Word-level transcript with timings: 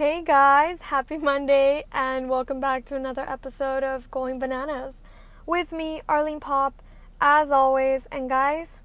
Hey 0.00 0.22
guys, 0.22 0.80
happy 0.80 1.18
Monday, 1.18 1.84
and 1.92 2.30
welcome 2.30 2.58
back 2.58 2.86
to 2.86 2.96
another 2.96 3.20
episode 3.28 3.82
of 3.82 4.10
Going 4.10 4.38
Bananas 4.38 4.94
with 5.44 5.72
me, 5.72 6.00
Arlene 6.08 6.40
Pop, 6.40 6.82
as 7.20 7.50
always. 7.50 8.06
And 8.10 8.26
guys, 8.26 8.78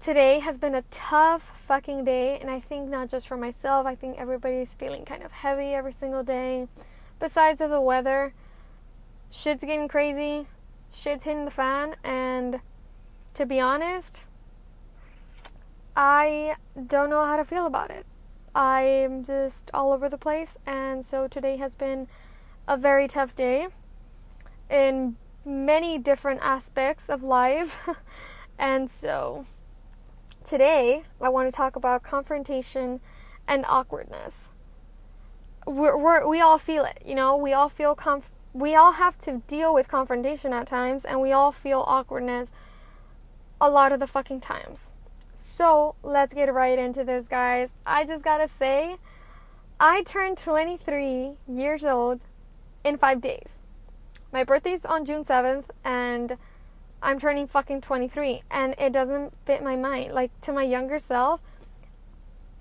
today 0.00 0.38
has 0.38 0.56
been 0.56 0.74
a 0.74 0.80
tough 0.90 1.42
fucking 1.42 2.06
day, 2.06 2.38
and 2.40 2.48
I 2.48 2.58
think 2.58 2.88
not 2.88 3.10
just 3.10 3.28
for 3.28 3.36
myself, 3.36 3.84
I 3.86 3.94
think 3.94 4.18
everybody's 4.18 4.74
feeling 4.74 5.04
kind 5.04 5.22
of 5.22 5.30
heavy 5.30 5.74
every 5.74 5.92
single 5.92 6.22
day. 6.22 6.68
Besides 7.18 7.60
of 7.60 7.68
the 7.68 7.78
weather, 7.78 8.32
shit's 9.30 9.62
getting 9.62 9.88
crazy, 9.88 10.46
shit's 10.90 11.24
hitting 11.24 11.44
the 11.44 11.50
fan, 11.50 11.96
and 12.02 12.60
to 13.34 13.44
be 13.44 13.60
honest, 13.60 14.22
I 15.94 16.56
don't 16.86 17.10
know 17.10 17.26
how 17.26 17.36
to 17.36 17.44
feel 17.44 17.66
about 17.66 17.90
it. 17.90 18.06
I'm 18.54 19.24
just 19.24 19.70
all 19.72 19.92
over 19.92 20.08
the 20.08 20.18
place, 20.18 20.58
and 20.66 21.04
so 21.04 21.26
today 21.26 21.56
has 21.56 21.74
been 21.74 22.06
a 22.68 22.76
very 22.76 23.08
tough 23.08 23.34
day 23.34 23.68
in 24.70 25.16
many 25.44 25.98
different 25.98 26.40
aspects 26.42 27.08
of 27.08 27.22
life. 27.22 27.88
and 28.58 28.90
so 28.90 29.46
today 30.44 31.04
I 31.20 31.30
want 31.30 31.50
to 31.50 31.56
talk 31.56 31.76
about 31.76 32.02
confrontation 32.02 33.00
and 33.48 33.64
awkwardness. 33.68 34.52
We're, 35.66 35.96
we're, 35.96 36.28
we 36.28 36.40
all 36.40 36.58
feel 36.58 36.84
it, 36.84 37.02
you 37.04 37.14
know, 37.14 37.36
we 37.36 37.52
all 37.52 37.68
feel 37.68 37.94
conf- 37.94 38.34
we 38.52 38.74
all 38.74 38.92
have 38.92 39.16
to 39.18 39.42
deal 39.46 39.72
with 39.72 39.88
confrontation 39.88 40.52
at 40.52 40.66
times, 40.66 41.06
and 41.06 41.22
we 41.22 41.32
all 41.32 41.52
feel 41.52 41.84
awkwardness 41.86 42.52
a 43.60 43.70
lot 43.70 43.92
of 43.92 44.00
the 44.00 44.06
fucking 44.06 44.40
times. 44.40 44.90
So 45.34 45.94
let's 46.02 46.34
get 46.34 46.52
right 46.52 46.78
into 46.78 47.04
this, 47.04 47.24
guys. 47.24 47.70
I 47.86 48.04
just 48.04 48.24
gotta 48.24 48.48
say, 48.48 48.96
I 49.80 50.02
turned 50.02 50.38
23 50.38 51.32
years 51.48 51.84
old 51.84 52.26
in 52.84 52.96
five 52.98 53.20
days. 53.20 53.58
My 54.32 54.44
birthday's 54.44 54.84
on 54.84 55.04
June 55.04 55.22
7th, 55.22 55.66
and 55.84 56.36
I'm 57.02 57.18
turning 57.18 57.46
fucking 57.46 57.80
23, 57.80 58.42
and 58.50 58.74
it 58.78 58.92
doesn't 58.92 59.34
fit 59.44 59.62
my 59.62 59.76
mind. 59.76 60.12
Like, 60.12 60.38
to 60.42 60.52
my 60.52 60.62
younger 60.62 60.98
self, 60.98 61.40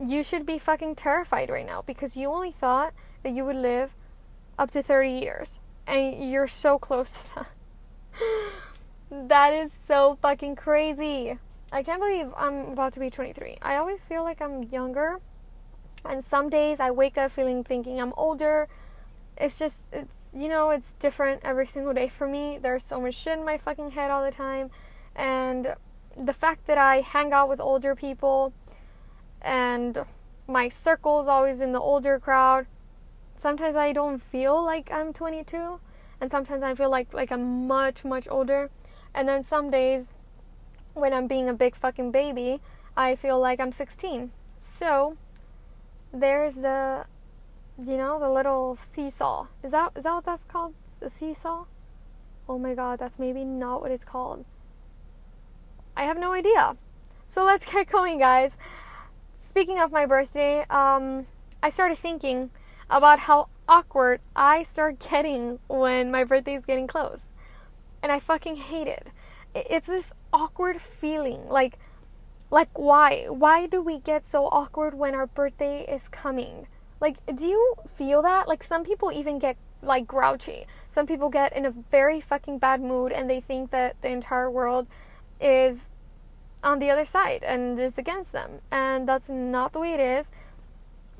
you 0.03 0.23
should 0.23 0.45
be 0.45 0.57
fucking 0.57 0.95
terrified 0.95 1.49
right 1.49 1.65
now 1.65 1.83
because 1.83 2.17
you 2.17 2.29
only 2.29 2.51
thought 2.51 2.93
that 3.23 3.33
you 3.33 3.45
would 3.45 3.55
live 3.55 3.95
up 4.57 4.71
to 4.71 4.81
30 4.81 5.11
years, 5.11 5.59
and 5.85 6.31
you're 6.31 6.47
so 6.47 6.79
close 6.79 7.21
to 7.21 7.35
that. 7.35 7.47
that 9.29 9.53
is 9.53 9.71
so 9.87 10.17
fucking 10.21 10.55
crazy. 10.55 11.37
I 11.71 11.83
can't 11.83 12.01
believe 12.01 12.33
I'm 12.35 12.71
about 12.71 12.93
to 12.93 12.99
be 12.99 13.09
23. 13.09 13.57
I 13.61 13.77
always 13.77 14.03
feel 14.03 14.23
like 14.23 14.41
I'm 14.41 14.63
younger. 14.63 15.19
And 16.03 16.23
some 16.23 16.49
days 16.49 16.79
I 16.79 16.91
wake 16.91 17.17
up 17.17 17.31
feeling 17.31 17.63
thinking 17.63 18.01
I'm 18.01 18.13
older. 18.17 18.67
It's 19.37 19.57
just, 19.57 19.93
it's, 19.93 20.35
you 20.37 20.49
know, 20.49 20.71
it's 20.71 20.95
different 20.95 21.41
every 21.43 21.65
single 21.65 21.93
day 21.93 22.09
for 22.09 22.27
me. 22.27 22.57
There's 22.61 22.83
so 22.83 22.99
much 22.99 23.15
shit 23.15 23.37
in 23.37 23.45
my 23.45 23.57
fucking 23.57 23.91
head 23.91 24.11
all 24.11 24.23
the 24.23 24.31
time. 24.31 24.69
And 25.15 25.75
the 26.17 26.33
fact 26.33 26.67
that 26.67 26.77
I 26.77 27.01
hang 27.01 27.31
out 27.31 27.47
with 27.47 27.61
older 27.61 27.95
people 27.95 28.53
and 29.41 30.03
my 30.47 30.67
circle 30.67 31.21
is 31.21 31.27
always 31.27 31.61
in 31.61 31.71
the 31.71 31.79
older 31.79 32.19
crowd, 32.19 32.67
sometimes 33.35 33.77
I 33.77 33.93
don't 33.93 34.21
feel 34.21 34.61
like 34.61 34.91
I'm 34.91 35.13
22. 35.13 35.79
And 36.19 36.29
sometimes 36.29 36.63
I 36.63 36.75
feel 36.75 36.89
like, 36.89 37.13
like 37.13 37.31
I'm 37.31 37.65
much, 37.65 38.03
much 38.03 38.27
older. 38.29 38.69
And 39.13 39.27
then 39.27 39.41
some 39.41 39.71
days 39.71 40.13
when 40.93 41.13
I'm 41.13 41.27
being 41.27 41.49
a 41.49 41.53
big 41.53 41.75
fucking 41.75 42.11
baby, 42.11 42.61
I 42.95 43.15
feel 43.15 43.39
like 43.39 43.59
I'm 43.59 43.71
16. 43.71 44.31
So 44.59 45.17
there's 46.13 46.55
the 46.55 47.05
you 47.77 47.97
know, 47.97 48.19
the 48.19 48.29
little 48.29 48.75
seesaw. 48.75 49.47
Is 49.63 49.71
that 49.71 49.93
is 49.95 50.03
that 50.03 50.13
what 50.13 50.25
that's 50.25 50.45
called? 50.45 50.73
A 51.01 51.09
seesaw? 51.09 51.65
Oh 52.47 52.59
my 52.59 52.73
god, 52.73 52.99
that's 52.99 53.17
maybe 53.17 53.43
not 53.43 53.81
what 53.81 53.91
it's 53.91 54.05
called. 54.05 54.45
I 55.95 56.03
have 56.03 56.17
no 56.17 56.33
idea. 56.33 56.77
So 57.25 57.43
let's 57.45 57.65
get 57.71 57.89
going, 57.89 58.19
guys. 58.19 58.57
Speaking 59.33 59.79
of 59.79 59.91
my 59.91 60.05
birthday, 60.05 60.65
um, 60.69 61.27
I 61.63 61.69
started 61.69 61.97
thinking 61.97 62.51
about 62.89 63.19
how 63.19 63.47
awkward 63.67 64.19
I 64.35 64.63
start 64.63 64.99
getting 65.09 65.59
when 65.67 66.11
my 66.11 66.23
birthday 66.23 66.55
is 66.55 66.65
getting 66.65 66.87
close. 66.87 67.25
And 68.03 68.11
I 68.11 68.19
fucking 68.19 68.57
hate 68.57 68.87
it 68.87 69.07
it's 69.53 69.87
this 69.87 70.13
awkward 70.31 70.77
feeling 70.77 71.47
like 71.47 71.77
like 72.49 72.77
why 72.77 73.25
why 73.29 73.67
do 73.67 73.81
we 73.81 73.97
get 73.99 74.25
so 74.25 74.47
awkward 74.47 74.93
when 74.93 75.15
our 75.15 75.27
birthday 75.27 75.85
is 75.85 76.07
coming? 76.09 76.67
Like 76.99 77.17
do 77.33 77.47
you 77.47 77.75
feel 77.87 78.21
that? 78.21 78.47
Like 78.47 78.63
some 78.63 78.83
people 78.83 79.11
even 79.11 79.39
get 79.39 79.57
like 79.81 80.05
grouchy. 80.07 80.65
Some 80.89 81.07
people 81.07 81.29
get 81.29 81.55
in 81.55 81.65
a 81.65 81.71
very 81.71 82.21
fucking 82.21 82.59
bad 82.59 82.81
mood 82.81 83.11
and 83.11 83.29
they 83.29 83.39
think 83.39 83.71
that 83.71 84.01
the 84.01 84.09
entire 84.09 84.49
world 84.49 84.87
is 85.39 85.89
on 86.63 86.79
the 86.79 86.91
other 86.91 87.05
side 87.05 87.43
and 87.43 87.79
is 87.79 87.97
against 87.97 88.31
them 88.31 88.59
and 88.71 89.07
that's 89.07 89.29
not 89.29 89.73
the 89.73 89.79
way 89.79 89.93
it 89.93 89.99
is. 89.99 90.31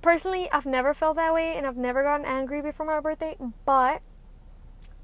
Personally 0.02 0.50
i've 0.52 0.66
never 0.66 0.94
felt 0.94 1.16
that 1.16 1.34
way 1.34 1.56
and 1.56 1.68
i've 1.68 1.78
never 1.78 2.02
gotten 2.02 2.26
angry 2.26 2.62
before 2.62 2.88
my 2.88 3.00
birthday 3.00 3.36
but 3.66 4.02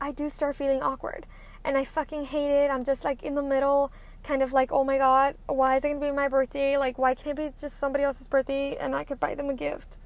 i 0.02 0.12
do 0.12 0.28
start 0.28 0.56
feeling 0.56 0.82
awkward 0.82 1.28
and 1.68 1.78
I 1.78 1.84
fucking 1.84 2.24
hate 2.24 2.50
it. 2.50 2.72
I'm 2.72 2.86
just 2.86 3.04
like 3.04 3.24
in 3.24 3.36
the 3.36 3.44
middle, 3.44 3.92
kind 4.24 4.42
of 4.42 4.54
like, 4.54 4.72
oh 4.72 4.86
my 4.86 4.98
god, 4.98 5.36
why 5.48 5.76
is 5.76 5.84
it 5.84 5.90
gonna 5.90 6.00
be 6.00 6.12
my 6.12 6.30
birthday? 6.30 6.78
Like, 6.78 6.98
why 6.98 7.14
can't 7.14 7.38
it 7.38 7.54
be 7.54 7.60
just 7.60 7.78
somebody 7.78 8.06
else's 8.06 8.30
birthday 8.30 8.78
and 8.78 8.96
I 8.96 9.04
could 9.04 9.20
buy 9.20 9.36
them 9.36 9.50
a 9.50 9.54
gift 9.54 9.98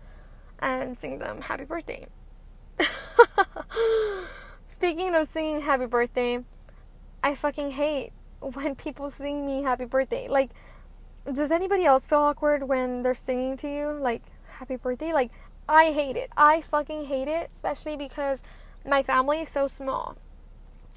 and 0.57 0.97
sing 0.97 1.19
them 1.19 1.41
happy 1.41 1.65
birthday? 1.65 2.07
Speaking 4.65 5.13
of 5.13 5.27
singing 5.27 5.61
happy 5.61 5.85
birthday, 5.85 6.43
I 7.23 7.35
fucking 7.35 7.71
hate 7.71 8.11
when 8.39 8.73
people 8.73 9.11
sing 9.11 9.45
me 9.45 9.61
happy 9.61 9.85
birthday. 9.85 10.27
Like, 10.27 10.49
does 11.31 11.51
anybody 11.51 11.85
else 11.85 12.07
feel 12.07 12.19
awkward 12.19 12.63
when 12.63 13.03
they're 13.03 13.13
singing 13.13 13.55
to 13.57 13.67
you, 13.67 13.91
like, 13.91 14.23
happy 14.47 14.77
birthday? 14.77 15.13
Like, 15.13 15.29
I 15.69 15.91
hate 15.91 16.17
it. 16.17 16.31
I 16.35 16.61
fucking 16.61 17.05
hate 17.05 17.27
it, 17.27 17.51
especially 17.53 17.95
because 17.97 18.41
my 18.83 19.03
family 19.03 19.41
is 19.41 19.49
so 19.49 19.67
small. 19.67 20.17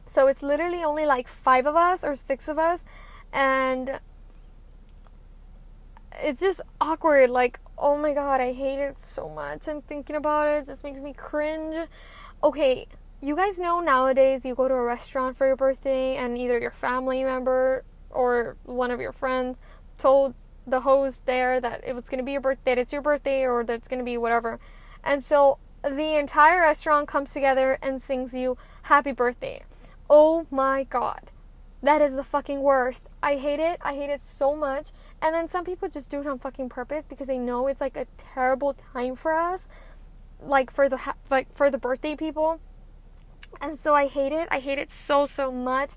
So 0.06 0.26
it's 0.28 0.42
literally 0.42 0.84
only 0.84 1.06
like 1.06 1.28
five 1.28 1.66
of 1.66 1.76
us 1.76 2.04
or 2.04 2.15
six 2.15 2.47
of 2.48 2.59
us, 2.59 2.84
and 3.32 4.00
it's 6.22 6.41
just 6.41 6.60
awkward. 6.81 7.31
Like, 7.31 7.59
oh 7.78 7.97
my 7.97 8.12
god, 8.12 8.41
I 8.41 8.53
hate 8.53 8.81
it 8.81 8.98
so 8.98 9.28
much. 9.28 9.66
And 9.66 9.84
thinking 9.87 10.16
about 10.16 10.48
it 10.48 10.66
just 10.66 10.84
makes 10.84 11.00
me 11.00 11.12
cringe. 11.12 11.88
Okay, 12.42 12.87
you 13.20 13.34
guys 13.34 13.59
know 13.59 13.81
nowadays 13.81 14.44
you 14.44 14.54
go 14.54 14.69
to 14.69 14.75
a 14.75 14.82
restaurant 14.82 15.37
for 15.37 15.47
your 15.47 15.56
birthday, 15.56 16.16
and 16.16 16.36
either 16.36 16.59
your 16.59 16.71
family 16.71 17.25
member 17.25 17.84
or 18.10 18.56
one 18.65 18.91
of 18.91 19.00
your 19.00 19.12
friends 19.12 19.59
told 19.98 20.34
the 20.66 20.81
host 20.81 21.26
there 21.26 21.60
that 21.60 21.82
it 21.86 21.94
was 21.94 22.09
going 22.09 22.19
to 22.19 22.25
be 22.25 22.32
your 22.32 22.41
birthday, 22.41 22.75
that 22.75 22.78
it's 22.78 22.92
your 22.92 23.03
birthday, 23.03 23.44
or 23.44 23.65
that 23.65 23.72
it's 23.72 23.88
going 23.88 23.98
to 23.98 24.04
be 24.04 24.16
whatever. 24.16 24.60
And 25.03 25.22
so 25.22 25.59
the 25.82 26.19
entire 26.19 26.60
restaurant 26.60 27.09
comes 27.09 27.32
together 27.32 27.78
and 27.82 28.00
sings 28.00 28.34
you 28.34 28.56
happy 28.82 29.12
birthday. 29.12 29.62
Oh 30.17 30.47
my 30.49 30.85
god. 30.85 31.33
That 31.83 32.01
is 32.01 32.15
the 32.15 32.23
fucking 32.23 32.63
worst. 32.63 33.11
I 33.21 33.35
hate 33.35 33.59
it. 33.59 33.81
I 33.83 33.95
hate 33.95 34.11
it 34.11 34.21
so 34.21 34.55
much. 34.55 34.93
And 35.21 35.35
then 35.35 35.49
some 35.49 35.65
people 35.65 35.89
just 35.89 36.09
do 36.09 36.21
it 36.21 36.27
on 36.29 36.39
fucking 36.39 36.69
purpose 36.69 37.05
because 37.05 37.27
they 37.27 37.37
know 37.37 37.67
it's 37.67 37.81
like 37.81 37.97
a 37.97 38.07
terrible 38.17 38.75
time 38.75 39.17
for 39.17 39.33
us, 39.33 39.69
like 40.41 40.71
for 40.71 40.89
the 40.89 40.99
ha- 40.99 41.17
like 41.31 41.53
for 41.53 41.69
the 41.69 41.79
birthday 41.79 42.15
people. 42.15 42.61
And 43.61 43.77
so 43.77 43.93
I 43.97 44.07
hate 44.07 44.31
it. 44.31 44.47
I 44.53 44.61
hate 44.61 44.79
it 44.79 44.93
so 44.93 45.27
so 45.27 45.51
much. 45.51 45.95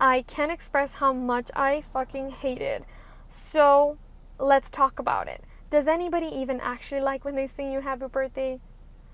I 0.00 0.22
can't 0.22 0.50
express 0.50 0.94
how 0.94 1.12
much 1.12 1.48
I 1.54 1.80
fucking 1.80 2.30
hate 2.30 2.60
it. 2.60 2.84
So, 3.28 3.98
let's 4.40 4.68
talk 4.68 4.98
about 4.98 5.28
it. 5.28 5.44
Does 5.70 5.86
anybody 5.86 6.26
even 6.26 6.58
actually 6.58 7.02
like 7.02 7.24
when 7.24 7.36
they 7.36 7.46
sing 7.46 7.70
you 7.70 7.82
happy 7.82 8.06
birthday? 8.08 8.58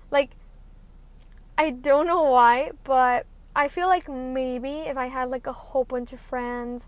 Like 0.09 0.31
I 1.59 1.69
don't 1.69 2.07
know 2.07 2.23
why, 2.23 2.71
but 2.83 3.27
I 3.57 3.67
feel 3.69 3.87
like 3.87 4.07
maybe 4.07 4.81
if 4.81 4.97
I 4.97 5.07
had 5.07 5.31
like 5.31 5.47
a 5.47 5.51
whole 5.51 5.83
bunch 5.83 6.13
of 6.13 6.19
friends, 6.19 6.87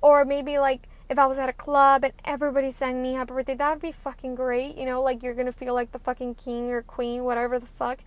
or 0.00 0.24
maybe 0.24 0.58
like 0.58 0.88
if 1.08 1.16
I 1.16 1.26
was 1.26 1.38
at 1.38 1.48
a 1.48 1.52
club 1.52 2.02
and 2.04 2.12
everybody 2.24 2.72
sang 2.72 3.00
me 3.00 3.12
happy 3.12 3.32
birthday, 3.32 3.54
that 3.54 3.70
would 3.70 3.80
be 3.80 3.92
fucking 3.92 4.34
great. 4.34 4.76
You 4.76 4.84
know, 4.84 5.00
like 5.00 5.22
you're 5.22 5.32
gonna 5.32 5.52
feel 5.52 5.74
like 5.74 5.92
the 5.92 6.00
fucking 6.00 6.34
king 6.34 6.72
or 6.72 6.82
queen, 6.82 7.22
whatever 7.22 7.56
the 7.60 7.66
fuck. 7.66 8.00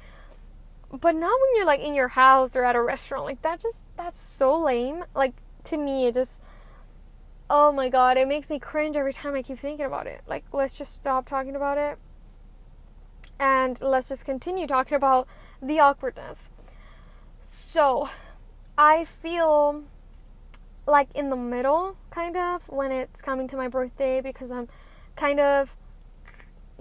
But 0.92 1.16
not 1.16 1.40
when 1.40 1.56
you're 1.56 1.66
like 1.66 1.80
in 1.80 1.94
your 1.94 2.10
house 2.10 2.58
or 2.58 2.66
at 2.66 2.76
a 2.76 2.82
restaurant. 2.82 3.24
Like 3.24 3.42
that 3.44 3.62
just 3.62 3.80
that's 3.96 4.22
so 4.22 4.60
lame. 4.60 5.06
Like 5.16 5.34
to 5.64 5.78
me, 5.78 6.08
it 6.08 6.16
just 6.16 6.42
oh 7.50 7.72
my 7.72 7.88
god, 7.88 8.18
it 8.18 8.28
makes 8.28 8.50
me 8.50 8.60
cringe 8.60 8.98
every 8.98 9.14
time 9.14 9.36
I 9.36 9.42
keep 9.42 9.60
thinking 9.60 9.86
about 9.86 10.06
it. 10.06 10.20
Like 10.28 10.44
let's 10.52 10.78
just 10.78 10.94
stop 10.94 11.26
talking 11.26 11.56
about 11.56 11.78
it 11.78 11.98
and 13.40 13.80
let's 13.80 14.10
just 14.10 14.26
continue 14.26 14.68
talking 14.68 14.96
about 14.96 15.30
the 15.62 15.80
awkwardness. 15.80 16.50
So, 17.48 18.10
I 18.76 19.04
feel 19.04 19.84
like 20.88 21.14
in 21.14 21.30
the 21.30 21.36
middle, 21.36 21.96
kind 22.10 22.36
of, 22.36 22.68
when 22.70 22.92
it's 22.92 23.22
coming 23.22 23.48
to 23.50 23.56
my 23.56 23.68
birthday 23.68 24.20
because 24.20 24.50
I'm 24.50 24.68
kind 25.16 25.40
of 25.40 25.76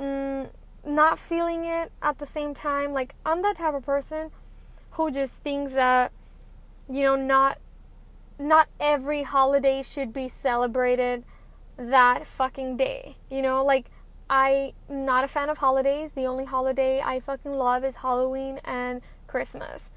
mm, 0.00 0.48
not 0.82 1.18
feeling 1.18 1.66
it 1.66 1.92
at 2.00 2.18
the 2.18 2.24
same 2.24 2.54
time. 2.54 2.94
Like, 2.94 3.14
I'm 3.26 3.42
that 3.42 3.56
type 3.56 3.74
of 3.74 3.84
person 3.84 4.30
who 4.92 5.10
just 5.10 5.42
thinks 5.42 5.72
that, 5.72 6.12
you 6.88 7.02
know, 7.02 7.14
not 7.14 7.58
not 8.38 8.68
every 8.80 9.22
holiday 9.22 9.82
should 9.82 10.14
be 10.14 10.28
celebrated 10.28 11.24
that 11.76 12.26
fucking 12.26 12.78
day. 12.78 13.16
You 13.30 13.42
know, 13.42 13.62
like 13.62 13.90
I'm 14.30 14.72
not 14.88 15.24
a 15.24 15.28
fan 15.28 15.50
of 15.50 15.58
holidays. 15.58 16.14
The 16.14 16.24
only 16.24 16.46
holiday 16.46 17.02
I 17.02 17.20
fucking 17.20 17.52
love 17.52 17.84
is 17.84 17.96
Halloween 17.96 18.60
and 18.64 19.02
Christmas 19.26 19.90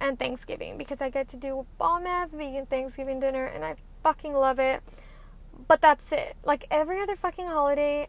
and 0.00 0.18
Thanksgiving 0.18 0.78
because 0.78 1.00
I 1.00 1.10
get 1.10 1.28
to 1.28 1.36
do 1.36 1.66
bomb 1.78 2.06
ass 2.06 2.30
vegan 2.30 2.66
Thanksgiving 2.66 3.20
dinner 3.20 3.46
and 3.46 3.64
I 3.64 3.76
fucking 4.02 4.32
love 4.32 4.58
it. 4.58 4.82
But 5.68 5.80
that's 5.80 6.12
it. 6.12 6.36
Like 6.44 6.66
every 6.70 7.00
other 7.00 7.14
fucking 7.14 7.46
holiday, 7.46 8.08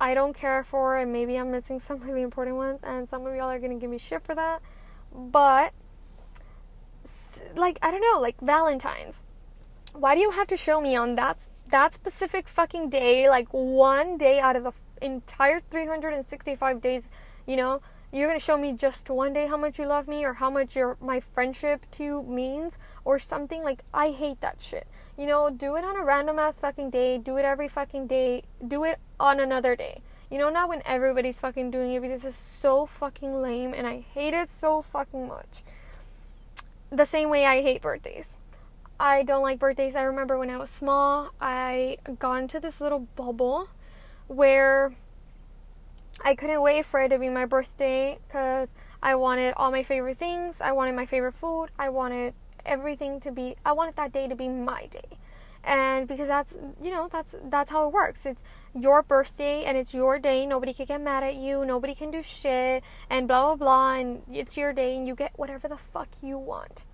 I 0.00 0.14
don't 0.14 0.34
care 0.34 0.62
for, 0.64 0.96
and 0.96 1.12
maybe 1.12 1.36
I'm 1.36 1.50
missing 1.50 1.78
some 1.88 2.00
really 2.00 2.22
important 2.22 2.56
ones, 2.56 2.80
and 2.82 3.08
some 3.08 3.26
of 3.26 3.34
y'all 3.34 3.50
are 3.50 3.58
gonna 3.58 3.76
give 3.76 3.90
me 3.90 3.98
shit 3.98 4.22
for 4.22 4.34
that. 4.34 4.60
But, 5.12 5.72
like, 7.54 7.78
I 7.80 7.90
don't 7.90 8.00
know, 8.00 8.20
like 8.20 8.40
Valentine's. 8.40 9.24
Why 9.92 10.14
do 10.14 10.20
you 10.20 10.32
have 10.32 10.48
to 10.48 10.56
show 10.56 10.80
me 10.80 10.96
on 10.96 11.14
that 11.14 11.38
that 11.70 11.94
specific 11.94 12.48
fucking 12.48 12.90
day, 12.90 13.28
like 13.28 13.48
one 13.50 14.18
day 14.18 14.38
out 14.38 14.54
of 14.56 14.64
the 14.64 14.72
entire 15.00 15.60
365 15.70 16.80
days, 16.80 17.10
you 17.46 17.56
know, 17.56 17.80
you're 18.14 18.28
gonna 18.28 18.38
show 18.38 18.56
me 18.56 18.72
just 18.72 19.10
one 19.10 19.32
day 19.32 19.48
how 19.48 19.56
much 19.56 19.76
you 19.76 19.86
love 19.86 20.06
me 20.06 20.24
or 20.24 20.34
how 20.34 20.48
much 20.48 20.76
your 20.76 20.96
my 21.00 21.18
friendship 21.18 21.84
to 21.90 22.04
you 22.04 22.22
means 22.22 22.78
or 23.04 23.18
something 23.18 23.64
like 23.64 23.82
I 23.92 24.10
hate 24.10 24.40
that 24.40 24.62
shit. 24.62 24.86
You 25.18 25.26
know, 25.26 25.50
do 25.50 25.74
it 25.74 25.84
on 25.84 25.96
a 25.96 26.04
random 26.04 26.38
ass 26.38 26.60
fucking 26.60 26.90
day, 26.90 27.18
do 27.18 27.36
it 27.38 27.44
every 27.44 27.66
fucking 27.66 28.06
day, 28.06 28.44
do 28.66 28.84
it 28.84 29.00
on 29.18 29.40
another 29.40 29.74
day. 29.74 30.00
You 30.30 30.38
know, 30.38 30.48
not 30.48 30.68
when 30.68 30.80
everybody's 30.86 31.40
fucking 31.40 31.72
doing 31.72 31.92
it 31.92 32.02
because 32.02 32.24
it's 32.24 32.36
so 32.38 32.86
fucking 32.86 33.42
lame 33.42 33.74
and 33.74 33.84
I 33.84 34.04
hate 34.14 34.32
it 34.32 34.48
so 34.48 34.80
fucking 34.80 35.26
much. 35.26 35.64
The 36.90 37.04
same 37.04 37.30
way 37.30 37.44
I 37.44 37.62
hate 37.62 37.82
birthdays. 37.82 38.28
I 39.00 39.24
don't 39.24 39.42
like 39.42 39.58
birthdays. 39.58 39.96
I 39.96 40.02
remember 40.02 40.38
when 40.38 40.50
I 40.50 40.56
was 40.58 40.70
small, 40.70 41.30
I 41.40 41.98
got 42.20 42.34
into 42.34 42.60
this 42.60 42.80
little 42.80 43.08
bubble 43.16 43.70
where 44.28 44.94
I 46.22 46.34
couldn't 46.34 46.62
wait 46.62 46.84
for 46.84 47.00
it 47.02 47.08
to 47.08 47.18
be 47.18 47.28
my 47.28 47.46
birthday 47.46 48.18
because 48.26 48.70
I 49.02 49.14
wanted 49.16 49.54
all 49.56 49.70
my 49.70 49.82
favorite 49.82 50.18
things. 50.18 50.60
I 50.60 50.72
wanted 50.72 50.94
my 50.94 51.06
favorite 51.06 51.34
food. 51.34 51.68
I 51.78 51.88
wanted 51.88 52.34
everything 52.64 53.20
to 53.20 53.30
be 53.30 53.56
I 53.64 53.72
wanted 53.72 53.96
that 53.96 54.12
day 54.12 54.28
to 54.28 54.34
be 54.34 54.48
my 54.48 54.86
day. 54.86 55.18
And 55.62 56.06
because 56.06 56.28
that's 56.28 56.54
you 56.82 56.90
know, 56.90 57.08
that's 57.10 57.34
that's 57.44 57.70
how 57.70 57.86
it 57.86 57.92
works. 57.92 58.26
It's 58.26 58.42
your 58.74 59.02
birthday 59.02 59.64
and 59.64 59.76
it's 59.76 59.92
your 59.92 60.18
day. 60.18 60.46
Nobody 60.46 60.72
can 60.72 60.86
get 60.86 61.00
mad 61.00 61.22
at 61.22 61.36
you. 61.36 61.64
Nobody 61.64 61.94
can 61.94 62.10
do 62.10 62.22
shit 62.22 62.82
and 63.10 63.26
blah 63.26 63.54
blah 63.54 63.56
blah 63.56 63.94
and 63.94 64.22
it's 64.32 64.56
your 64.56 64.72
day 64.72 64.96
and 64.96 65.06
you 65.06 65.14
get 65.14 65.32
whatever 65.36 65.68
the 65.68 65.76
fuck 65.76 66.08
you 66.22 66.38
want. 66.38 66.84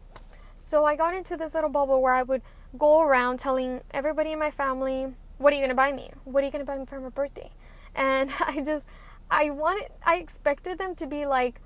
So 0.56 0.84
I 0.84 0.96
got 0.96 1.14
into 1.14 1.37
this 1.37 1.55
little 1.55 1.70
bubble 1.70 2.02
where 2.02 2.12
I 2.12 2.22
would 2.22 2.43
go 2.78 3.00
around 3.00 3.40
telling 3.40 3.81
everybody 3.93 4.32
in 4.32 4.38
my 4.38 4.50
family, 4.50 5.14
"What 5.38 5.52
are 5.52 5.56
you 5.56 5.61
going 5.61 5.70
to 5.70 5.75
buy 5.75 5.93
me? 5.93 6.11
What 6.25 6.43
are 6.43 6.46
you 6.46 6.52
going 6.52 6.64
to 6.64 6.70
buy 6.70 6.78
me 6.78 6.84
for 6.84 7.00
my 7.00 7.08
birthday?" 7.08 7.50
And 7.94 8.31
I 8.40 8.61
just 8.61 8.87
I 9.31 9.50
wanted, 9.50 9.91
I 10.05 10.17
expected 10.17 10.79
them 10.79 10.94
to 10.97 11.06
be 11.06 11.27
like, 11.27 11.61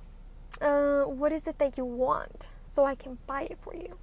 uh, 0.61 1.03
what 1.03 1.33
is 1.33 1.47
it 1.47 1.59
that 1.59 1.79
you 1.79 1.85
want 1.85 2.51
so 2.67 2.85
I 2.85 2.95
can 2.95 3.19
buy 3.27 3.43
it 3.43 3.59
for 3.59 3.75
you? 3.75 3.97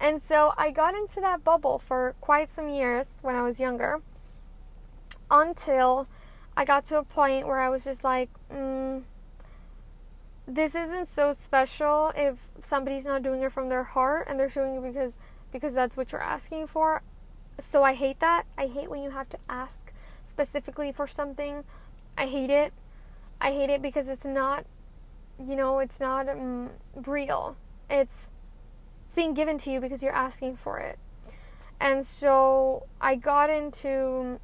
And 0.00 0.20
so 0.20 0.52
I 0.56 0.70
got 0.70 0.94
into 0.94 1.20
that 1.20 1.44
bubble 1.44 1.78
for 1.78 2.14
quite 2.20 2.50
some 2.50 2.68
years 2.68 3.18
when 3.22 3.34
I 3.34 3.42
was 3.42 3.60
younger 3.60 4.00
until 5.30 6.06
I 6.56 6.64
got 6.64 6.84
to 6.86 6.98
a 6.98 7.04
point 7.04 7.46
where 7.46 7.60
I 7.60 7.68
was 7.68 7.84
just 7.84 8.04
like, 8.04 8.30
mm, 8.52 9.02
this 10.46 10.74
isn't 10.74 11.08
so 11.08 11.32
special 11.32 12.12
if 12.14 12.48
somebody's 12.60 13.06
not 13.06 13.22
doing 13.22 13.42
it 13.42 13.52
from 13.52 13.68
their 13.68 13.82
heart 13.82 14.26
and 14.28 14.38
they're 14.38 14.48
doing 14.48 14.76
it 14.76 14.82
because 14.82 15.16
because 15.52 15.74
that's 15.74 15.96
what 15.96 16.12
you're 16.12 16.22
asking 16.22 16.66
for. 16.66 17.02
So 17.58 17.82
I 17.82 17.94
hate 17.94 18.20
that. 18.20 18.44
I 18.58 18.66
hate 18.66 18.90
when 18.90 19.02
you 19.02 19.10
have 19.10 19.28
to 19.30 19.38
ask 19.48 19.92
specifically 20.24 20.92
for 20.92 21.06
something. 21.06 21.64
I 22.18 22.26
hate 22.26 22.50
it. 22.50 22.72
I 23.40 23.52
hate 23.52 23.70
it 23.70 23.82
because 23.82 24.08
it's 24.08 24.24
not, 24.24 24.64
you 25.38 25.56
know, 25.56 25.78
it's 25.78 26.00
not 26.00 26.28
um, 26.28 26.70
real. 26.94 27.56
It's 27.90 28.28
it's 29.04 29.14
being 29.14 29.34
given 29.34 29.56
to 29.58 29.70
you 29.70 29.80
because 29.80 30.02
you're 30.02 30.14
asking 30.14 30.56
for 30.56 30.78
it. 30.78 30.98
And 31.80 32.04
so 32.04 32.86
I 33.00 33.14
got 33.14 33.50
into 33.50 34.40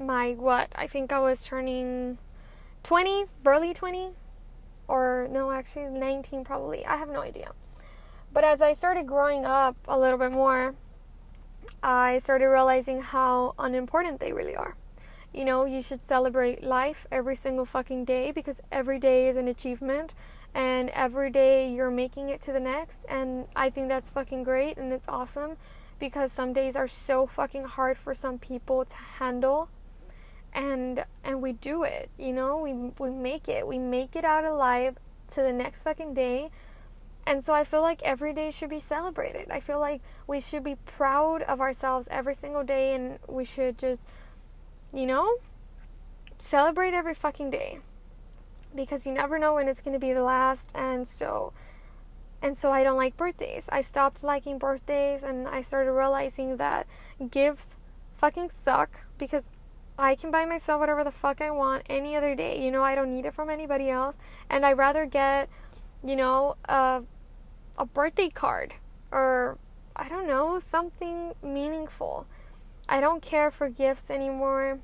my 0.00 0.32
what? 0.32 0.68
I 0.74 0.86
think 0.86 1.12
I 1.12 1.18
was 1.18 1.44
turning 1.44 2.18
20, 2.84 3.26
barely 3.42 3.74
20 3.74 4.10
or 4.88 5.28
no, 5.30 5.50
actually 5.50 5.86
19 5.86 6.44
probably. 6.44 6.86
I 6.86 6.96
have 6.96 7.08
no 7.08 7.20
idea. 7.20 7.52
But 8.32 8.44
as 8.44 8.62
I 8.62 8.72
started 8.72 9.06
growing 9.06 9.44
up 9.44 9.76
a 9.88 9.98
little 9.98 10.18
bit 10.18 10.32
more, 10.32 10.74
I 11.82 12.18
started 12.18 12.46
realizing 12.46 13.00
how 13.00 13.54
unimportant 13.58 14.20
they 14.20 14.32
really 14.32 14.54
are. 14.56 14.76
You 15.36 15.44
know, 15.44 15.66
you 15.66 15.82
should 15.82 16.02
celebrate 16.02 16.64
life 16.64 17.06
every 17.12 17.36
single 17.36 17.66
fucking 17.66 18.06
day 18.06 18.32
because 18.32 18.60
every 18.72 18.98
day 18.98 19.28
is 19.28 19.36
an 19.36 19.48
achievement 19.48 20.14
and 20.54 20.88
every 20.90 21.30
day 21.30 21.70
you're 21.70 21.90
making 21.90 22.30
it 22.30 22.40
to 22.42 22.52
the 22.52 22.60
next. 22.60 23.04
And 23.08 23.46
I 23.54 23.68
think 23.68 23.88
that's 23.88 24.08
fucking 24.08 24.44
great 24.44 24.78
and 24.78 24.92
it's 24.94 25.08
awesome 25.08 25.58
because 25.98 26.32
some 26.32 26.54
days 26.54 26.74
are 26.74 26.88
so 26.88 27.26
fucking 27.26 27.64
hard 27.64 27.98
for 27.98 28.14
some 28.14 28.38
people 28.38 28.86
to 28.86 28.96
handle 28.96 29.68
and 30.54 31.04
and 31.22 31.42
we 31.42 31.52
do 31.52 31.82
it 31.82 32.08
you 32.18 32.32
know 32.32 32.56
we 32.56 32.72
we 32.98 33.10
make 33.10 33.46
it 33.46 33.66
we 33.66 33.78
make 33.78 34.16
it 34.16 34.24
out 34.24 34.44
alive 34.44 34.96
to 35.30 35.42
the 35.42 35.52
next 35.52 35.82
fucking 35.82 36.14
day 36.14 36.50
and 37.26 37.42
so 37.42 37.52
I 37.52 37.64
feel 37.64 37.82
like 37.82 38.00
every 38.02 38.32
day 38.32 38.52
should 38.52 38.70
be 38.70 38.78
celebrated. 38.78 39.50
I 39.50 39.58
feel 39.58 39.80
like 39.80 40.00
we 40.28 40.38
should 40.38 40.62
be 40.62 40.76
proud 40.86 41.42
of 41.42 41.60
ourselves 41.60 42.06
every 42.08 42.34
single 42.34 42.62
day 42.62 42.94
and 42.94 43.18
we 43.26 43.44
should 43.44 43.78
just 43.78 44.04
you 44.96 45.06
know, 45.06 45.36
celebrate 46.38 46.94
every 46.94 47.14
fucking 47.14 47.50
day 47.50 47.80
because 48.74 49.06
you 49.06 49.12
never 49.12 49.38
know 49.38 49.54
when 49.54 49.68
it's 49.68 49.82
going 49.82 49.92
to 49.92 49.98
be 49.98 50.12
the 50.12 50.22
last 50.22 50.72
and 50.74 51.06
so 51.06 51.52
and 52.42 52.56
so 52.56 52.70
I 52.70 52.84
don't 52.84 52.96
like 52.96 53.16
birthdays. 53.16 53.68
I 53.72 53.80
stopped 53.80 54.22
liking 54.22 54.58
birthdays 54.58 55.22
and 55.22 55.48
I 55.48 55.62
started 55.62 55.92
realizing 55.92 56.58
that 56.58 56.86
gifts 57.30 57.76
fucking 58.16 58.50
suck 58.50 58.90
because 59.18 59.48
I 59.98 60.14
can 60.14 60.30
buy 60.30 60.44
myself 60.44 60.80
whatever 60.80 61.02
the 61.04 61.10
fuck 61.10 61.40
I 61.40 61.50
want 61.50 61.84
any 61.88 62.14
other 62.14 62.34
day. 62.34 62.62
You 62.62 62.70
know, 62.70 62.82
I 62.82 62.94
don't 62.94 63.10
need 63.14 63.24
it 63.26 63.34
from 63.34 63.50
anybody 63.50 63.88
else 63.90 64.18
and 64.50 64.64
I'd 64.64 64.78
rather 64.78 65.06
get, 65.06 65.48
you 66.04 66.16
know, 66.16 66.56
a 66.66 67.02
a 67.78 67.84
birthday 67.84 68.30
card 68.30 68.74
or 69.10 69.58
I 69.94 70.08
don't 70.08 70.26
know, 70.26 70.58
something 70.58 71.34
meaningful. 71.42 72.26
I 72.88 73.00
don't 73.00 73.22
care 73.22 73.50
for 73.50 73.68
gifts 73.68 74.10
anymore. 74.10 74.78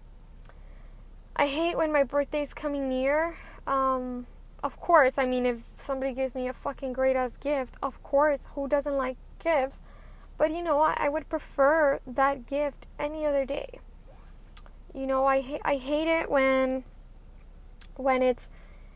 I 1.34 1.46
hate 1.46 1.76
when 1.76 1.92
my 1.92 2.02
birthday's 2.02 2.52
coming 2.54 2.88
near. 2.88 3.36
Um, 3.66 4.26
of 4.62 4.78
course, 4.78 5.18
I 5.18 5.26
mean, 5.26 5.46
if 5.46 5.58
somebody 5.78 6.12
gives 6.12 6.34
me 6.34 6.48
a 6.48 6.52
fucking 6.52 6.92
great 6.92 7.16
ass 7.16 7.36
gift, 7.36 7.74
of 7.82 8.02
course, 8.02 8.48
who 8.54 8.68
doesn't 8.68 8.96
like 8.96 9.16
gifts? 9.38 9.82
But 10.38 10.50
you 10.50 10.62
know, 10.62 10.80
I, 10.80 10.94
I 10.98 11.08
would 11.08 11.28
prefer 11.28 12.00
that 12.06 12.46
gift 12.46 12.86
any 12.98 13.26
other 13.26 13.44
day. 13.44 13.80
You 14.94 15.06
know, 15.06 15.26
I 15.26 15.40
ha- 15.40 15.64
I 15.64 15.76
hate 15.76 16.08
it 16.08 16.30
when 16.30 16.84
when 17.96 18.22
it's 18.22 18.50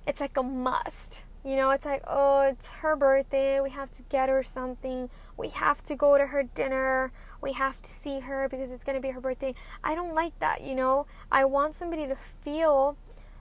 it's 0.06 0.20
like 0.20 0.36
a 0.36 0.42
must. 0.42 1.22
You 1.46 1.54
know, 1.54 1.70
it's 1.70 1.86
like, 1.86 2.02
oh, 2.08 2.40
it's 2.40 2.72
her 2.72 2.96
birthday. 2.96 3.60
We 3.60 3.70
have 3.70 3.92
to 3.92 4.02
get 4.08 4.28
her 4.28 4.42
something. 4.42 5.08
We 5.36 5.50
have 5.50 5.80
to 5.84 5.94
go 5.94 6.18
to 6.18 6.26
her 6.26 6.42
dinner. 6.42 7.12
We 7.40 7.52
have 7.52 7.80
to 7.82 7.88
see 7.88 8.18
her 8.18 8.48
because 8.48 8.72
it's 8.72 8.82
going 8.82 8.96
to 8.96 9.00
be 9.00 9.10
her 9.10 9.20
birthday. 9.20 9.54
I 9.84 9.94
don't 9.94 10.12
like 10.12 10.36
that, 10.40 10.62
you 10.62 10.74
know. 10.74 11.06
I 11.30 11.44
want 11.44 11.76
somebody 11.76 12.08
to 12.08 12.16
feel 12.16 12.96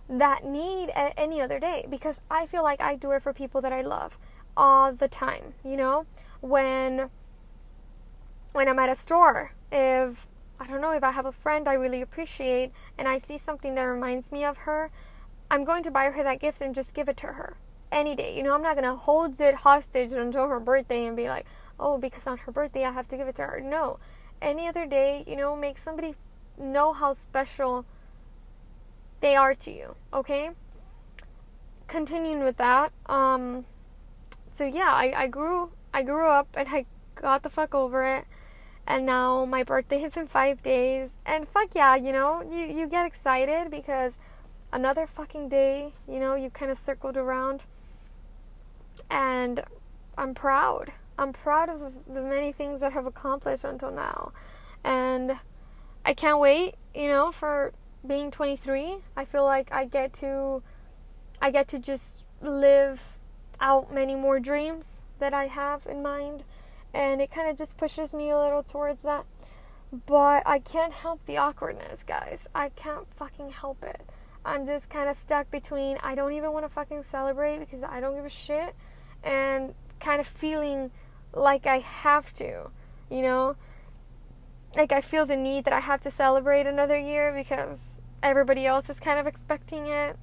that 0.08 0.46
need 0.46 0.92
at 0.92 1.16
any 1.18 1.42
other 1.42 1.60
day 1.60 1.88
because 1.90 2.22
I 2.30 2.46
feel 2.46 2.62
like 2.62 2.80
I 2.80 2.96
do 2.96 3.10
it 3.10 3.24
for 3.24 3.34
people 3.34 3.60
that 3.62 3.74
I 3.74 3.82
love 3.82 4.20
all 4.56 4.94
the 4.94 5.08
time, 5.08 5.56
you 5.64 5.76
know? 5.76 6.06
When 6.42 7.10
when 8.54 8.70
I'm 8.70 8.78
at 8.78 8.90
a 8.90 8.96
store, 8.96 9.54
if 9.72 10.28
I 10.60 10.68
don't 10.68 10.80
know, 10.80 10.92
if 10.92 11.04
I 11.04 11.10
have 11.10 11.26
a 11.26 11.32
friend 11.32 11.68
I 11.68 11.74
really 11.74 12.04
appreciate 12.04 12.72
and 13.00 13.08
I 13.08 13.18
see 13.18 13.40
something 13.40 13.74
that 13.74 13.82
reminds 13.82 14.32
me 14.32 14.46
of 14.46 14.58
her, 14.58 14.92
I'm 15.50 15.64
going 15.64 15.82
to 15.82 15.90
buy 15.90 16.12
her 16.12 16.22
that 16.22 16.40
gift 16.40 16.62
and 16.62 16.76
just 16.76 16.94
give 16.94 17.10
it 17.10 17.18
to 17.18 17.28
her 17.30 17.58
any 17.96 18.16
day. 18.16 18.36
You 18.38 18.44
know, 18.44 18.54
I'm 18.54 18.62
not 18.62 18.75
gonna 18.75 18.96
hold 18.96 19.40
it 19.40 19.56
hostage 19.56 20.12
until 20.12 20.48
her 20.48 20.60
birthday 20.60 21.06
and 21.06 21.16
be 21.16 21.28
like, 21.28 21.48
oh, 21.80 21.98
because 21.98 22.28
on 22.28 22.38
her 22.40 22.52
birthday 22.52 22.84
I 22.84 22.92
have 22.92 23.08
to 23.08 23.18
give 23.18 23.28
it 23.28 23.36
to 23.36 23.44
her. 23.44 23.60
No. 23.60 23.98
Any 24.42 24.68
other 24.68 24.86
day, 24.86 25.24
you 25.25 25.36
know, 25.36 25.56
make 25.56 25.78
somebody 25.78 26.14
know 26.58 26.94
how 26.94 27.14
special 27.14 27.86
they 29.22 29.36
are 29.36 29.56
to 29.56 29.72
you, 29.72 29.96
okay? 30.14 30.52
Continuing 31.88 32.44
with 32.44 32.58
that, 32.58 32.92
um, 33.08 33.66
so 34.50 34.66
yeah, 34.66 34.92
I, 34.92 35.14
I 35.16 35.28
grew 35.28 35.72
I 35.94 36.04
grew 36.04 36.28
up 36.28 36.48
and 36.54 36.68
I 36.70 36.86
got 37.16 37.44
the 37.44 37.50
fuck 37.50 37.74
over 37.74 38.06
it. 38.06 38.25
And 38.88 39.06
now 39.06 39.46
my 39.46 39.64
birthday 39.64 40.04
is 40.04 40.16
in 40.16 40.28
five 40.28 40.62
days. 40.62 41.12
And 41.25 41.48
fuck 41.48 41.74
yeah, 41.74 41.96
you 41.96 42.12
know, 42.12 42.42
you, 42.42 42.66
you 42.66 42.88
get 42.88 43.06
excited 43.06 43.72
because 43.72 44.18
another 44.72 45.08
fucking 45.08 45.50
day, 45.50 45.94
you 46.08 46.20
know, 46.20 46.36
you 46.36 46.50
kind 46.50 46.72
of 46.72 46.78
circled 46.78 47.18
around. 47.18 47.64
And 49.10 49.64
I'm 50.18 50.34
proud. 50.34 50.92
I'm 51.18 51.34
proud 51.34 51.70
of 51.70 51.98
the 52.08 52.22
many 52.22 52.52
things 52.52 52.82
that 52.82 52.96
I've 52.96 53.06
accomplished 53.06 53.64
until 53.64 53.92
now. 53.92 54.32
And 54.84 55.38
I 56.04 56.14
can't 56.14 56.40
wait, 56.40 56.76
you 56.94 57.08
know, 57.08 57.32
for 57.32 57.74
being 58.06 58.32
23. 58.32 58.98
I 59.16 59.26
feel 59.26 59.44
like 59.44 59.72
I 59.72 59.86
get 59.86 60.14
to 60.14 60.62
I 61.42 61.52
get 61.52 61.68
to 61.70 61.80
just 61.80 62.26
live 62.42 63.20
out 63.60 63.94
many 63.94 64.16
more 64.16 64.40
dreams 64.40 65.02
that 65.20 65.34
I 65.34 65.48
have 65.48 65.88
in 65.88 66.02
mind 66.02 66.44
and 66.94 67.22
it 67.22 67.30
kind 67.30 67.50
of 67.50 67.58
just 67.58 67.78
pushes 67.78 68.14
me 68.14 68.30
a 68.30 68.38
little 68.38 68.64
towards 68.64 69.04
that. 69.04 69.26
But 70.06 70.44
I 70.46 70.60
can't 70.60 70.94
help 70.94 71.26
the 71.26 71.38
awkwardness, 71.38 72.04
guys. 72.04 72.48
I 72.56 72.70
can't 72.70 73.12
fucking 73.14 73.52
help 73.52 73.84
it. 73.84 74.02
I'm 74.46 74.66
just 74.66 74.90
kind 74.90 75.10
of 75.10 75.16
stuck 75.16 75.50
between 75.50 75.98
I 76.04 76.16
don't 76.16 76.34
even 76.34 76.52
want 76.52 76.66
to 76.66 76.70
fucking 76.70 77.04
celebrate 77.04 77.60
because 77.60 77.84
I 77.84 78.00
don't 78.00 78.16
give 78.16 78.26
a 78.26 78.30
shit 78.30 78.76
and 79.25 79.74
kind 80.00 80.22
of 80.22 80.27
feeling 80.27 80.91
like 81.34 81.65
I 81.65 81.79
have 81.79 82.32
to, 82.36 82.70
you 83.10 83.22
know? 83.22 83.58
Like 84.75 84.91
I 84.91 85.01
feel 85.01 85.25
the 85.25 85.36
need 85.36 85.65
that 85.65 85.74
I 85.74 85.79
have 85.79 86.00
to 86.01 86.12
celebrate 86.12 86.67
another 86.67 86.98
year 86.98 87.34
because 87.34 88.01
everybody 88.22 88.65
else 88.65 88.89
is 88.89 89.00
kind 89.00 89.20
of 89.20 89.27
expecting 89.27 89.88
it. 89.88 90.17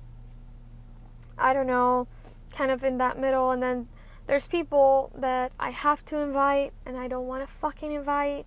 I 1.36 1.52
don't 1.52 1.66
know, 1.66 2.06
kind 2.52 2.70
of 2.70 2.84
in 2.84 2.98
that 2.98 3.18
middle 3.18 3.50
and 3.50 3.62
then 3.62 3.88
there's 4.26 4.46
people 4.46 5.10
that 5.16 5.52
I 5.58 5.70
have 5.70 6.04
to 6.06 6.18
invite 6.18 6.72
and 6.86 6.96
I 6.96 7.08
don't 7.08 7.26
want 7.26 7.46
to 7.46 7.52
fucking 7.52 7.92
invite. 7.92 8.46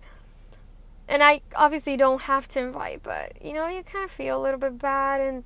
And 1.08 1.22
I 1.22 1.42
obviously 1.54 1.96
don't 1.96 2.22
have 2.22 2.48
to 2.48 2.60
invite, 2.60 3.02
but 3.02 3.32
you 3.44 3.52
know, 3.52 3.68
you 3.68 3.82
kind 3.82 4.04
of 4.04 4.10
feel 4.10 4.40
a 4.40 4.42
little 4.42 4.58
bit 4.58 4.78
bad 4.78 5.20
and 5.20 5.44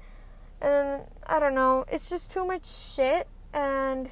and 0.63 1.05
I 1.27 1.41
don't 1.41 1.55
know, 1.55 1.87
it's 1.91 2.11
just 2.11 2.31
too 2.31 2.45
much 2.45 2.67
shit 2.67 3.27
and 3.53 4.11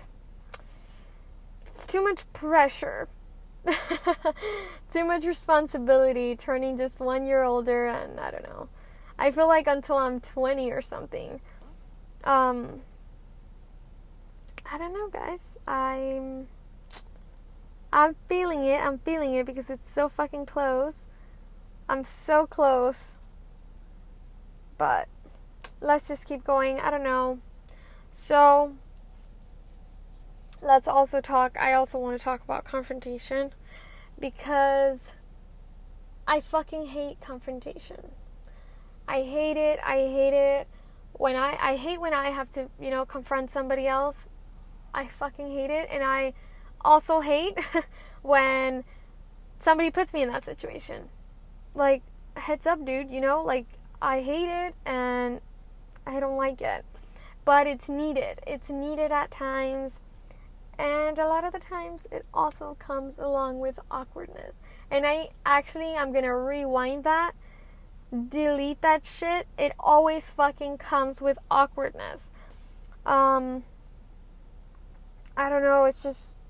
it's 1.78 1.86
too 1.86 2.02
much 2.02 2.30
pressure. 2.32 3.06
too 4.90 5.04
much 5.04 5.24
responsibility 5.24 6.34
turning 6.34 6.76
just 6.76 6.98
1 6.98 7.24
year 7.24 7.44
older 7.44 7.86
and 7.86 8.18
I 8.18 8.32
don't 8.32 8.42
know. 8.42 8.68
I 9.16 9.30
feel 9.30 9.46
like 9.46 9.68
until 9.68 9.96
I'm 9.96 10.18
20 10.18 10.72
or 10.72 10.82
something 10.82 11.40
um 12.24 12.80
I 14.70 14.76
don't 14.76 14.92
know, 14.92 15.08
guys. 15.08 15.56
I'm 15.68 16.48
I'm 17.92 18.16
feeling 18.26 18.64
it. 18.64 18.84
I'm 18.84 18.98
feeling 18.98 19.34
it 19.34 19.46
because 19.46 19.70
it's 19.70 19.88
so 19.88 20.08
fucking 20.08 20.46
close. 20.46 21.02
I'm 21.88 22.02
so 22.02 22.44
close. 22.44 23.14
But 24.78 25.06
let's 25.80 26.08
just 26.08 26.26
keep 26.26 26.42
going. 26.42 26.80
I 26.80 26.90
don't 26.90 27.04
know. 27.04 27.38
So 28.10 28.74
let's 30.62 30.88
also 30.88 31.20
talk. 31.20 31.56
I 31.58 31.72
also 31.72 31.98
want 31.98 32.18
to 32.18 32.22
talk 32.22 32.42
about 32.42 32.64
confrontation 32.64 33.52
because 34.18 35.12
I 36.26 36.40
fucking 36.40 36.86
hate 36.86 37.20
confrontation. 37.20 38.12
I 39.06 39.22
hate 39.22 39.56
it. 39.56 39.80
I 39.84 39.96
hate 39.96 40.34
it 40.34 40.68
when 41.12 41.36
I 41.36 41.56
I 41.60 41.76
hate 41.76 42.00
when 42.00 42.14
I 42.14 42.30
have 42.30 42.50
to, 42.50 42.68
you 42.80 42.90
know, 42.90 43.04
confront 43.04 43.50
somebody 43.50 43.86
else 43.86 44.26
I 44.94 45.06
fucking 45.06 45.50
hate 45.52 45.70
it. 45.70 45.88
And 45.90 46.02
I 46.02 46.34
also 46.80 47.20
hate 47.20 47.58
when 48.22 48.84
somebody 49.58 49.90
puts 49.90 50.12
me 50.12 50.22
in 50.22 50.30
that 50.32 50.44
situation. 50.44 51.08
Like, 51.74 52.02
heads 52.36 52.66
up, 52.66 52.84
dude, 52.84 53.10
you 53.10 53.20
know? 53.20 53.42
Like, 53.42 53.66
I 54.00 54.20
hate 54.20 54.48
it 54.48 54.74
and 54.86 55.40
I 56.06 56.20
don't 56.20 56.36
like 56.36 56.60
it. 56.60 56.84
But 57.44 57.66
it's 57.66 57.88
needed. 57.88 58.40
It's 58.46 58.70
needed 58.70 59.12
at 59.12 59.30
times. 59.30 60.00
And 60.78 61.18
a 61.18 61.26
lot 61.26 61.44
of 61.44 61.52
the 61.52 61.58
times 61.58 62.06
it 62.12 62.24
also 62.32 62.76
comes 62.78 63.18
along 63.18 63.58
with 63.58 63.80
awkwardness. 63.90 64.60
And 64.90 65.04
I 65.04 65.30
actually, 65.44 65.96
I'm 65.96 66.12
gonna 66.12 66.36
rewind 66.36 67.04
that, 67.04 67.32
delete 68.28 68.80
that 68.82 69.04
shit. 69.04 69.48
It 69.58 69.72
always 69.78 70.30
fucking 70.30 70.78
comes 70.78 71.20
with 71.20 71.38
awkwardness. 71.50 72.30
Um, 73.04 73.64
I 75.36 75.48
don't 75.48 75.62
know, 75.62 75.84
it's 75.84 76.02
just 76.02 76.40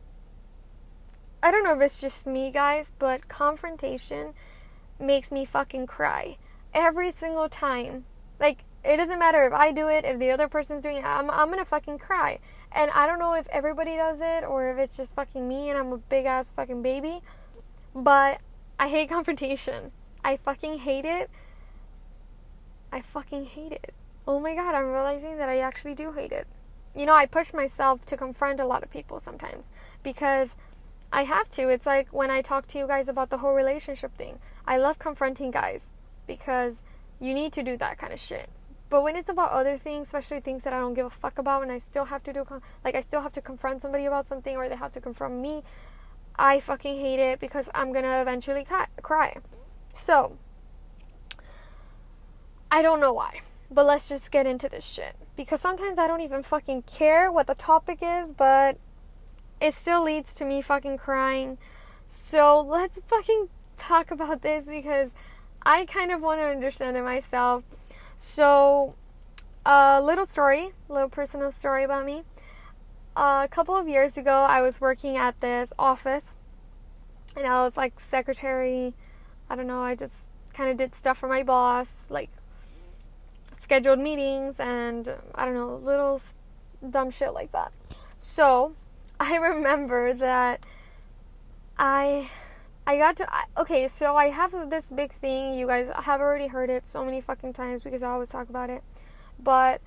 I 1.42 1.50
don't 1.50 1.62
know 1.62 1.76
if 1.76 1.80
it's 1.80 2.00
just 2.00 2.26
me, 2.26 2.50
guys, 2.50 2.92
but 2.98 3.28
confrontation 3.28 4.34
makes 4.98 5.30
me 5.30 5.44
fucking 5.44 5.86
cry 5.86 6.36
every 6.74 7.10
single 7.12 7.48
time. 7.48 8.06
Like 8.40 8.64
it 8.84 8.96
doesn't 8.96 9.18
matter 9.18 9.46
if 9.46 9.52
I 9.52 9.72
do 9.72 9.88
it, 9.88 10.04
if 10.04 10.18
the 10.18 10.30
other 10.30 10.48
person's 10.48 10.82
doing 10.82 10.96
it, 10.96 11.04
I'm 11.04 11.30
I'm 11.30 11.52
to 11.52 11.64
fucking 11.64 11.98
cry. 11.98 12.40
And 12.72 12.90
I 12.92 13.06
don't 13.06 13.18
know 13.18 13.34
if 13.34 13.48
everybody 13.48 13.96
does 13.96 14.20
it 14.20 14.44
or 14.44 14.70
if 14.70 14.78
it's 14.78 14.96
just 14.96 15.14
fucking 15.14 15.46
me 15.46 15.70
and 15.70 15.78
I'm 15.78 15.92
a 15.92 15.98
big 15.98 16.26
ass 16.26 16.52
fucking 16.52 16.82
baby, 16.82 17.20
but 17.94 18.40
I 18.78 18.88
hate 18.88 19.08
confrontation. 19.16 19.92
I 20.24 20.36
fucking 20.36 20.78
hate 20.78 21.04
it. 21.04 21.30
I 22.92 23.00
fucking 23.00 23.46
hate 23.46 23.72
it. 23.72 23.94
Oh 24.26 24.40
my 24.40 24.54
god, 24.54 24.74
I'm 24.74 24.86
realizing 24.86 25.38
that 25.38 25.48
I 25.48 25.60
actually 25.60 25.94
do 25.94 26.12
hate 26.12 26.32
it 26.32 26.46
you 26.94 27.06
know, 27.06 27.14
I 27.14 27.26
push 27.26 27.52
myself 27.52 28.04
to 28.06 28.16
confront 28.16 28.60
a 28.60 28.66
lot 28.66 28.82
of 28.82 28.90
people 28.90 29.20
sometimes 29.20 29.70
because 30.02 30.56
I 31.12 31.24
have 31.24 31.48
to. 31.50 31.68
It's 31.68 31.86
like 31.86 32.08
when 32.12 32.30
I 32.30 32.42
talk 32.42 32.66
to 32.68 32.78
you 32.78 32.86
guys 32.86 33.08
about 33.08 33.30
the 33.30 33.38
whole 33.38 33.54
relationship 33.54 34.16
thing. 34.16 34.38
I 34.66 34.76
love 34.76 34.98
confronting 34.98 35.50
guys 35.50 35.90
because 36.26 36.82
you 37.20 37.34
need 37.34 37.52
to 37.52 37.62
do 37.62 37.76
that 37.76 37.98
kind 37.98 38.12
of 38.12 38.20
shit. 38.20 38.48
But 38.90 39.02
when 39.02 39.16
it's 39.16 39.28
about 39.28 39.50
other 39.50 39.76
things, 39.76 40.08
especially 40.08 40.40
things 40.40 40.64
that 40.64 40.72
I 40.72 40.78
don't 40.78 40.94
give 40.94 41.06
a 41.06 41.10
fuck 41.10 41.38
about, 41.38 41.62
and 41.62 41.70
I 41.70 41.78
still 41.78 42.06
have 42.06 42.22
to 42.24 42.32
do, 42.32 42.46
like, 42.84 42.94
I 42.94 43.00
still 43.00 43.20
have 43.20 43.32
to 43.32 43.42
confront 43.42 43.82
somebody 43.82 44.06
about 44.06 44.26
something 44.26 44.56
or 44.56 44.68
they 44.68 44.76
have 44.76 44.92
to 44.92 45.00
confront 45.00 45.34
me, 45.34 45.62
I 46.36 46.60
fucking 46.60 46.98
hate 46.98 47.20
it 47.20 47.40
because 47.40 47.68
I'm 47.74 47.92
gonna 47.92 48.20
eventually 48.22 48.66
cry. 49.02 49.36
So, 49.92 50.38
I 52.70 52.82
don't 52.82 53.00
know 53.00 53.12
why. 53.12 53.40
But 53.70 53.84
let's 53.84 54.08
just 54.08 54.30
get 54.30 54.46
into 54.46 54.68
this 54.68 54.84
shit. 54.84 55.14
Because 55.36 55.60
sometimes 55.60 55.98
I 55.98 56.06
don't 56.06 56.22
even 56.22 56.42
fucking 56.42 56.82
care 56.82 57.30
what 57.30 57.46
the 57.46 57.54
topic 57.54 57.98
is, 58.00 58.32
but 58.32 58.78
it 59.60 59.74
still 59.74 60.02
leads 60.02 60.34
to 60.36 60.44
me 60.44 60.62
fucking 60.62 60.96
crying. 60.96 61.58
So 62.08 62.60
let's 62.60 62.98
fucking 63.06 63.48
talk 63.76 64.10
about 64.10 64.40
this 64.40 64.64
because 64.64 65.10
I 65.62 65.84
kind 65.84 66.10
of 66.10 66.22
want 66.22 66.40
to 66.40 66.44
understand 66.46 66.96
it 66.96 67.02
myself. 67.02 67.64
So, 68.20 68.96
a 69.64 70.02
little 70.02 70.26
story, 70.26 70.72
little 70.88 71.08
personal 71.08 71.52
story 71.52 71.84
about 71.84 72.04
me. 72.04 72.24
A 73.14 73.46
couple 73.48 73.76
of 73.76 73.86
years 73.86 74.18
ago, 74.18 74.32
I 74.32 74.60
was 74.60 74.80
working 74.80 75.16
at 75.16 75.40
this 75.40 75.72
office 75.78 76.36
and 77.36 77.46
I 77.46 77.62
was 77.62 77.76
like 77.76 78.00
secretary. 78.00 78.92
I 79.48 79.54
don't 79.54 79.68
know, 79.68 79.82
I 79.82 79.94
just 79.94 80.26
kind 80.52 80.68
of 80.68 80.76
did 80.76 80.96
stuff 80.96 81.16
for 81.16 81.28
my 81.28 81.44
boss, 81.44 82.06
like 82.10 82.30
scheduled 83.56 84.00
meetings 84.00 84.58
and 84.58 85.14
I 85.36 85.44
don't 85.44 85.54
know, 85.54 85.76
little 85.76 86.20
dumb 86.90 87.10
shit 87.10 87.32
like 87.32 87.52
that. 87.52 87.70
So, 88.16 88.74
I 89.20 89.36
remember 89.36 90.12
that 90.14 90.66
I 91.78 92.30
I 92.88 92.96
got 92.96 93.16
to 93.16 93.28
okay, 93.58 93.86
so 93.86 94.16
I 94.16 94.30
have 94.30 94.70
this 94.70 94.90
big 94.90 95.12
thing. 95.12 95.52
You 95.52 95.66
guys 95.66 95.90
have 95.94 96.22
already 96.22 96.46
heard 96.46 96.70
it 96.70 96.86
so 96.86 97.04
many 97.04 97.20
fucking 97.20 97.52
times 97.52 97.82
because 97.82 98.02
I 98.02 98.08
always 98.08 98.30
talk 98.30 98.48
about 98.48 98.70
it. 98.70 98.82
But 99.38 99.82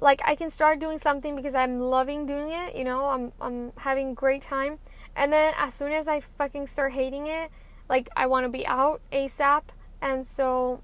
like 0.00 0.20
I 0.22 0.34
can 0.34 0.50
start 0.50 0.80
doing 0.80 0.98
something 0.98 1.34
because 1.34 1.54
I'm 1.54 1.80
loving 1.80 2.26
doing 2.26 2.50
it, 2.50 2.76
you 2.76 2.84
know, 2.84 3.06
I'm 3.06 3.32
I'm 3.40 3.72
having 3.78 4.12
great 4.12 4.42
time. 4.42 4.80
And 5.16 5.32
then 5.32 5.54
as 5.56 5.72
soon 5.72 5.92
as 5.92 6.06
I 6.06 6.20
fucking 6.20 6.66
start 6.66 6.92
hating 6.92 7.26
it, 7.26 7.50
like 7.88 8.10
I 8.14 8.26
want 8.26 8.44
to 8.44 8.50
be 8.50 8.66
out 8.66 9.00
ASAP. 9.10 9.62
And 10.02 10.26
so 10.26 10.82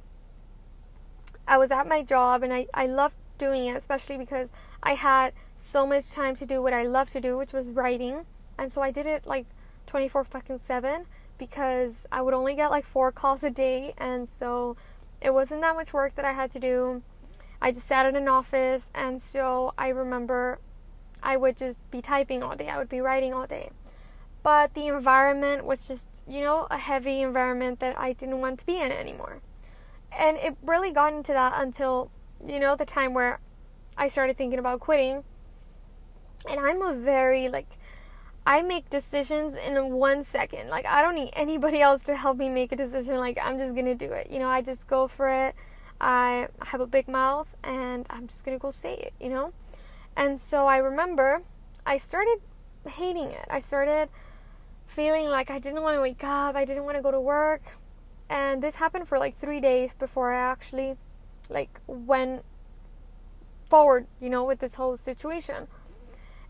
I 1.47 1.59
was 1.59 1.71
at 1.71 1.87
my 1.87 2.03
job 2.03 2.43
and 2.43 2.51
I, 2.51 2.67
I 2.73 2.87
loved 2.87 3.17
doing 3.37 3.67
it, 3.67 3.77
especially 3.77 4.17
because 4.17 4.55
I 4.83 4.95
had 4.95 5.35
so 5.55 5.87
much 5.87 6.13
time 6.13 6.35
to 6.37 6.47
do 6.47 6.63
what 6.63 6.73
I 6.73 6.85
love 6.85 7.11
to 7.11 7.21
do, 7.21 7.37
which 7.37 7.53
was 7.53 7.69
writing. 7.69 8.25
And 8.57 8.73
so 8.73 8.81
I 8.81 8.91
did 8.91 9.05
it 9.05 9.27
like 9.27 9.45
24 9.91 10.25
fucking 10.25 10.59
7 10.59 11.07
because 11.39 12.07
I 12.11 12.23
would 12.23 12.35
only 12.35 12.55
get 12.55 12.71
like 12.71 12.85
four 12.85 13.13
calls 13.13 13.43
a 13.43 13.51
day. 13.51 13.95
And 13.99 14.29
so 14.29 14.77
it 15.21 15.35
wasn't 15.35 15.61
that 15.61 15.75
much 15.75 15.93
work 15.93 16.15
that 16.15 16.25
I 16.25 16.33
had 16.33 16.51
to 16.53 16.61
do. 16.61 17.03
I 17.61 17.73
just 17.73 17.87
sat 17.87 18.07
in 18.07 18.17
an 18.17 18.29
office. 18.29 18.91
And 18.95 19.21
so 19.21 19.75
I 19.77 19.89
remember 19.89 20.59
I 21.23 21.37
would 21.37 21.57
just 21.57 21.89
be 21.91 22.01
typing 22.01 22.43
all 22.43 22.57
day, 22.57 22.69
I 22.69 22.79
would 22.79 22.89
be 22.89 23.01
writing 23.01 23.35
all 23.35 23.47
day. 23.47 23.71
But 24.43 24.73
the 24.73 24.87
environment 24.87 25.67
was 25.67 25.87
just, 25.87 26.25
you 26.27 26.41
know, 26.41 26.67
a 26.71 26.79
heavy 26.79 27.21
environment 27.21 27.81
that 27.81 27.99
I 27.99 28.15
didn't 28.15 28.41
want 28.41 28.59
to 28.61 28.67
be 28.67 28.81
in 28.81 28.91
anymore 28.91 29.43
and 30.17 30.37
it 30.39 30.57
really 30.63 30.91
got 30.91 31.13
into 31.13 31.33
that 31.33 31.53
until 31.57 32.11
you 32.45 32.59
know 32.59 32.77
the 32.77 32.85
time 32.85 33.15
where 33.15 33.41
I 33.97 34.09
started 34.09 34.37
thinking 34.37 34.59
about 34.59 34.81
quitting. 34.81 35.25
And 36.49 36.59
I'm 36.59 36.81
a 36.83 36.95
very 36.95 37.49
like 37.49 37.77
I 38.47 38.63
make 38.63 38.91
decisions 38.91 39.55
in 39.55 39.93
one 39.93 40.23
second. 40.23 40.69
Like 40.69 40.87
I 40.87 41.03
don't 41.03 41.15
need 41.15 41.31
anybody 41.35 41.81
else 41.89 42.03
to 42.05 42.17
help 42.17 42.37
me 42.37 42.49
make 42.49 42.73
a 42.73 42.77
decision. 42.77 43.17
Like 43.17 43.39
I'm 43.43 43.59
just 43.59 43.75
gonna 43.75 43.95
do 43.95 44.13
it. 44.13 44.31
You 44.31 44.39
know, 44.39 44.49
I 44.49 44.63
just 44.63 44.89
go 44.89 45.09
for 45.09 45.29
it. 45.29 45.55
I 46.01 46.49
have 46.65 46.81
a 46.81 46.87
big 46.87 47.09
mouth 47.09 47.55
and 47.63 48.07
I'm 48.09 48.27
just 48.27 48.45
gonna 48.45 48.59
go 48.59 48.71
say 48.71 48.95
it, 48.95 49.13
you 49.21 49.29
know? 49.29 49.53
And 50.17 50.41
so 50.41 50.67
I 50.67 50.79
remember 50.79 51.43
I 51.87 51.99
started 51.99 52.39
hating 52.89 53.31
it. 53.31 53.47
I 53.51 53.61
started 53.61 54.09
feeling 54.87 55.29
like 55.29 55.51
I 55.51 55.59
didn't 55.59 55.83
want 55.83 55.97
to 55.97 56.01
wake 56.01 56.25
up, 56.25 56.57
I 56.57 56.65
didn't 56.65 56.85
want 56.85 56.97
to 56.97 57.03
go 57.03 57.11
to 57.11 57.21
work. 57.21 57.63
And 58.29 58.63
this 58.63 58.77
happened 58.77 59.09
for 59.09 59.19
like 59.19 59.35
three 59.35 59.61
days 59.61 59.95
before 59.95 60.33
I 60.33 60.39
actually 60.39 60.97
like 61.49 61.81
went 61.87 62.45
forward, 63.69 64.07
you 64.21 64.31
know, 64.31 64.45
with 64.45 64.59
this 64.59 64.75
whole 64.77 64.97
situation. 64.97 65.69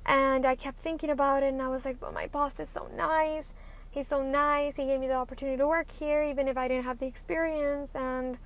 And 0.07 0.47
I 0.47 0.55
kept 0.55 0.79
thinking 0.79 1.11
about 1.11 1.43
it 1.43 1.53
and 1.53 1.63
I 1.63 1.69
was 1.69 1.85
like, 1.85 2.01
but 2.01 2.13
my 2.13 2.27
boss 2.27 2.59
is 2.59 2.69
so 2.69 2.89
nice. 2.97 3.53
He's 3.91 4.09
so 4.09 4.23
nice. 4.23 4.77
He 4.77 4.87
gave 4.87 5.01
me 5.01 5.09
the 5.09 5.15
opportunity 5.15 5.57
to 5.59 5.67
work 5.67 5.91
here, 5.91 6.23
even 6.23 6.49
if 6.49 6.57
I 6.57 6.69
didn't 6.69 6.85
have 6.85 6.99
the 6.99 7.07
experience. 7.07 7.95
And 7.95 8.39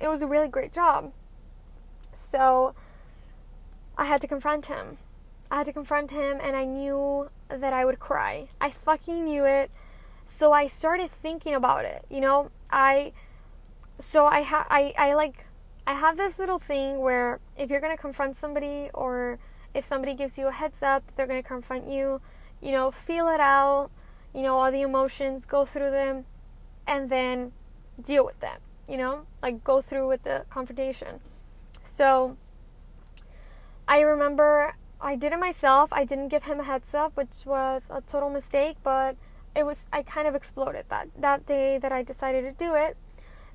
it 0.00 0.08
was 0.08 0.22
a 0.22 0.26
really 0.26 0.48
great 0.48 0.72
job. 0.72 1.12
So 2.12 2.74
I 3.96 4.04
had 4.04 4.20
to 4.22 4.26
confront 4.26 4.66
him. 4.66 4.98
I 5.50 5.58
had 5.58 5.66
to 5.66 5.72
confront 5.72 6.10
him, 6.10 6.38
and 6.42 6.56
I 6.56 6.64
knew 6.64 7.28
that 7.48 7.72
I 7.72 7.84
would 7.84 7.98
cry. 7.98 8.48
I 8.60 8.70
fucking 8.70 9.24
knew 9.24 9.44
it. 9.44 9.70
So 10.24 10.52
I 10.52 10.66
started 10.66 11.10
thinking 11.10 11.54
about 11.54 11.84
it. 11.84 12.04
You 12.08 12.20
know, 12.20 12.50
I. 12.70 13.12
So 13.98 14.24
I 14.24 14.42
ha 14.42 14.66
I 14.70 14.94
I 14.96 15.14
like 15.14 15.44
I 15.86 15.94
have 15.94 16.16
this 16.16 16.38
little 16.38 16.58
thing 16.58 17.00
where 17.00 17.38
if 17.56 17.70
you're 17.70 17.80
gonna 17.80 17.98
confront 17.98 18.34
somebody 18.34 18.88
or 18.94 19.38
if 19.74 19.84
somebody 19.84 20.14
gives 20.14 20.38
you 20.38 20.48
a 20.48 20.52
heads 20.52 20.82
up 20.82 21.02
they're 21.16 21.26
gonna 21.26 21.42
confront 21.42 21.88
you, 21.88 22.20
you 22.60 22.72
know, 22.72 22.90
feel 22.90 23.28
it 23.28 23.40
out, 23.40 23.90
you 24.34 24.42
know, 24.42 24.58
all 24.58 24.70
the 24.70 24.82
emotions, 24.82 25.44
go 25.44 25.64
through 25.64 25.90
them, 25.90 26.24
and 26.86 27.08
then 27.10 27.52
deal 28.02 28.24
with 28.24 28.40
them 28.40 28.60
you 28.88 28.96
know, 28.96 29.26
like 29.42 29.62
go 29.64 29.80
through 29.80 30.08
with 30.08 30.22
the 30.22 30.44
confrontation. 30.50 31.20
So 31.82 32.36
I 33.86 34.00
remember 34.00 34.74
I 35.00 35.16
did 35.16 35.32
it 35.32 35.38
myself. 35.38 35.92
I 35.92 36.04
didn't 36.04 36.28
give 36.28 36.44
him 36.44 36.60
a 36.60 36.64
heads 36.64 36.94
up, 36.94 37.16
which 37.16 37.46
was 37.46 37.88
a 37.90 38.00
total 38.00 38.30
mistake, 38.30 38.76
but 38.82 39.16
it 39.54 39.64
was 39.64 39.86
I 39.92 40.02
kind 40.02 40.26
of 40.26 40.34
exploded 40.34 40.86
that 40.88 41.08
that 41.18 41.46
day 41.46 41.78
that 41.78 41.92
I 41.92 42.02
decided 42.02 42.42
to 42.42 42.52
do 42.52 42.74
it. 42.74 42.96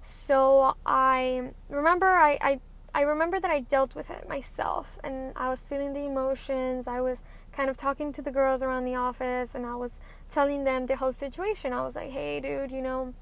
So 0.03 0.75
I 0.85 1.51
remember 1.69 2.07
I, 2.07 2.37
I 2.41 2.59
I 2.97 3.01
remember 3.01 3.39
that 3.39 3.51
I 3.51 3.59
dealt 3.59 3.93
with 3.93 4.09
it 4.09 4.27
myself 4.27 4.97
and 5.03 5.31
I 5.35 5.49
was 5.49 5.63
feeling 5.63 5.93
the 5.93 6.05
emotions. 6.05 6.87
I 6.87 6.99
was 6.99 7.21
kind 7.51 7.69
of 7.69 7.77
talking 7.77 8.11
to 8.13 8.23
the 8.23 8.31
girls 8.31 8.63
around 8.63 8.85
the 8.85 8.95
office 8.95 9.53
and 9.53 9.67
I 9.67 9.75
was 9.75 9.99
telling 10.29 10.63
them 10.63 10.87
the 10.87 10.95
whole 10.95 11.13
situation. 11.13 11.73
I 11.73 11.83
was 11.83 11.95
like, 11.95 12.09
"Hey 12.09 12.39
dude, 12.39 12.71
you 12.71 12.81
know, 12.81 13.13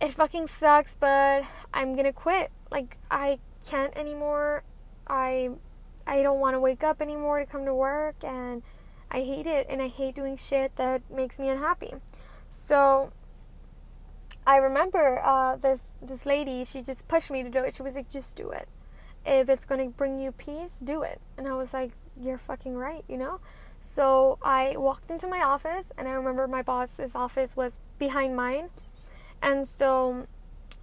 it 0.00 0.12
fucking 0.12 0.46
sucks, 0.46 0.94
but 0.94 1.42
I'm 1.74 1.96
gonna 1.96 2.12
quit. 2.12 2.52
Like 2.70 2.96
I 3.10 3.40
can't 3.68 3.92
anymore. 3.96 4.62
I 5.08 5.50
I 6.06 6.22
don't 6.22 6.38
want 6.38 6.54
to 6.54 6.60
wake 6.60 6.84
up 6.84 7.02
anymore 7.02 7.40
to 7.40 7.46
come 7.46 7.64
to 7.64 7.74
work, 7.74 8.22
and 8.22 8.62
I 9.10 9.22
hate 9.22 9.48
it, 9.48 9.66
and 9.68 9.82
I 9.82 9.88
hate 9.88 10.14
doing 10.14 10.36
shit 10.36 10.76
that 10.76 11.02
makes 11.10 11.40
me 11.40 11.48
unhappy. 11.48 11.94
So 12.48 13.10
I 14.50 14.56
remember 14.56 15.20
uh, 15.22 15.56
this 15.56 15.82
this 16.02 16.26
lady. 16.26 16.64
She 16.64 16.82
just 16.82 17.08
pushed 17.08 17.30
me 17.30 17.42
to 17.42 17.50
do 17.50 17.60
it. 17.64 17.74
She 17.74 17.82
was 17.82 17.94
like, 17.96 18.08
"Just 18.08 18.36
do 18.36 18.50
it. 18.50 18.68
If 19.24 19.48
it's 19.48 19.64
gonna 19.64 19.88
bring 19.88 20.18
you 20.18 20.32
peace, 20.32 20.80
do 20.80 21.02
it." 21.02 21.20
And 21.36 21.46
I 21.46 21.54
was 21.54 21.72
like, 21.72 21.92
"You're 22.20 22.38
fucking 22.38 22.76
right," 22.76 23.04
you 23.08 23.16
know. 23.16 23.40
So 23.78 24.38
I 24.42 24.76
walked 24.76 25.10
into 25.10 25.26
my 25.28 25.42
office, 25.42 25.92
and 25.96 26.08
I 26.08 26.12
remember 26.12 26.46
my 26.48 26.62
boss's 26.62 27.14
office 27.14 27.56
was 27.56 27.78
behind 27.98 28.36
mine 28.36 28.70
and 29.42 29.66
so 29.66 30.26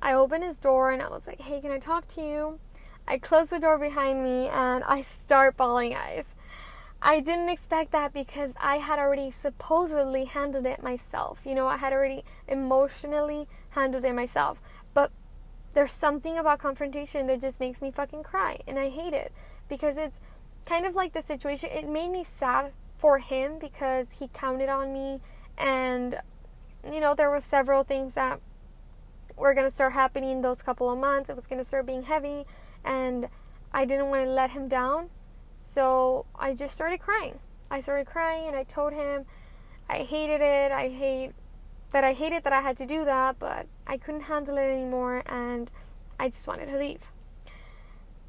I 0.02 0.14
opened 0.14 0.44
his 0.44 0.60
door 0.60 0.92
and 0.92 1.02
I 1.02 1.10
was 1.10 1.28
like, 1.28 1.42
hey, 1.42 1.62
can 1.62 1.72
I 1.72 1.80
talk 1.80 2.08
to 2.08 2.22
you? 2.22 2.60
I 3.08 3.18
close 3.18 3.50
the 3.50 3.60
door 3.60 3.78
behind 3.78 4.24
me 4.24 4.48
and 4.48 4.84
I 4.84 5.02
start 5.02 5.58
bawling 5.58 5.96
eyes. 5.96 6.36
I 7.02 7.20
didn't 7.20 7.50
expect 7.50 7.92
that 7.92 8.14
because 8.14 8.56
I 8.60 8.78
had 8.78 9.00
already 9.00 9.32
supposedly 9.32 10.26
handled 10.26 10.66
it 10.66 10.82
myself. 10.82 11.46
You 11.46 11.56
know, 11.56 11.68
I 11.68 11.78
had 11.78 11.94
already 11.94 12.24
emotionally 12.48 13.48
handled 13.70 14.04
it 14.04 14.14
myself. 14.14 14.60
But 14.94 15.12
there's 15.74 15.92
something 15.92 16.38
about 16.38 16.60
confrontation 16.60 17.28
that 17.28 17.40
just 17.40 17.60
makes 17.60 17.82
me 17.82 17.92
fucking 17.92 18.24
cry. 18.24 18.60
And 18.68 18.80
I 18.80 18.90
hate 18.90 19.14
it 19.14 19.32
because 19.70 19.98
it's 19.98 20.20
kind 20.66 20.86
of 20.86 20.96
like 20.96 21.14
the 21.14 21.22
situation. 21.22 21.70
It 21.72 21.88
made 21.88 22.10
me 22.10 22.24
sad 22.24 22.72
for 22.98 23.20
him 23.20 23.60
because 23.60 24.14
he 24.14 24.28
counted 24.30 24.70
on 24.70 24.92
me 24.92 25.22
and 25.58 26.20
you 26.92 27.00
know 27.00 27.14
there 27.16 27.30
were 27.30 27.40
several 27.40 27.84
things 27.84 28.14
that 28.14 28.40
were 29.36 29.54
going 29.54 29.68
to 29.68 29.72
start 29.72 29.94
happening 29.94 30.42
those 30.42 30.62
couple 30.62 30.92
of 30.92 30.98
months. 30.98 31.30
It 31.30 31.36
was 31.36 31.48
going 31.48 31.62
to 31.62 31.68
start 31.68 31.86
being 31.86 32.04
heavy, 32.04 32.46
and 32.84 33.30
I 33.72 33.86
didn't 33.86 34.10
want 34.10 34.24
to 34.24 34.30
let 34.30 34.52
him 34.52 34.68
down. 34.68 35.10
So 35.58 36.28
I 36.36 36.54
just 36.54 36.76
started 36.76 37.00
crying. 37.00 37.40
I 37.70 37.82
started 37.82 38.06
crying, 38.06 38.48
and 38.48 38.56
I 38.56 38.64
told 38.64 38.94
him 38.94 39.26
I 39.90 39.98
hated 40.04 40.40
it. 40.40 40.72
I 40.72 40.90
hate 40.90 41.34
that 41.92 42.04
I 42.04 42.14
hated 42.14 42.44
that 42.44 42.54
I 42.54 42.62
had 42.62 42.78
to 42.78 42.86
do 42.86 43.06
that, 43.06 43.40
but 43.40 43.66
I 43.88 43.98
couldn't 43.98 44.22
handle 44.22 44.58
it 44.58 44.70
anymore, 44.70 45.24
and 45.26 45.72
I 46.20 46.30
just 46.30 46.46
wanted 46.46 46.68
to 46.68 46.78
leave. 46.78 47.02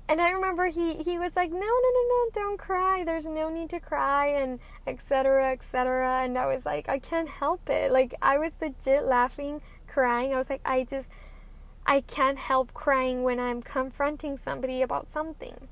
And 0.08 0.22
I 0.22 0.30
remember 0.30 0.68
he, 0.68 0.94
he 0.94 1.18
was 1.18 1.36
like, 1.36 1.50
no, 1.50 1.58
no, 1.58 1.66
no, 1.66 2.02
no, 2.08 2.30
don't 2.32 2.58
cry. 2.58 3.04
There's 3.04 3.26
no 3.26 3.50
need 3.50 3.68
to 3.70 3.80
cry, 3.80 4.28
and 4.28 4.58
etc., 4.86 5.52
etc. 5.52 6.22
And 6.24 6.38
I 6.38 6.46
was 6.46 6.64
like, 6.64 6.88
I 6.88 6.98
can't 6.98 7.28
help 7.28 7.68
it. 7.68 7.92
Like, 7.92 8.14
I 8.22 8.38
was 8.38 8.52
legit 8.60 9.04
laughing 9.04 9.60
crying. 9.86 10.32
I 10.32 10.38
was 10.38 10.48
like, 10.48 10.62
I 10.64 10.84
just, 10.84 11.08
I 11.84 12.00
can't 12.00 12.38
help 12.38 12.72
crying 12.72 13.22
when 13.22 13.38
I'm 13.38 13.60
confronting 13.60 14.38
somebody 14.38 14.80
about 14.80 15.10
something. 15.10 15.68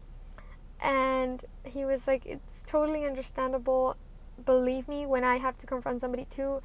And 0.81 1.45
he 1.65 1.85
was 1.85 2.07
like, 2.07 2.27
it's 2.27 2.65
totally 2.65 3.05
understandable. 3.05 3.97
Believe 4.45 4.89
me, 4.89 5.07
when 5.07 5.25
I 5.25 5.39
have 5.39 5.57
to 5.59 5.67
confront 5.67 6.01
somebody 6.01 6.27
too, 6.27 6.63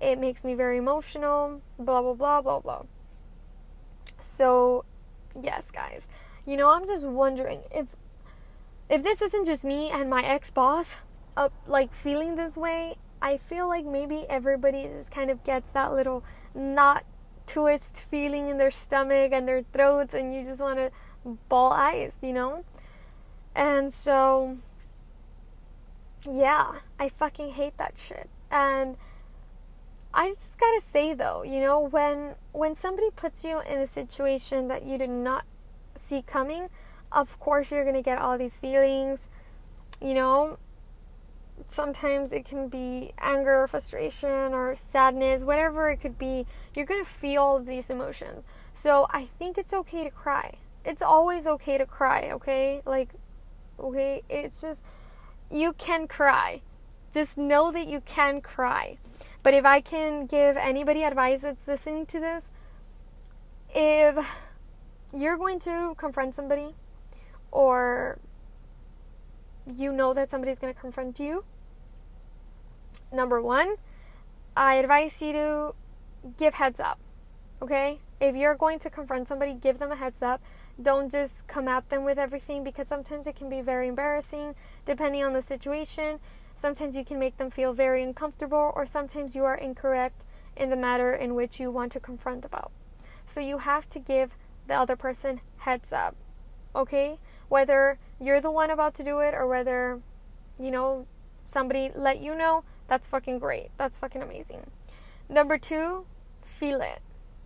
it 0.00 0.18
makes 0.18 0.44
me 0.44 0.54
very 0.54 0.78
emotional, 0.78 1.62
blah, 1.78 2.02
blah, 2.02 2.14
blah, 2.14 2.42
blah, 2.42 2.60
blah. 2.60 2.82
So, 4.18 4.84
yes, 5.40 5.70
guys. 5.70 6.08
You 6.44 6.56
know, 6.56 6.70
I'm 6.70 6.86
just 6.86 7.06
wondering 7.06 7.62
if 7.70 7.94
if 8.88 9.02
this 9.02 9.22
isn't 9.22 9.46
just 9.46 9.64
me 9.64 9.90
and 9.90 10.10
my 10.10 10.22
ex-boss 10.22 10.98
uh, 11.36 11.48
like 11.66 11.94
feeling 11.94 12.36
this 12.36 12.56
way, 12.56 12.96
I 13.22 13.36
feel 13.36 13.68
like 13.68 13.86
maybe 13.86 14.26
everybody 14.28 14.88
just 14.88 15.10
kind 15.10 15.30
of 15.30 15.42
gets 15.44 15.70
that 15.70 15.92
little 15.92 16.24
not 16.54 17.04
twist 17.46 18.04
feeling 18.10 18.48
in 18.48 18.58
their 18.58 18.70
stomach 18.70 19.32
and 19.32 19.46
their 19.48 19.62
throats 19.72 20.14
and 20.14 20.34
you 20.34 20.44
just 20.44 20.60
want 20.60 20.78
to 20.78 20.90
bawl 21.48 21.72
eyes, 21.72 22.14
you 22.20 22.32
know? 22.32 22.64
And 23.54 23.92
so 23.92 24.56
yeah, 26.30 26.74
I 26.98 27.08
fucking 27.08 27.50
hate 27.50 27.76
that 27.78 27.98
shit. 27.98 28.28
And 28.50 28.96
I 30.14 30.28
just 30.28 30.58
got 30.58 30.72
to 30.74 30.80
say 30.80 31.14
though, 31.14 31.42
you 31.42 31.60
know, 31.60 31.80
when 31.80 32.34
when 32.52 32.74
somebody 32.74 33.10
puts 33.14 33.44
you 33.44 33.60
in 33.60 33.78
a 33.78 33.86
situation 33.86 34.68
that 34.68 34.84
you 34.84 34.98
did 34.98 35.10
not 35.10 35.44
see 35.94 36.22
coming, 36.22 36.68
of 37.10 37.38
course 37.38 37.72
you're 37.72 37.84
to 37.96 38.02
get 38.02 38.18
all 38.18 38.38
these 38.38 38.60
feelings, 38.60 39.30
you 40.00 40.14
know, 40.14 40.58
sometimes 41.66 42.32
it 42.32 42.44
can 42.44 42.68
be 42.68 43.12
anger, 43.18 43.66
frustration, 43.66 44.52
or 44.52 44.74
sadness, 44.74 45.42
whatever 45.42 45.90
it 45.90 45.98
could 45.98 46.18
be. 46.18 46.46
You're 46.74 46.86
to 47.04 47.10
feel 47.10 47.58
these 47.58 47.90
emotions. 47.90 48.44
So 48.74 49.06
I 49.10 49.24
think 49.24 49.58
it's 49.58 49.72
okay 49.72 50.04
to 50.04 50.10
cry. 50.10 50.54
It's 50.84 51.02
always 51.02 51.46
okay 51.46 51.78
to 51.78 51.86
cry, 51.86 52.30
okay? 52.32 52.82
Like, 52.84 53.10
okay, 53.82 54.22
it's 54.28 54.62
just, 54.62 54.82
you 55.50 55.72
can 55.72 56.06
cry. 56.06 56.62
Just 57.12 57.36
know 57.36 57.70
that 57.72 57.86
you 57.86 58.00
can 58.00 58.40
cry. 58.40 58.98
But 59.42 59.54
if 59.54 59.64
I 59.64 59.80
can 59.80 60.26
give 60.26 60.56
anybody 60.56 61.02
advice 61.02 61.42
that's 61.42 61.66
listening 61.66 62.06
to 62.06 62.20
this, 62.20 62.50
if 63.74 64.16
you're 65.12 65.36
going 65.36 65.58
to 65.60 65.94
confront 65.96 66.34
somebody 66.34 66.74
or 67.50 68.18
you 69.66 69.92
know 69.92 70.14
that 70.14 70.30
somebody's 70.30 70.58
going 70.58 70.72
to 70.72 70.80
confront 70.80 71.18
you, 71.20 71.44
number 73.12 73.42
one, 73.42 73.76
I 74.56 74.76
advise 74.76 75.20
you 75.20 75.32
to 75.32 75.74
give 76.38 76.54
heads 76.54 76.80
up. 76.80 76.98
Okay? 77.60 78.00
If 78.20 78.36
you're 78.36 78.54
going 78.54 78.78
to 78.80 78.90
confront 78.90 79.28
somebody, 79.28 79.54
give 79.54 79.78
them 79.78 79.90
a 79.90 79.96
heads 79.96 80.22
up. 80.22 80.40
Don't 80.80 81.12
just 81.12 81.46
come 81.46 81.68
at 81.68 81.88
them 81.90 82.04
with 82.04 82.18
everything 82.18 82.64
because 82.64 82.88
sometimes 82.88 83.26
it 83.26 83.36
can 83.36 83.48
be 83.48 83.60
very 83.60 83.88
embarrassing 83.88 84.54
depending 84.84 85.22
on 85.22 85.32
the 85.32 85.42
situation. 85.42 86.18
Sometimes 86.54 86.96
you 86.96 87.04
can 87.04 87.18
make 87.18 87.36
them 87.36 87.50
feel 87.50 87.72
very 87.72 88.02
uncomfortable, 88.02 88.72
or 88.74 88.84
sometimes 88.84 89.34
you 89.34 89.44
are 89.44 89.56
incorrect 89.56 90.24
in 90.56 90.70
the 90.70 90.76
matter 90.76 91.12
in 91.12 91.34
which 91.34 91.58
you 91.58 91.70
want 91.70 91.92
to 91.92 92.00
confront 92.00 92.44
about. 92.44 92.70
So 93.24 93.40
you 93.40 93.58
have 93.58 93.88
to 93.90 93.98
give 93.98 94.36
the 94.66 94.74
other 94.74 94.96
person 94.96 95.40
heads 95.58 95.92
up. 95.92 96.14
Okay? 96.74 97.18
Whether 97.48 97.98
you're 98.20 98.40
the 98.40 98.50
one 98.50 98.70
about 98.70 98.94
to 98.94 99.04
do 99.04 99.20
it 99.20 99.34
or 99.34 99.46
whether, 99.46 100.00
you 100.58 100.70
know, 100.70 101.06
somebody 101.44 101.90
let 101.94 102.20
you 102.20 102.34
know, 102.34 102.64
that's 102.86 103.08
fucking 103.08 103.38
great. 103.38 103.70
That's 103.76 103.98
fucking 103.98 104.22
amazing. 104.22 104.66
Number 105.28 105.58
two, 105.58 106.04
feel 106.42 106.80
it. 106.80 107.00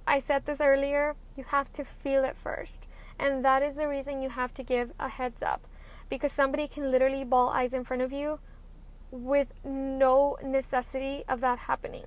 I 0.07 0.19
said 0.19 0.47
this 0.47 0.61
earlier, 0.61 1.17
you 1.37 1.45
have 1.45 1.73
to 1.73 1.85
feel 1.85 2.25
it 2.25 2.37
first. 2.37 2.87
And 3.19 3.45
that 3.45 3.63
is 3.63 3.77
the 3.77 3.89
reason 3.89 4.23
you 4.23 4.31
have 4.31 4.53
to 4.55 4.63
give 4.63 4.93
a 4.99 5.09
heads 5.09 5.43
up. 5.43 5.67
Because 6.09 6.33
somebody 6.33 6.69
can 6.69 6.91
literally 6.91 7.25
bawl 7.25 7.49
eyes 7.49 7.73
in 7.73 7.85
front 7.85 8.03
of 8.03 8.13
you 8.13 8.39
with 9.11 9.49
no 9.65 10.37
necessity 10.43 11.25
of 11.29 11.41
that 11.41 11.61
happening. 11.61 12.05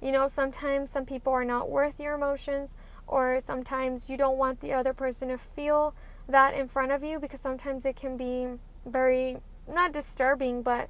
You 0.00 0.12
know, 0.12 0.28
sometimes 0.28 0.90
some 0.90 1.06
people 1.06 1.32
are 1.32 1.44
not 1.44 1.70
worth 1.70 1.98
your 1.98 2.14
emotions, 2.14 2.74
or 3.06 3.40
sometimes 3.40 4.08
you 4.08 4.16
don't 4.16 4.36
want 4.36 4.60
the 4.60 4.72
other 4.72 4.92
person 4.92 5.28
to 5.28 5.38
feel 5.38 5.94
that 6.28 6.54
in 6.54 6.68
front 6.68 6.92
of 6.92 7.02
you 7.02 7.18
because 7.18 7.40
sometimes 7.40 7.84
it 7.84 7.96
can 7.96 8.16
be 8.16 8.48
very, 8.86 9.38
not 9.68 9.92
disturbing, 9.92 10.62
but 10.62 10.88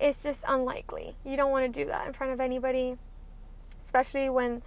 it's 0.00 0.22
just 0.22 0.44
unlikely. 0.48 1.16
You 1.24 1.36
don't 1.36 1.50
want 1.50 1.72
to 1.72 1.80
do 1.82 1.86
that 1.88 2.06
in 2.06 2.12
front 2.12 2.32
of 2.32 2.40
anybody, 2.40 2.96
especially 3.82 4.28
when 4.28 4.62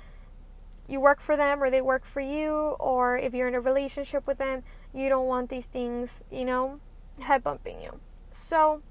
you 0.88 1.00
work 1.00 1.20
for 1.20 1.36
them 1.36 1.62
or 1.62 1.70
they 1.70 1.82
work 1.82 2.06
for 2.06 2.22
you, 2.22 2.76
or 2.80 3.18
if 3.18 3.34
you're 3.34 3.48
in 3.48 3.56
a 3.56 3.60
relationship 3.60 4.26
with 4.26 4.38
them, 4.38 4.64
you 4.94 5.10
don't 5.10 5.28
want 5.28 5.50
these 5.50 5.68
things, 5.68 6.22
you 6.32 6.46
know, 6.46 6.80
head 7.22 7.44
bumping 7.44 7.82
you. 7.82 8.00
So, 8.32 8.82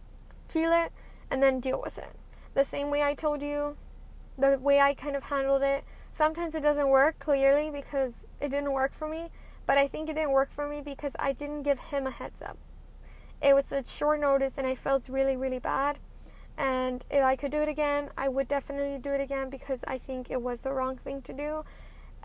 feel 0.46 0.72
it 0.72 0.92
and 1.30 1.42
then 1.42 1.60
deal 1.60 1.80
with 1.82 1.98
it. 1.98 2.14
The 2.54 2.64
same 2.64 2.90
way 2.90 3.02
I 3.02 3.14
told 3.14 3.42
you, 3.42 3.76
the 4.38 4.58
way 4.58 4.80
I 4.80 4.94
kind 4.94 5.16
of 5.16 5.24
handled 5.24 5.62
it. 5.62 5.84
Sometimes 6.10 6.54
it 6.54 6.62
doesn't 6.62 6.88
work 6.88 7.18
clearly 7.18 7.70
because 7.70 8.24
it 8.40 8.50
didn't 8.50 8.72
work 8.72 8.94
for 8.94 9.08
me, 9.08 9.30
but 9.66 9.76
I 9.78 9.88
think 9.88 10.08
it 10.08 10.14
didn't 10.14 10.32
work 10.32 10.50
for 10.50 10.68
me 10.68 10.80
because 10.80 11.14
I 11.18 11.32
didn't 11.32 11.62
give 11.62 11.78
him 11.78 12.06
a 12.06 12.10
heads 12.10 12.42
up. 12.42 12.56
It 13.42 13.54
was 13.54 13.70
a 13.72 13.84
short 13.84 14.20
notice 14.20 14.56
and 14.58 14.66
I 14.66 14.74
felt 14.74 15.08
really, 15.08 15.36
really 15.36 15.58
bad. 15.58 15.98
And 16.56 17.04
if 17.10 17.22
I 17.22 17.36
could 17.36 17.50
do 17.50 17.60
it 17.60 17.68
again, 17.68 18.08
I 18.16 18.28
would 18.28 18.48
definitely 18.48 18.98
do 18.98 19.10
it 19.10 19.20
again 19.20 19.50
because 19.50 19.84
I 19.86 19.98
think 19.98 20.30
it 20.30 20.40
was 20.40 20.62
the 20.62 20.72
wrong 20.72 20.96
thing 20.96 21.20
to 21.22 21.32
do. 21.34 21.64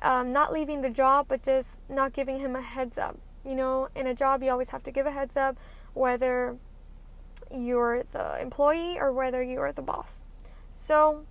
Um, 0.02 0.30
not 0.30 0.52
leaving 0.52 0.82
the 0.82 0.90
job, 0.90 1.28
but 1.28 1.44
just 1.44 1.80
not 1.88 2.14
giving 2.14 2.40
him 2.40 2.56
a 2.56 2.62
heads 2.62 2.98
up. 2.98 3.18
You 3.46 3.56
know, 3.56 3.90
in 3.96 4.08
a 4.08 4.14
job, 4.14 4.44
you 4.44 4.52
always 4.52 4.70
have 4.70 4.84
to 4.84 4.92
give 4.92 5.06
a 5.06 5.12
heads 5.12 5.38
up, 5.38 5.58
whether 5.94 6.58
you're 7.54 8.04
the 8.12 8.42
employee 8.42 9.00
or 9.00 9.12
whether 9.12 9.44
you're 9.44 9.72
the 9.72 9.82
boss. 9.82 10.26
So, 10.70 11.26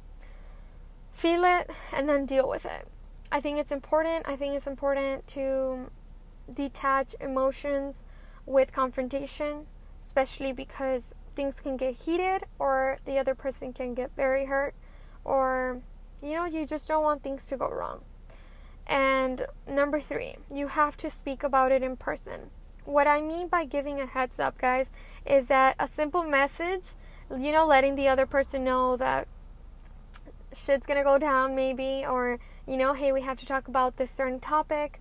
feel 1.12 1.44
it 1.44 1.70
and 1.92 2.08
then 2.08 2.26
deal 2.26 2.48
with 2.48 2.64
it. 2.64 2.86
I 3.32 3.40
think 3.40 3.58
it's 3.58 3.72
important. 3.72 4.26
I 4.28 4.36
think 4.36 4.54
it's 4.54 4.66
important 4.66 5.26
to 5.28 5.90
detach 6.52 7.14
emotions 7.20 8.04
with 8.46 8.72
confrontation, 8.72 9.66
especially 10.00 10.52
because 10.52 11.14
things 11.32 11.60
can 11.60 11.76
get 11.76 11.94
heated 11.94 12.44
or 12.58 12.98
the 13.04 13.18
other 13.18 13.34
person 13.34 13.72
can 13.72 13.94
get 13.94 14.10
very 14.16 14.46
hurt 14.46 14.74
or 15.24 15.80
you 16.22 16.34
know, 16.34 16.44
you 16.44 16.66
just 16.66 16.88
don't 16.88 17.02
want 17.02 17.22
things 17.22 17.46
to 17.48 17.56
go 17.56 17.70
wrong. 17.70 18.02
And 18.90 19.46
number 19.68 20.00
3, 20.00 20.34
you 20.52 20.66
have 20.66 20.96
to 20.96 21.08
speak 21.08 21.44
about 21.44 21.70
it 21.70 21.80
in 21.80 21.96
person. 21.96 22.50
What 22.84 23.06
I 23.06 23.20
mean 23.20 23.46
by 23.46 23.64
giving 23.64 24.00
a 24.00 24.06
heads 24.06 24.40
up, 24.40 24.58
guys, 24.58 24.90
is 25.24 25.46
that 25.46 25.76
a 25.78 25.86
simple 25.86 26.24
message, 26.24 26.94
you 27.30 27.52
know, 27.52 27.64
letting 27.64 27.94
the 27.94 28.08
other 28.08 28.26
person 28.26 28.64
know 28.64 28.96
that 28.96 29.28
shit's 30.52 30.88
gonna 30.88 31.04
go 31.04 31.18
down, 31.18 31.54
maybe, 31.54 32.04
or, 32.04 32.40
you 32.66 32.76
know, 32.76 32.92
hey, 32.92 33.12
we 33.12 33.20
have 33.20 33.38
to 33.38 33.46
talk 33.46 33.68
about 33.68 33.96
this 33.96 34.10
certain 34.10 34.40
topic, 34.40 35.00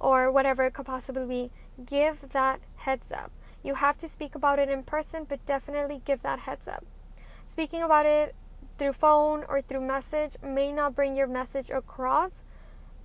or 0.00 0.32
whatever 0.32 0.64
it 0.64 0.74
could 0.74 0.86
possibly 0.86 1.24
be. 1.24 1.50
Give 1.86 2.28
that 2.30 2.58
heads 2.74 3.12
up. 3.12 3.30
You 3.62 3.74
have 3.74 3.96
to 3.98 4.08
speak 4.08 4.34
about 4.34 4.58
it 4.58 4.68
in 4.68 4.82
person, 4.82 5.24
but 5.28 5.46
definitely 5.46 6.02
give 6.04 6.22
that 6.22 6.40
heads 6.40 6.66
up. 6.66 6.84
Speaking 7.46 7.82
about 7.82 8.04
it 8.04 8.34
through 8.78 8.94
phone 8.94 9.44
or 9.48 9.62
through 9.62 9.82
message 9.82 10.36
may 10.42 10.72
not 10.72 10.96
bring 10.96 11.14
your 11.14 11.28
message 11.28 11.70
across 11.70 12.42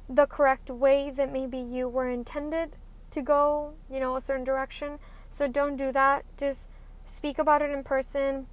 the 0.10 0.26
correct 0.26 0.70
way 0.70 1.10
that 1.10 1.32
maybe 1.32 1.58
you 1.58 1.88
were 1.88 2.10
intended 2.10 2.76
to 3.12 3.22
go, 3.22 3.74
you 3.90 4.00
know, 4.00 4.16
a 4.16 4.22
certain 4.22 4.44
direction. 4.44 5.00
So 5.30 5.48
don't 5.48 5.78
do 5.78 5.92
that. 5.92 6.26
Just 6.38 6.70
speak 7.06 7.40
about 7.40 7.62
it 7.62 7.70
in 7.70 7.84
person. 7.84 8.48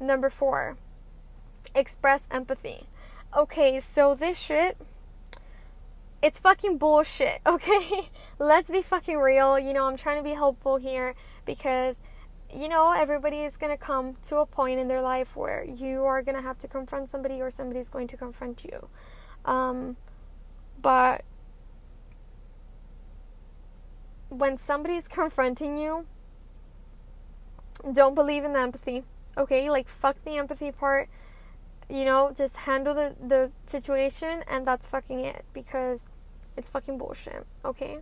Number 0.00 0.28
four, 0.28 0.76
express 1.74 2.28
empathy. 2.30 2.86
Okay, 3.36 3.80
so 3.80 4.14
this 4.14 4.38
shit, 4.38 4.76
it's 6.22 6.38
fucking 6.38 6.78
bullshit, 6.78 7.40
okay? 7.46 8.10
Let's 8.38 8.70
be 8.70 8.82
fucking 8.82 9.18
real. 9.18 9.58
You 9.58 9.72
know, 9.72 9.84
I'm 9.84 9.96
trying 9.96 10.18
to 10.18 10.22
be 10.22 10.34
helpful 10.34 10.76
here 10.76 11.14
because, 11.44 12.00
you 12.52 12.68
know, 12.68 12.92
everybody 12.92 13.38
is 13.38 13.56
gonna 13.56 13.76
come 13.76 14.16
to 14.24 14.36
a 14.38 14.46
point 14.46 14.80
in 14.80 14.88
their 14.88 15.02
life 15.02 15.36
where 15.36 15.64
you 15.64 16.04
are 16.04 16.22
gonna 16.22 16.42
have 16.42 16.58
to 16.58 16.68
confront 16.68 17.08
somebody 17.08 17.40
or 17.40 17.50
somebody's 17.50 17.88
going 17.88 18.08
to 18.08 18.16
confront 18.16 18.64
you. 18.64 18.88
Um, 19.44 19.96
but 20.86 21.24
when 24.28 24.56
somebody's 24.56 25.08
confronting 25.08 25.76
you, 25.76 26.06
don't 27.90 28.14
believe 28.14 28.44
in 28.44 28.52
the 28.52 28.60
empathy. 28.60 29.02
Okay, 29.36 29.68
like 29.68 29.88
fuck 29.88 30.14
the 30.24 30.36
empathy 30.36 30.70
part. 30.70 31.08
You 31.88 32.04
know, 32.04 32.30
just 32.32 32.58
handle 32.58 32.94
the 32.94 33.16
the 33.20 33.50
situation 33.66 34.44
and 34.46 34.64
that's 34.64 34.86
fucking 34.86 35.18
it 35.18 35.44
because 35.52 36.08
it's 36.56 36.70
fucking 36.70 36.98
bullshit. 36.98 37.44
Okay? 37.64 37.98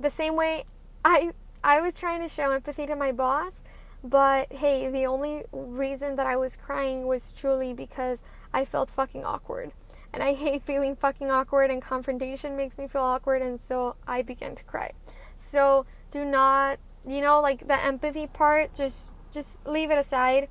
The 0.00 0.10
same 0.10 0.34
way 0.34 0.64
I 1.04 1.30
I 1.62 1.80
was 1.80 2.00
trying 2.00 2.20
to 2.22 2.28
show 2.28 2.50
empathy 2.50 2.86
to 2.86 2.96
my 2.96 3.12
boss, 3.12 3.62
but 4.02 4.52
hey, 4.52 4.90
the 4.90 5.06
only 5.06 5.44
reason 5.52 6.16
that 6.16 6.26
I 6.26 6.34
was 6.34 6.56
crying 6.56 7.06
was 7.06 7.30
truly 7.30 7.72
because 7.74 8.18
I 8.52 8.64
felt 8.64 8.90
fucking 8.90 9.24
awkward. 9.24 9.70
And 10.12 10.22
I 10.22 10.32
hate 10.32 10.62
feeling 10.62 10.96
fucking 10.96 11.30
awkward 11.30 11.70
and 11.70 11.82
confrontation 11.82 12.56
makes 12.56 12.78
me 12.78 12.88
feel 12.88 13.02
awkward 13.02 13.42
and 13.42 13.60
so 13.60 13.96
I 14.06 14.22
began 14.22 14.54
to 14.54 14.64
cry. 14.64 14.92
So 15.36 15.86
do 16.10 16.24
not, 16.24 16.78
you 17.06 17.20
know, 17.20 17.40
like 17.40 17.66
the 17.66 17.82
empathy 17.82 18.26
part, 18.26 18.74
just 18.74 19.08
just 19.30 19.64
leave 19.66 19.90
it 19.90 19.98
aside. 19.98 20.48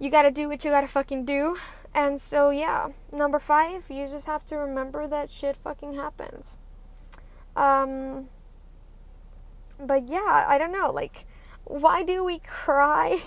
You 0.00 0.10
gotta 0.10 0.32
do 0.32 0.48
what 0.48 0.64
you 0.64 0.70
gotta 0.70 0.88
fucking 0.88 1.24
do. 1.24 1.56
And 1.94 2.20
so 2.20 2.50
yeah, 2.50 2.88
number 3.12 3.38
five, 3.38 3.84
you 3.88 4.08
just 4.08 4.26
have 4.26 4.44
to 4.46 4.56
remember 4.56 5.06
that 5.06 5.30
shit 5.30 5.56
fucking 5.56 5.94
happens. 5.94 6.58
Um 7.54 8.28
but 9.78 10.06
yeah, 10.06 10.44
I 10.48 10.58
don't 10.58 10.72
know, 10.72 10.90
like 10.90 11.24
why 11.64 12.02
do 12.02 12.24
we 12.24 12.40
cry 12.40 13.22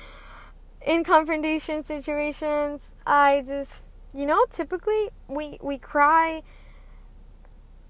in 0.86 1.04
confrontation 1.04 1.84
situations? 1.84 2.96
I 3.06 3.44
just 3.46 3.84
you 4.14 4.26
know, 4.26 4.44
typically 4.50 5.08
we 5.28 5.58
we 5.60 5.78
cry 5.78 6.42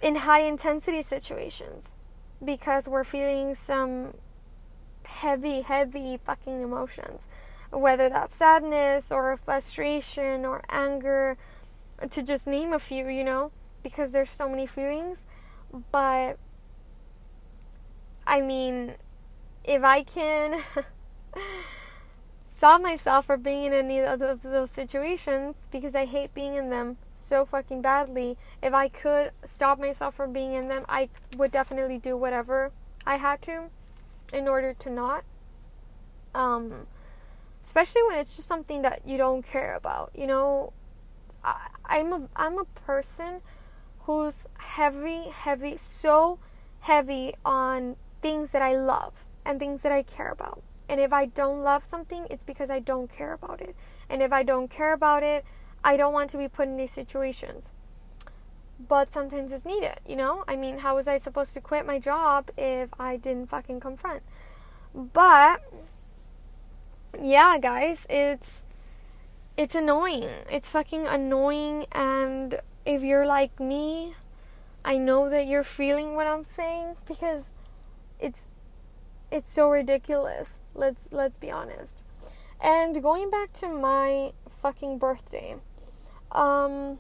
in 0.01 0.17
high 0.17 0.43
intensity 0.43 1.03
situations 1.03 1.95
because 2.45 2.89
we're 2.89 3.05
feeling 3.05 3.55
some 3.55 4.15
heavy, 5.05 5.63
heavy 5.63 6.19
fucking 6.25 6.61
emotions. 6.61 7.29
Whether 7.71 8.09
that's 8.09 8.35
sadness 8.37 9.11
or 9.11 9.37
frustration 9.37 10.45
or 10.45 10.63
anger, 10.69 11.39
to 12.11 12.23
just 12.23 12.47
name 12.47 12.73
a 12.73 12.79
few, 12.79 13.09
you 13.09 13.25
know, 13.25 13.51
because 13.83 14.13
there's 14.13 14.31
so 14.31 14.49
many 14.49 14.67
feelings. 14.67 15.25
But 15.91 16.39
I 18.27 18.41
mean, 18.41 18.95
if 19.65 19.83
I 19.83 20.03
can 20.03 20.61
stop 22.53 22.83
myself 22.83 23.27
from 23.27 23.43
being 23.43 23.65
in 23.65 23.73
any 23.73 24.01
of 24.01 24.21
those 24.43 24.71
situations 24.71 25.69
because 25.73 25.95
I 25.95 26.05
hate 26.05 26.35
being 26.35 26.55
in 26.55 26.69
them 26.69 26.99
so 27.15 27.45
fucking 27.47 27.81
badly. 27.81 28.37
If 28.62 28.75
I 28.75 28.88
could 28.88 29.33
stop 29.45 29.81
myself 29.81 30.15
from 30.15 30.33
being 30.33 30.53
in 30.53 30.69
them, 30.69 30.85
I 30.88 31.09
would 31.37 31.51
definitely 31.51 31.99
do 31.99 32.17
whatever 32.17 32.71
I 33.07 33.17
had 33.17 33.41
to 33.43 33.71
in 34.33 34.47
order 34.47 34.75
to 34.75 34.91
not. 34.91 35.25
Um, 36.35 36.87
especially 37.61 38.03
when 38.05 38.19
it's 38.19 38.37
just 38.37 38.49
something 38.49 38.83
that 38.83 39.03
you 39.07 39.17
don't 39.17 39.45
care 39.45 39.75
about. 39.75 40.11
You 40.15 40.27
know, 40.27 40.73
I, 41.43 41.69
I'm 41.87 42.12
a 42.12 42.29
I'm 42.37 42.59
a 42.59 42.65
person 42.65 43.41
who's 44.01 44.47
heavy, 44.59 45.31
heavy, 45.31 45.79
so 45.79 46.38
heavy 46.81 47.35
on 47.45 47.97
things 48.21 48.51
that 48.51 48.62
I 48.62 48.77
love 48.77 49.25
and 49.45 49.59
things 49.59 49.83
that 49.83 49.93
I 49.93 50.03
care 50.03 50.31
about. 50.31 50.62
And 50.93 51.01
if 51.01 51.11
I 51.11 51.25
don't 51.25 51.63
love 51.63 51.87
something, 51.87 52.27
it's 52.29 52.45
because 52.45 52.69
I 52.69 52.79
don't 52.79 53.11
care 53.11 53.33
about 53.33 53.63
it. 53.63 53.75
And 54.11 54.21
if 54.21 54.31
I 54.31 54.43
don't 54.43 54.69
care 54.69 54.93
about 54.93 55.23
it, 55.23 55.43
I 55.83 55.97
don't 55.97 56.13
want 56.13 56.29
to 56.31 56.37
be 56.37 56.49
put 56.49 56.69
in 56.69 56.77
these 56.77 56.91
situations. 56.91 57.73
But 58.79 59.11
sometimes 59.11 59.53
it's 59.53 59.65
needed, 59.65 60.01
you 60.07 60.17
know? 60.17 60.45
I 60.47 60.55
mean, 60.55 60.81
how 60.81 60.97
was 60.97 61.09
I 61.09 61.17
supposed 61.17 61.55
to 61.55 61.63
quit 61.63 61.87
my 61.87 61.99
job 61.99 62.51
if 62.59 62.91
I 63.01 63.17
didn't 63.17 63.49
fucking 63.49 63.81
confront? 63.81 64.23
But 64.95 65.63
yeah, 67.19 67.57
guys, 67.57 68.07
it's 68.11 68.61
it's 69.57 69.75
annoying. 69.75 70.29
It's 70.51 70.69
fucking 70.69 71.07
annoying 71.07 71.87
and 71.93 72.61
if 72.85 73.03
you're 73.03 73.25
like 73.25 73.59
me, 73.59 74.15
I 74.85 74.99
know 74.99 75.31
that 75.31 75.47
you're 75.47 75.65
feeling 75.65 76.17
what 76.17 76.27
I'm 76.27 76.45
saying 76.45 76.97
because 77.07 77.45
it's 78.21 78.51
it's 79.33 79.51
so 79.51 79.71
ridiculous. 79.71 80.61
Let's 80.75 81.09
let's 81.11 81.38
be 81.38 81.51
honest. 81.51 82.05
And 82.61 83.03
going 83.03 83.31
back 83.31 83.53
to 83.55 83.68
my 83.68 84.33
fucking 84.49 84.99
birthday. 84.99 85.57
Um 86.31 86.99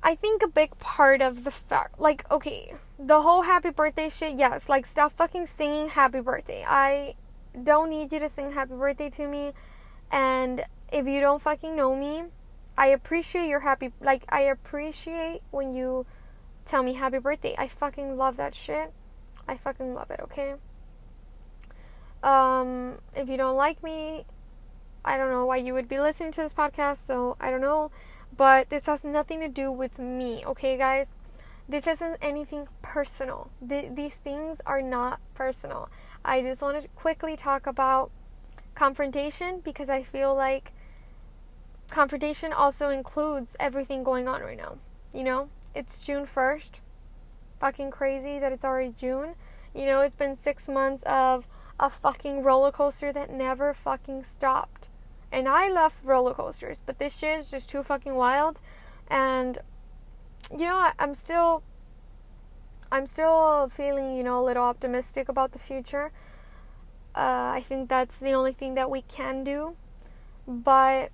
I 0.00 0.14
think 0.14 0.42
a 0.42 0.48
big 0.48 0.78
part 0.78 1.20
of 1.20 1.42
the 1.42 1.50
fact, 1.50 1.98
like, 2.00 2.30
okay, 2.30 2.74
the 2.98 3.22
whole 3.22 3.42
happy 3.42 3.70
birthday 3.70 4.08
shit, 4.08 4.38
yes, 4.38 4.68
like, 4.68 4.86
stop 4.86 5.10
fucking 5.12 5.46
singing 5.46 5.88
happy 5.88 6.20
birthday. 6.20 6.64
I 6.66 7.16
don't 7.64 7.90
need 7.90 8.12
you 8.12 8.20
to 8.20 8.28
sing 8.28 8.52
happy 8.52 8.74
birthday 8.74 9.10
to 9.10 9.26
me. 9.26 9.52
And 10.12 10.64
if 10.92 11.06
you 11.06 11.20
don't 11.20 11.42
fucking 11.42 11.74
know 11.74 11.96
me, 11.96 12.22
I 12.78 12.86
appreciate 12.86 13.48
your 13.48 13.60
happy, 13.60 13.92
like, 14.00 14.24
I 14.28 14.42
appreciate 14.42 15.42
when 15.50 15.72
you 15.72 16.06
tell 16.64 16.84
me 16.84 16.94
happy 16.94 17.18
birthday. 17.18 17.56
I 17.58 17.66
fucking 17.66 18.16
love 18.16 18.36
that 18.36 18.54
shit. 18.54 18.92
I 19.48 19.56
fucking 19.56 19.94
love 19.94 20.10
it, 20.10 20.20
okay? 20.24 20.54
Um, 22.22 22.98
if 23.16 23.28
you 23.28 23.36
don't 23.36 23.56
like 23.56 23.82
me, 23.82 24.26
I 25.04 25.16
don't 25.16 25.30
know 25.30 25.46
why 25.46 25.56
you 25.56 25.72
would 25.72 25.88
be 25.88 25.98
listening 25.98 26.32
to 26.32 26.42
this 26.42 26.52
podcast, 26.52 26.98
so 26.98 27.36
I 27.40 27.50
don't 27.50 27.62
know. 27.62 27.90
But 28.36 28.68
this 28.68 28.86
has 28.86 29.02
nothing 29.04 29.40
to 29.40 29.48
do 29.48 29.72
with 29.72 29.98
me, 29.98 30.44
okay, 30.46 30.76
guys? 30.76 31.08
This 31.68 31.86
isn't 31.86 32.18
anything 32.20 32.68
personal. 32.82 33.50
Th- 33.66 33.90
these 33.94 34.16
things 34.16 34.60
are 34.66 34.82
not 34.82 35.20
personal. 35.34 35.88
I 36.24 36.42
just 36.42 36.60
want 36.60 36.80
to 36.82 36.88
quickly 36.88 37.36
talk 37.36 37.66
about 37.66 38.10
confrontation 38.74 39.60
because 39.60 39.88
I 39.88 40.02
feel 40.02 40.34
like 40.34 40.72
confrontation 41.90 42.52
also 42.52 42.90
includes 42.90 43.56
everything 43.58 44.04
going 44.04 44.28
on 44.28 44.42
right 44.42 44.56
now. 44.56 44.76
You 45.12 45.24
know, 45.24 45.48
it's 45.74 46.02
June 46.02 46.24
1st. 46.24 46.80
Fucking 47.58 47.90
crazy 47.90 48.38
that 48.38 48.52
it's 48.52 48.64
already 48.64 48.92
June. 48.96 49.34
You 49.74 49.86
know, 49.86 50.00
it's 50.00 50.14
been 50.14 50.36
six 50.36 50.68
months 50.68 51.02
of 51.04 51.46
a 51.80 51.90
fucking 51.90 52.42
roller 52.42 52.72
coaster 52.72 53.12
that 53.12 53.30
never 53.30 53.72
fucking 53.72 54.24
stopped. 54.24 54.88
And 55.30 55.48
I 55.48 55.68
love 55.68 56.00
roller 56.04 56.34
coasters, 56.34 56.82
but 56.84 56.98
this 56.98 57.18
shit 57.18 57.38
is 57.38 57.50
just 57.50 57.68
too 57.68 57.82
fucking 57.82 58.14
wild. 58.14 58.60
And 59.08 59.58
you 60.50 60.64
know, 60.64 60.76
I, 60.76 60.92
I'm 60.98 61.14
still 61.14 61.62
I'm 62.90 63.04
still 63.04 63.68
feeling, 63.68 64.16
you 64.16 64.24
know, 64.24 64.40
a 64.40 64.44
little 64.44 64.64
optimistic 64.64 65.28
about 65.28 65.52
the 65.52 65.58
future. 65.58 66.10
Uh, 67.14 67.52
I 67.54 67.62
think 67.64 67.88
that's 67.88 68.20
the 68.20 68.32
only 68.32 68.52
thing 68.52 68.74
that 68.74 68.90
we 68.90 69.02
can 69.02 69.44
do. 69.44 69.76
But 70.46 71.10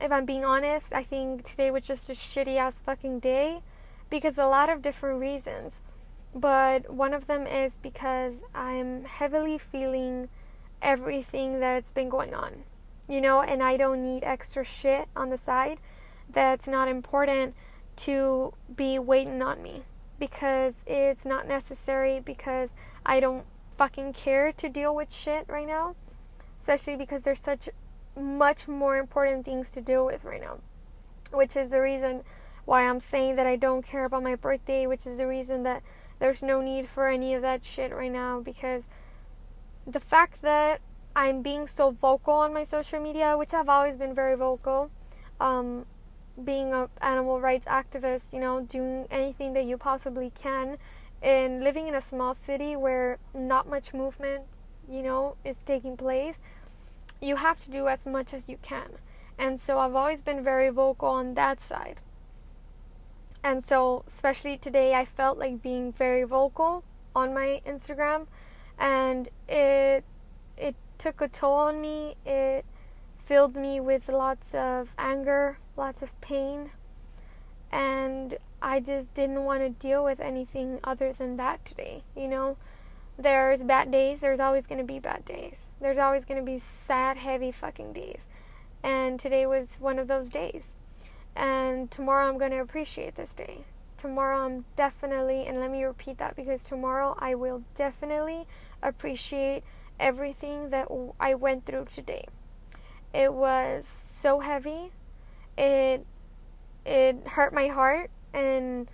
if 0.00 0.12
I'm 0.12 0.26
being 0.26 0.44
honest, 0.44 0.92
I 0.92 1.02
think 1.02 1.44
today 1.44 1.70
was 1.70 1.84
just 1.84 2.10
a 2.10 2.12
shitty 2.12 2.56
ass 2.56 2.82
fucking 2.82 3.20
day 3.20 3.62
because 4.10 4.36
a 4.36 4.46
lot 4.46 4.68
of 4.68 4.82
different 4.82 5.20
reasons. 5.20 5.80
But 6.34 6.92
one 6.92 7.14
of 7.14 7.26
them 7.26 7.46
is 7.46 7.78
because 7.78 8.42
I'm 8.54 9.04
heavily 9.04 9.58
feeling 9.58 10.28
everything 10.82 11.60
that's 11.60 11.90
been 11.90 12.08
going 12.08 12.34
on, 12.34 12.64
you 13.08 13.20
know, 13.20 13.40
and 13.42 13.62
I 13.62 13.76
don't 13.76 14.02
need 14.02 14.22
extra 14.22 14.64
shit 14.64 15.08
on 15.16 15.30
the 15.30 15.36
side 15.36 15.78
that's 16.32 16.68
not 16.68 16.88
important 16.88 17.54
to 17.96 18.54
be 18.74 18.98
waiting 18.98 19.42
on 19.42 19.62
me 19.62 19.82
because 20.18 20.84
it's 20.86 21.26
not 21.26 21.48
necessary 21.48 22.20
because 22.20 22.74
I 23.04 23.20
don't 23.20 23.44
fucking 23.76 24.12
care 24.12 24.52
to 24.52 24.68
deal 24.68 24.94
with 24.94 25.12
shit 25.12 25.46
right 25.48 25.66
now, 25.66 25.96
especially 26.58 26.96
because 26.96 27.24
there's 27.24 27.40
such 27.40 27.68
much 28.16 28.68
more 28.68 28.96
important 28.98 29.44
things 29.44 29.70
to 29.72 29.80
deal 29.80 30.04
with 30.04 30.24
right 30.24 30.40
now, 30.40 30.58
which 31.32 31.56
is 31.56 31.70
the 31.70 31.80
reason 31.80 32.22
why 32.64 32.88
I'm 32.88 33.00
saying 33.00 33.36
that 33.36 33.46
I 33.46 33.56
don't 33.56 33.84
care 33.84 34.04
about 34.04 34.22
my 34.22 34.34
birthday, 34.34 34.86
which 34.86 35.06
is 35.06 35.18
the 35.18 35.26
reason 35.26 35.62
that 35.64 35.82
there's 36.18 36.42
no 36.42 36.60
need 36.60 36.88
for 36.88 37.08
any 37.08 37.34
of 37.34 37.42
that 37.42 37.64
shit 37.64 37.92
right 37.92 38.12
now 38.12 38.40
because 38.40 38.88
the 39.86 40.00
fact 40.00 40.42
that 40.42 40.80
I'm 41.16 41.42
being 41.42 41.66
so 41.66 41.90
vocal 41.90 42.34
on 42.34 42.54
my 42.54 42.62
social 42.62 43.00
media, 43.00 43.36
which 43.36 43.52
I've 43.52 43.68
always 43.68 43.96
been 43.96 44.14
very 44.14 44.36
vocal, 44.36 44.90
um, 45.40 45.86
being 46.42 46.72
an 46.72 46.88
animal 47.00 47.40
rights 47.40 47.66
activist, 47.66 48.32
you 48.32 48.40
know, 48.40 48.60
doing 48.60 49.06
anything 49.10 49.52
that 49.54 49.64
you 49.64 49.76
possibly 49.76 50.30
can, 50.30 50.78
and 51.22 51.62
living 51.62 51.88
in 51.88 51.94
a 51.94 52.00
small 52.00 52.32
city 52.32 52.76
where 52.76 53.18
not 53.34 53.68
much 53.68 53.92
movement, 53.92 54.44
you 54.88 55.02
know, 55.02 55.36
is 55.44 55.60
taking 55.60 55.96
place, 55.96 56.40
you 57.20 57.36
have 57.36 57.62
to 57.64 57.70
do 57.70 57.88
as 57.88 58.06
much 58.06 58.32
as 58.32 58.48
you 58.48 58.58
can. 58.62 58.92
And 59.38 59.58
so 59.58 59.78
I've 59.78 59.94
always 59.94 60.22
been 60.22 60.42
very 60.42 60.70
vocal 60.70 61.08
on 61.08 61.34
that 61.34 61.60
side. 61.60 62.00
And 63.42 63.64
so, 63.64 64.04
especially 64.06 64.58
today, 64.58 64.94
I 64.94 65.04
felt 65.04 65.38
like 65.38 65.62
being 65.62 65.92
very 65.92 66.24
vocal 66.24 66.84
on 67.16 67.32
my 67.32 67.62
Instagram, 67.66 68.26
and 68.78 69.28
it 69.48 70.04
it 70.58 70.74
took 70.98 71.20
a 71.20 71.28
toll 71.28 71.54
on 71.54 71.80
me. 71.80 72.16
It 72.26 72.66
filled 73.16 73.56
me 73.56 73.80
with 73.80 74.08
lots 74.08 74.54
of 74.54 74.92
anger, 74.98 75.58
lots 75.76 76.02
of 76.02 76.18
pain, 76.20 76.70
and 77.72 78.36
I 78.60 78.78
just 78.80 79.14
didn't 79.14 79.44
want 79.44 79.60
to 79.60 79.70
deal 79.70 80.04
with 80.04 80.20
anything 80.20 80.78
other 80.84 81.12
than 81.14 81.38
that 81.38 81.64
today. 81.64 82.02
You 82.14 82.28
know, 82.28 82.58
there's 83.16 83.64
bad 83.64 83.90
days. 83.90 84.20
There's 84.20 84.40
always 84.40 84.66
going 84.66 84.80
to 84.80 84.84
be 84.84 84.98
bad 84.98 85.24
days. 85.24 85.70
There's 85.80 85.98
always 85.98 86.26
going 86.26 86.44
to 86.44 86.44
be 86.44 86.58
sad, 86.58 87.16
heavy 87.16 87.52
fucking 87.52 87.94
days, 87.94 88.28
and 88.82 89.18
today 89.18 89.46
was 89.46 89.78
one 89.80 89.98
of 89.98 90.08
those 90.08 90.28
days 90.28 90.72
and 91.36 91.90
tomorrow 91.90 92.28
I'm 92.28 92.38
going 92.38 92.50
to 92.50 92.60
appreciate 92.60 93.14
this 93.14 93.34
day. 93.34 93.64
Tomorrow 93.96 94.46
I'm 94.46 94.64
definitely, 94.76 95.46
and 95.46 95.60
let 95.60 95.70
me 95.70 95.84
repeat 95.84 96.18
that 96.18 96.36
because 96.36 96.64
tomorrow 96.64 97.16
I 97.18 97.34
will 97.34 97.62
definitely 97.74 98.46
appreciate 98.82 99.62
everything 99.98 100.70
that 100.70 100.88
I 101.20 101.34
went 101.34 101.66
through 101.66 101.86
today. 101.94 102.26
It 103.12 103.34
was 103.34 103.86
so 103.86 104.40
heavy. 104.40 104.92
It 105.58 106.06
it 106.86 107.26
hurt 107.28 107.52
my 107.52 107.68
heart 107.68 108.10
and 108.32 108.88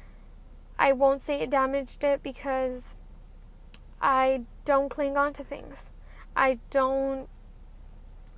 I 0.78 0.92
won't 0.92 1.22
say 1.22 1.40
it 1.40 1.50
damaged 1.50 2.02
it 2.02 2.22
because 2.22 2.94
I 4.00 4.42
don't 4.64 4.88
cling 4.88 5.16
on 5.16 5.32
to 5.34 5.44
things. 5.44 5.90
I 6.34 6.58
don't 6.70 7.28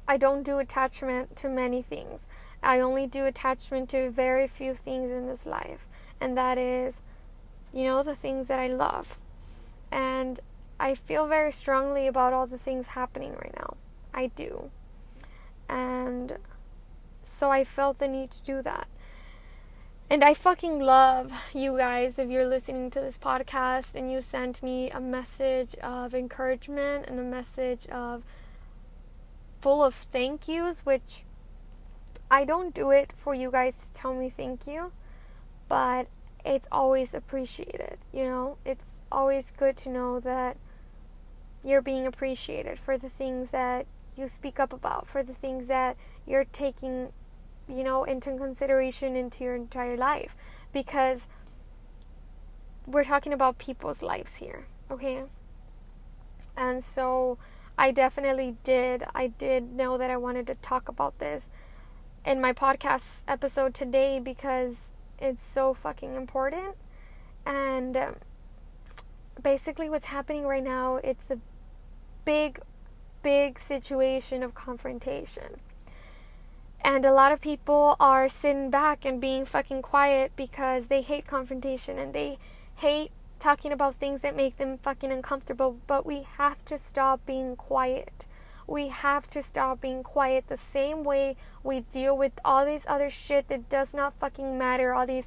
I 0.07 0.17
don't 0.17 0.43
do 0.43 0.59
attachment 0.59 1.37
to 1.37 1.49
many 1.49 1.83
things. 1.83 2.27
I 2.63 2.81
only 2.81 3.07
do 3.07 3.25
attachment 3.25 3.89
to 3.91 4.11
very 4.11 4.47
few 4.47 4.75
things 4.75 5.11
in 5.11 5.27
this 5.27 5.47
life, 5.47 5.87
and 6.21 6.37
that 6.37 6.59
is, 6.59 7.01
you 7.73 7.85
know, 7.85 8.03
the 8.03 8.17
things 8.17 8.49
that 8.49 8.59
I 8.59 8.69
love. 8.69 9.19
And 9.91 10.41
I 10.81 10.95
feel 10.95 11.27
very 11.27 11.53
strongly 11.53 12.07
about 12.07 12.33
all 12.33 12.47
the 12.47 12.59
things 12.59 12.89
happening 12.89 13.33
right 13.33 13.55
now. 13.57 13.77
I 14.13 14.27
do. 14.29 14.71
And 15.69 16.39
so 17.23 17.51
I 17.51 17.65
felt 17.65 17.99
the 17.99 18.09
need 18.09 18.31
to 18.33 18.43
do 18.43 18.63
that. 18.63 18.89
And 20.11 20.25
I 20.25 20.33
fucking 20.33 20.81
love 20.81 21.33
you 21.53 21.77
guys 21.77 22.19
if 22.19 22.31
you're 22.31 22.49
listening 22.49 22.91
to 22.93 23.01
this 23.01 23.19
podcast 23.19 23.95
and 23.95 24.11
you 24.11 24.23
sent 24.23 24.63
me 24.63 24.91
a 24.91 25.01
message 25.01 25.75
of 25.83 26.15
encouragement 26.15 27.05
and 27.07 27.21
a 27.21 27.23
message 27.23 27.87
of 27.89 28.23
full 29.61 29.85
of 29.85 29.95
thank 29.95 30.49
yous, 30.49 30.81
which 30.87 31.25
I 32.31 32.45
don't 32.45 32.75
do 32.75 32.91
it 32.91 33.13
for 33.17 33.35
you 33.35 33.51
guys 33.51 33.89
to 33.89 33.93
tell 33.93 34.15
me 34.15 34.29
thank 34.29 34.67
you, 34.67 34.93
but 35.69 36.09
it's 36.45 36.69
always 36.71 37.15
appreciated, 37.15 37.99
you 38.13 38.25
know? 38.25 38.59
It's 38.65 39.01
always 39.11 39.51
good 39.51 39.77
to 39.79 39.89
know 39.89 40.21
that 40.21 40.57
you're 41.65 41.83
being 41.83 42.07
appreciated 42.07 42.79
for 42.79 42.97
the 42.99 43.09
things 43.09 43.51
that 43.51 43.87
you 44.17 44.29
speak 44.29 44.61
up 44.61 44.73
about, 44.73 45.07
for 45.07 45.23
the 45.23 45.33
things 45.33 45.69
that 45.69 45.97
you're 46.27 46.45
taking, 46.45 47.13
you 47.69 47.83
know, 47.83 48.05
into 48.05 48.37
consideration 48.37 49.17
into 49.17 49.45
your 49.45 49.57
entire 49.57 49.97
life 49.97 50.37
because 50.73 51.27
we're 52.87 53.05
talking 53.05 53.33
about 53.33 53.59
people's 53.59 54.03
lives 54.03 54.37
here, 54.37 54.67
okay? 54.91 55.23
And 56.57 56.83
so 56.83 57.39
I 57.79 57.91
definitely 57.91 58.57
did 58.65 59.05
I 59.15 59.29
did 59.29 59.73
know 59.73 59.97
that 59.99 60.11
I 60.11 60.17
wanted 60.17 60.47
to 60.49 60.55
talk 60.57 60.89
about 60.89 61.19
this 61.19 61.49
in 62.29 62.43
my 62.43 62.53
podcast 62.53 63.23
episode 63.27 63.73
today 63.73 64.21
because 64.21 64.91
it's 65.19 65.43
so 65.43 65.73
fucking 65.73 66.15
important. 66.15 66.77
And 67.47 67.97
um, 67.97 68.17
basically, 69.43 69.89
what's 69.89 70.05
happening 70.05 70.45
right 70.45 70.63
now, 70.63 70.97
it's 70.97 71.31
a 71.31 71.39
big, 72.27 72.61
big 73.23 73.59
situation 73.59 74.43
of 74.43 74.55
confrontation. 74.55 75.61
And 76.83 77.07
a 77.07 77.13
lot 77.13 77.33
of 77.33 77.41
people 77.41 77.97
are 77.99 78.29
sitting 78.29 78.69
back 78.69 79.07
and 79.07 79.23
being 79.23 79.47
fucking 79.47 79.81
quiet 79.81 80.33
because 80.37 80.89
they 80.89 81.01
hate 81.01 81.27
confrontation 81.27 81.99
and 81.99 82.13
they 82.13 82.37
hate 82.77 83.11
talking 83.41 83.73
about 83.73 83.95
things 83.95 84.21
that 84.21 84.37
make 84.37 84.59
them 84.59 84.77
fucking 84.77 85.11
uncomfortable. 85.11 85.79
But 85.87 86.05
we 86.05 86.27
have 86.37 86.63
to 86.67 86.77
stop 86.77 87.25
being 87.25 87.57
quiet 87.57 88.27
we 88.69 88.89
have 88.89 89.29
to 89.31 89.43
stop 89.43 89.81
being 89.81 90.03
quiet 90.03 90.47
the 90.47 90.57
same 90.57 91.03
way 91.03 91.37
we 91.65 91.81
deal 91.81 92.17
with 92.17 92.33
all 92.45 92.67
these 92.67 92.87
other 92.87 93.09
shit 93.09 93.49
that 93.49 93.69
does 93.71 93.95
not 93.95 94.13
fucking 94.13 94.59
matter, 94.59 94.93
all 94.93 95.07
these 95.07 95.27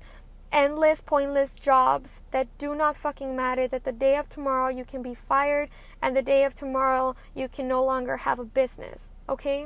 endless, 0.51 1.01
pointless 1.01 1.55
jobs 1.55 2.21
that 2.29 2.47
do 2.59 2.75
not 2.75 2.95
fucking 2.95 3.35
matter. 3.35 3.67
That 3.67 3.83
the 3.83 3.91
day 3.91 4.15
of 4.15 4.29
tomorrow 4.29 4.69
you 4.69 4.85
can 4.85 5.01
be 5.01 5.15
fired, 5.15 5.69
and 6.01 6.15
the 6.15 6.21
day 6.21 6.43
of 6.43 6.53
tomorrow 6.53 7.15
you 7.33 7.49
can 7.49 7.67
no 7.67 7.83
longer 7.83 8.17
have 8.17 8.37
a 8.37 8.45
business, 8.45 9.11
okay? 9.27 9.65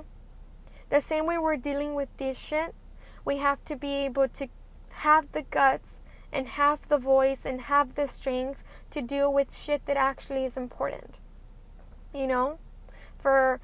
The 0.89 1.01
same 1.01 1.25
way 1.25 1.37
we're 1.37 1.57
dealing 1.57 1.95
with 1.95 2.09
this 2.15 2.39
shit, 2.39 2.73
we 3.25 3.37
have 3.37 3.63
to 3.65 3.75
be 3.75 3.93
able 4.05 4.29
to 4.29 4.47
have 4.91 5.29
the 5.33 5.41
guts 5.41 6.01
and 6.31 6.47
have 6.47 6.87
the 6.87 6.97
voice 6.97 7.45
and 7.45 7.61
have 7.61 7.95
the 7.95 8.07
strength 8.07 8.63
to 8.91 9.01
deal 9.01 9.33
with 9.33 9.53
shit 9.53 9.85
that 9.85 9.97
actually 9.97 10.45
is 10.45 10.55
important. 10.55 11.19
You 12.13 12.27
know? 12.27 12.59
For 13.25 13.59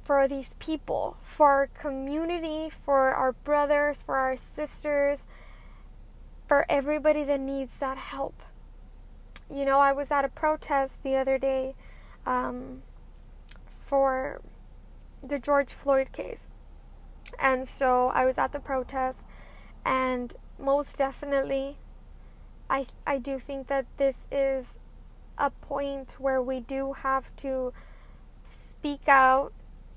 for 0.00 0.26
these 0.26 0.54
people, 0.58 1.18
for 1.22 1.50
our 1.50 1.66
community, 1.66 2.70
for 2.70 3.12
our 3.12 3.32
brothers, 3.32 4.00
for 4.00 4.16
our 4.16 4.38
sisters, 4.38 5.26
for 6.48 6.64
everybody 6.70 7.24
that 7.24 7.40
needs 7.40 7.78
that 7.80 7.98
help. 7.98 8.42
You 9.52 9.66
know, 9.66 9.80
I 9.80 9.92
was 9.92 10.10
at 10.10 10.24
a 10.24 10.30
protest 10.30 11.02
the 11.02 11.14
other 11.14 11.36
day 11.36 11.74
um, 12.24 12.80
for 13.68 14.40
the 15.22 15.38
George 15.38 15.74
Floyd 15.74 16.10
case. 16.12 16.48
And 17.38 17.68
so 17.68 18.08
I 18.14 18.24
was 18.24 18.38
at 18.38 18.52
the 18.52 18.60
protest, 18.60 19.28
and 19.84 20.32
most 20.58 20.96
definitely, 20.96 21.76
I, 22.70 22.86
I 23.06 23.18
do 23.18 23.38
think 23.38 23.66
that 23.66 23.84
this 23.98 24.26
is 24.32 24.78
a 25.36 25.50
point 25.50 26.16
where 26.18 26.40
we 26.40 26.60
do 26.60 26.94
have 26.94 27.36
to 27.36 27.74
speak 28.84 29.08
out 29.08 29.50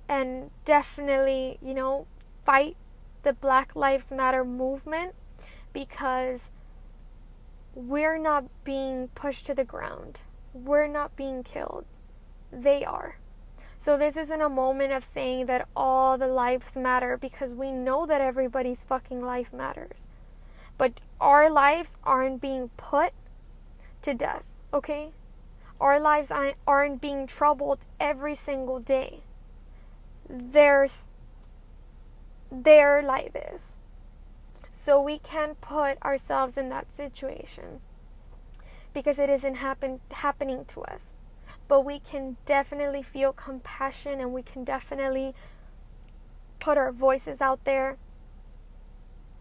and 0.08 0.50
definitely, 0.64 1.60
you 1.62 1.74
know, 1.74 2.08
fight 2.46 2.78
the 3.24 3.34
Black 3.34 3.76
Lives 3.76 4.14
Matter 4.14 4.46
movement 4.46 5.14
because 5.74 6.50
we're 7.76 8.18
not 8.18 8.46
being 8.64 9.10
pushed 9.10 9.46
to 9.48 9.54
the 9.54 9.66
ground. 9.66 10.22
We're 10.54 10.88
not 10.88 11.18
being 11.18 11.44
killed. 11.44 11.84
They 12.50 12.86
are. 12.86 13.18
So, 13.78 13.98
this 13.98 14.16
isn't 14.16 14.42
a 14.42 14.48
moment 14.48 14.94
of 14.94 15.04
saying 15.04 15.48
that 15.48 15.68
all 15.76 16.18
the 16.18 16.28
lives 16.28 16.74
matter 16.74 17.18
because 17.18 17.52
we 17.54 17.74
know 17.74 18.06
that 18.06 18.22
everybody's 18.22 18.86
fucking 18.86 19.22
life 19.22 19.52
matters. 19.52 20.08
But 20.78 20.94
our 21.20 21.50
lives 21.50 21.98
aren't 22.06 22.40
being 22.40 22.70
put 22.78 23.12
to 24.04 24.14
death, 24.14 24.46
okay? 24.74 25.12
Our 25.80 26.00
lives 26.00 26.32
aren't 26.66 27.02
being 27.02 27.28
troubled 27.28 27.86
every 28.00 28.36
single 28.36 28.80
day. 28.80 29.22
There's 30.28 31.08
their 32.52 33.04
life 33.04 33.36
is. 33.36 33.76
So 34.72 35.02
we 35.02 35.20
can 35.20 35.56
put 35.56 36.02
ourselves 36.04 36.58
in 36.58 36.70
that 36.70 36.92
situation 36.92 37.82
because 38.94 39.20
it 39.20 39.30
isn't 39.30 39.56
happen, 39.56 40.00
happening 40.12 40.66
to 40.66 40.82
us. 40.82 41.14
But 41.68 41.82
we 41.82 42.00
can 42.00 42.38
definitely 42.46 43.04
feel 43.04 43.34
compassion 43.34 44.20
and 44.20 44.34
we 44.34 44.42
can 44.42 44.64
definitely 44.64 45.34
put 46.60 46.78
our 46.78 46.92
voices 46.92 47.42
out 47.42 47.64
there 47.66 47.98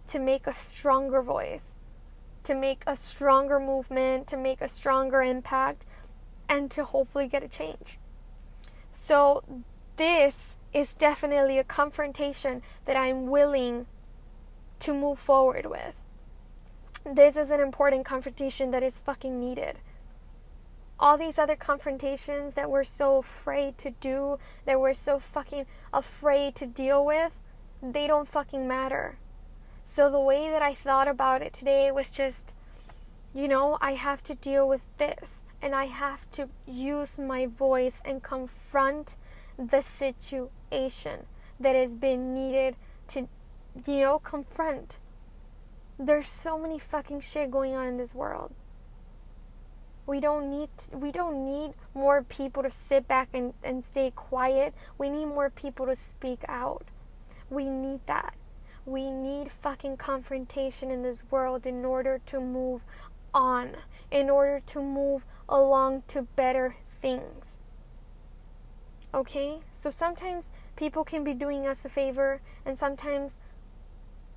to 0.09 0.19
make 0.19 0.47
a 0.47 0.55
stronger 0.55 1.23
voice, 1.23 1.75
to 2.45 2.55
make 2.55 2.83
a 2.87 2.97
stronger 2.97 3.59
movement, 3.59 4.27
to 4.29 4.37
make 4.37 4.61
a 4.61 4.69
stronger 4.69 5.23
impact, 5.23 5.85
and 6.49 6.71
to 6.71 6.85
hopefully 6.85 7.29
get 7.29 7.43
a 7.43 7.49
change. 7.49 7.99
So, 8.93 9.45
this 9.97 10.37
is 10.73 10.95
definitely 10.95 11.59
a 11.59 11.65
confrontation 11.65 12.63
that 12.85 12.97
I'm 12.97 13.27
willing 13.27 13.87
to 14.81 14.93
move 14.93 15.19
forward 15.19 15.67
with. 15.67 15.95
This 17.05 17.37
is 17.37 17.51
an 17.51 17.61
important 17.61 18.05
confrontation 18.05 18.73
that 18.73 18.83
is 18.83 18.99
fucking 18.99 19.39
needed. 19.39 19.79
All 20.99 21.17
these 21.17 21.39
other 21.39 21.57
confrontations 21.57 22.55
that 22.55 22.71
we're 22.71 22.85
so 22.85 23.19
afraid 23.19 23.79
to 23.79 23.91
do, 23.91 24.39
that 24.65 24.81
we're 24.81 24.95
so 24.95 25.19
fucking 25.19 25.67
afraid 25.93 26.55
to 26.57 26.67
deal 26.67 27.05
with, 27.05 27.39
they 27.83 28.07
don't 28.07 28.27
fucking 28.27 28.67
matter. 28.67 29.19
So 29.83 30.11
the 30.11 30.21
way 30.21 30.51
that 30.51 30.63
I 30.63 30.75
thought 30.75 31.07
about 31.07 31.43
it 31.43 31.53
today 31.53 31.93
was 31.93 32.11
just, 32.11 32.55
you 33.33 33.47
know, 33.47 33.79
I 33.81 33.93
have 33.93 34.23
to 34.25 34.35
deal 34.35 34.69
with 34.69 34.83
this 34.99 35.43
and 35.63 35.75
I 35.75 35.87
have 35.87 36.31
to 36.33 36.49
use 36.67 37.19
my 37.19 37.47
voice 37.47 38.03
and 38.05 38.23
confront 38.23 39.17
the 39.59 39.81
situation 39.81 41.27
that 41.59 41.75
has 41.75 41.97
been 41.97 42.35
needed 42.35 42.77
to 43.09 43.29
you 43.87 44.01
know, 44.01 44.19
confront. 44.19 44.99
There's 45.99 46.29
so 46.29 46.59
many 46.59 46.79
fucking 46.79 47.21
shit 47.21 47.51
going 47.51 47.75
on 47.75 47.87
in 47.87 47.97
this 47.97 48.15
world. 48.15 48.53
We 50.07 50.21
don't 50.21 50.51
need 50.51 50.69
we 50.93 51.11
don't 51.11 51.45
need 51.45 51.73
more 51.93 52.23
people 52.23 52.63
to 52.63 52.71
sit 52.71 53.09
back 53.09 53.29
and, 53.35 53.55
and 53.65 53.85
stay 53.85 54.13
quiet. 54.15 54.75
We 54.99 55.11
need 55.11 55.27
more 55.27 55.51
people 55.51 55.87
to 55.87 55.97
speak 55.97 56.45
out. 56.49 56.85
We 57.51 57.69
need 57.69 58.01
that. 58.07 58.35
We 58.85 59.11
need 59.11 59.51
fucking 59.51 59.97
confrontation 59.97 60.93
in 60.93 61.03
this 61.03 61.25
world 61.31 61.67
in 61.67 61.85
order 61.85 62.21
to 62.27 62.41
move 62.41 62.85
on, 63.35 63.77
in 64.11 64.31
order 64.31 64.61
to 64.67 64.83
move 64.83 65.25
along 65.49 66.03
to 66.09 66.23
better 66.23 66.77
things. 67.01 67.59
Okay? 69.15 69.61
So 69.71 69.91
sometimes 69.91 70.51
people 70.77 71.05
can 71.05 71.25
be 71.25 71.35
doing 71.35 71.67
us 71.67 71.85
a 71.85 71.89
favor, 71.89 72.41
and 72.65 72.79
sometimes 72.79 73.39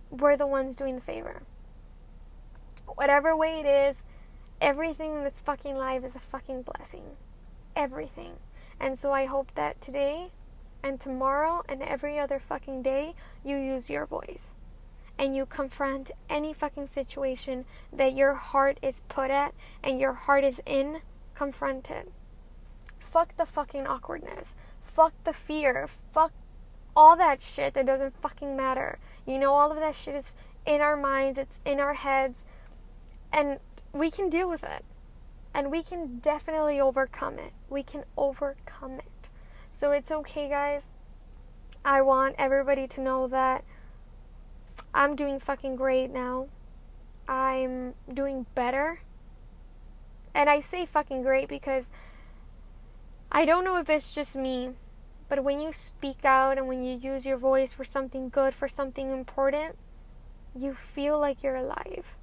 we're 0.09 0.37
the 0.37 0.47
ones 0.47 0.75
doing 0.75 0.95
the 0.95 1.01
favor. 1.01 1.43
Whatever 2.95 3.35
way 3.35 3.59
it 3.59 3.65
is, 3.65 3.97
everything 4.59 5.15
in 5.15 5.23
this 5.23 5.41
fucking 5.41 5.77
life 5.77 6.03
is 6.03 6.15
a 6.15 6.19
fucking 6.19 6.63
blessing. 6.63 7.03
Everything. 7.75 8.33
And 8.79 8.97
so 8.97 9.11
I 9.11 9.25
hope 9.25 9.53
that 9.55 9.81
today 9.81 10.31
and 10.81 10.99
tomorrow 10.99 11.61
and 11.67 11.81
every 11.81 12.17
other 12.17 12.39
fucking 12.39 12.81
day 12.81 13.13
you 13.43 13.57
use 13.57 13.89
your 13.89 14.05
voice 14.05 14.47
and 15.19 15.35
you 15.35 15.45
confront 15.45 16.11
any 16.29 16.53
fucking 16.53 16.87
situation 16.87 17.65
that 17.91 18.15
your 18.15 18.35
heart 18.35 18.79
is 18.81 19.01
put 19.09 19.29
at 19.29 19.53
and 19.83 19.99
your 19.99 20.13
heart 20.13 20.45
is 20.45 20.61
in, 20.65 21.01
confront 21.35 21.91
it. 21.91 22.09
Fuck 22.97 23.35
the 23.35 23.45
fucking 23.45 23.85
awkwardness. 23.85 24.55
Fuck 24.81 25.13
the 25.25 25.33
fear. 25.33 25.87
Fuck 26.13 26.31
all 26.95 27.17
that 27.17 27.41
shit 27.41 27.73
that 27.73 27.85
doesn't 27.85 28.19
fucking 28.21 28.55
matter. 28.55 28.97
You 29.25 29.39
know, 29.39 29.53
all 29.53 29.71
of 29.71 29.79
that 29.79 29.93
shit 29.93 30.15
is 30.15 30.35
in 30.65 30.79
our 30.79 30.95
minds, 30.95 31.37
it's 31.37 31.59
in 31.65 31.81
our 31.81 31.95
heads, 31.95 32.45
and 33.33 33.59
we 33.91 34.09
can 34.09 34.29
deal 34.29 34.49
with 34.49 34.63
it. 34.63 34.85
And 35.53 35.69
we 35.71 35.83
can 35.83 36.19
definitely 36.19 36.79
overcome 36.79 37.39
it. 37.39 37.53
We 37.69 37.83
can 37.83 38.05
overcome 38.15 38.93
it. 38.93 39.29
So 39.69 39.91
it's 39.91 40.11
okay, 40.11 40.47
guys. 40.47 40.87
I 41.83 42.01
want 42.01 42.35
everybody 42.37 42.87
to 42.87 43.01
know 43.01 43.27
that 43.27 43.63
I'm 44.93 45.15
doing 45.15 45.39
fucking 45.39 45.75
great 45.75 46.11
now. 46.11 46.47
I'm 47.27 47.93
doing 48.11 48.45
better. 48.55 49.01
And 50.33 50.49
I 50.49 50.59
say 50.59 50.85
fucking 50.85 51.21
great 51.21 51.47
because 51.47 51.91
I 53.31 53.45
don't 53.45 53.63
know 53.63 53.77
if 53.77 53.89
it's 53.89 54.11
just 54.11 54.35
me, 54.35 54.71
but 55.27 55.43
when 55.43 55.59
you 55.59 55.71
speak 55.71 56.25
out 56.25 56.57
and 56.57 56.67
when 56.67 56.83
you 56.83 56.97
use 56.97 57.25
your 57.25 57.37
voice 57.37 57.73
for 57.73 57.83
something 57.83 58.29
good, 58.29 58.53
for 58.53 58.67
something 58.67 59.11
important, 59.11 59.77
you 60.55 60.73
feel 60.73 61.19
like 61.19 61.43
you're 61.43 61.55
alive. 61.55 62.17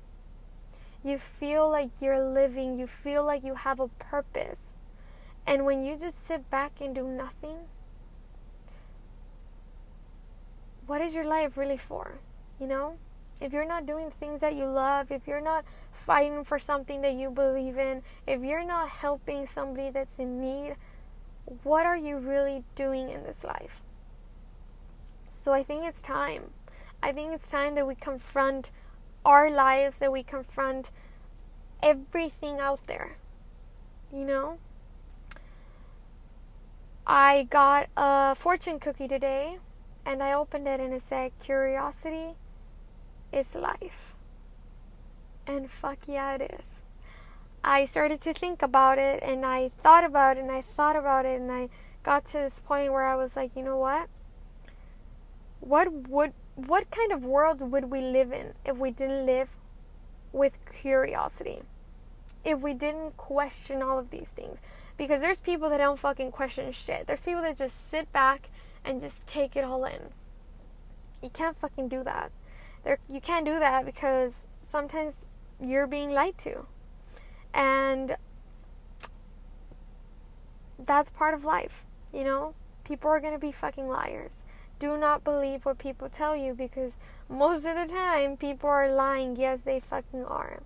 You 1.05 1.18
feel 1.18 1.70
like 1.70 1.90
you're 2.00 2.20
living. 2.20 2.79
You 2.81 2.88
feel 2.88 3.24
like 3.24 3.44
you 3.44 3.55
have 3.55 3.79
a 3.79 3.87
purpose. 3.87 4.72
And 5.46 5.64
when 5.64 5.85
you 5.85 5.96
just 5.96 6.26
sit 6.26 6.50
back 6.50 6.81
and 6.81 6.92
do 6.92 7.07
nothing, 7.07 7.68
what 10.88 11.00
is 11.00 11.14
your 11.14 11.24
life 11.24 11.57
really 11.57 11.76
for? 11.76 12.18
You 12.60 12.66
know? 12.66 12.96
If 13.40 13.52
you're 13.52 13.66
not 13.66 13.84
doing 13.84 14.10
things 14.10 14.40
that 14.40 14.54
you 14.54 14.64
love, 14.64 15.12
if 15.12 15.26
you're 15.26 15.42
not 15.42 15.64
fighting 15.92 16.42
for 16.42 16.58
something 16.58 17.02
that 17.02 17.14
you 17.14 17.30
believe 17.30 17.76
in, 17.76 18.02
if 18.26 18.42
you're 18.42 18.64
not 18.64 18.88
helping 18.88 19.44
somebody 19.44 19.90
that's 19.90 20.18
in 20.18 20.40
need, 20.40 20.76
what 21.62 21.84
are 21.84 21.96
you 21.96 22.16
really 22.16 22.64
doing 22.74 23.10
in 23.10 23.24
this 23.24 23.44
life? 23.44 23.82
So 25.28 25.52
I 25.52 25.62
think 25.62 25.84
it's 25.84 26.00
time. 26.00 26.50
I 27.02 27.12
think 27.12 27.32
it's 27.32 27.50
time 27.50 27.74
that 27.74 27.86
we 27.86 27.94
confront 27.94 28.70
our 29.24 29.50
lives, 29.50 29.98
that 29.98 30.11
we 30.11 30.22
confront 30.22 30.90
everything 31.82 32.59
out 32.59 32.86
there. 32.86 33.18
You 34.11 34.24
know? 34.24 34.59
I 37.07 37.44
got 37.50 37.90
a 37.98 38.34
fortune 38.34 38.80
cookie 38.80 39.09
today 39.09 39.59
and 40.07 40.22
I 40.22 40.32
opened 40.32 40.66
it 40.66 40.80
and 40.80 40.94
it 40.94 41.02
said, 41.02 41.32
Curiosity 41.38 42.34
is 43.33 43.55
life. 43.55 44.14
And 45.47 45.70
fuck 45.70 45.99
yeah, 46.07 46.35
it 46.35 46.59
is. 46.59 46.83
I 47.62 47.85
started 47.85 48.20
to 48.22 48.33
think 48.33 48.62
about 48.62 48.99
it 48.99 49.22
and 49.22 49.45
I 49.45 49.68
thought 49.68 50.05
about 50.05 50.37
it 50.37 50.41
and 50.41 50.53
I 50.53 50.61
thought 50.61 50.97
about 50.97 51.27
it 51.27 51.41
and 51.41 51.51
I 51.51 51.68
got 52.03 52.24
to 52.27 52.39
this 52.39 52.61
point 52.61 52.93
where 52.93 53.05
I 53.07 53.16
was 53.16 53.35
like, 53.35 53.51
you 53.57 53.62
know 53.62 53.77
what? 53.77 54.09
What 55.61 55.93
would 56.09 56.33
what 56.55 56.91
kind 56.91 57.12
of 57.12 57.24
world 57.24 57.61
would 57.70 57.91
we 57.91 58.01
live 58.01 58.33
in 58.33 58.55
if 58.64 58.77
we 58.79 58.91
didn't 58.91 59.27
live 59.27 59.51
with 60.33 60.59
curiosity? 60.64 61.62
If 62.45 62.61
we 62.61 62.72
didn't 62.72 63.16
question 63.16 63.83
all 63.83 63.99
of 63.99 64.11
these 64.11 64.31
things? 64.31 64.61
Because 64.97 65.20
there's 65.20 65.41
people 65.41 65.68
that 65.70 65.79
don't 65.79 65.99
fucking 65.99 66.31
question 66.31 66.70
shit. 66.72 67.07
There's 67.07 67.24
people 67.24 67.43
that 67.43 67.59
just 67.59 67.91
sit 67.91 68.12
back 68.12 68.49
and 68.85 69.01
just 69.01 69.27
take 69.27 69.57
it 69.57 69.64
all 69.64 69.85
in. 69.85 70.12
You 71.20 71.31
can't 71.31 71.59
fucking 71.59 71.89
do 71.89 72.05
that. 72.05 72.31
There, 72.87 72.99
you 73.09 73.20
can't 73.20 73.45
do 73.45 73.59
that 73.59 73.84
because 73.84 74.47
sometimes 74.61 75.26
you're 75.61 75.89
being 75.89 76.12
lied 76.12 76.39
to. 76.39 76.66
And 77.53 78.16
that's 80.78 81.11
part 81.11 81.34
of 81.34 81.45
life, 81.45 81.84
you 82.14 82.22
know? 82.22 82.55
People 82.84 83.11
are 83.11 83.18
going 83.18 83.32
to 83.32 83.41
be 83.41 83.51
fucking 83.51 83.89
liars. 83.89 84.45
Do 84.78 84.97
not 84.97 85.24
believe 85.24 85.66
what 85.66 85.78
people 85.78 86.09
tell 86.09 86.37
you 86.37 86.55
because 86.55 87.01
most 87.28 87.66
of 87.66 87.74
the 87.74 87.93
time 87.93 88.37
people 88.37 88.70
are 88.70 88.89
lying. 88.89 89.34
Yes, 89.34 89.62
they 89.62 89.80
fucking 89.80 90.24
are. 90.24 90.62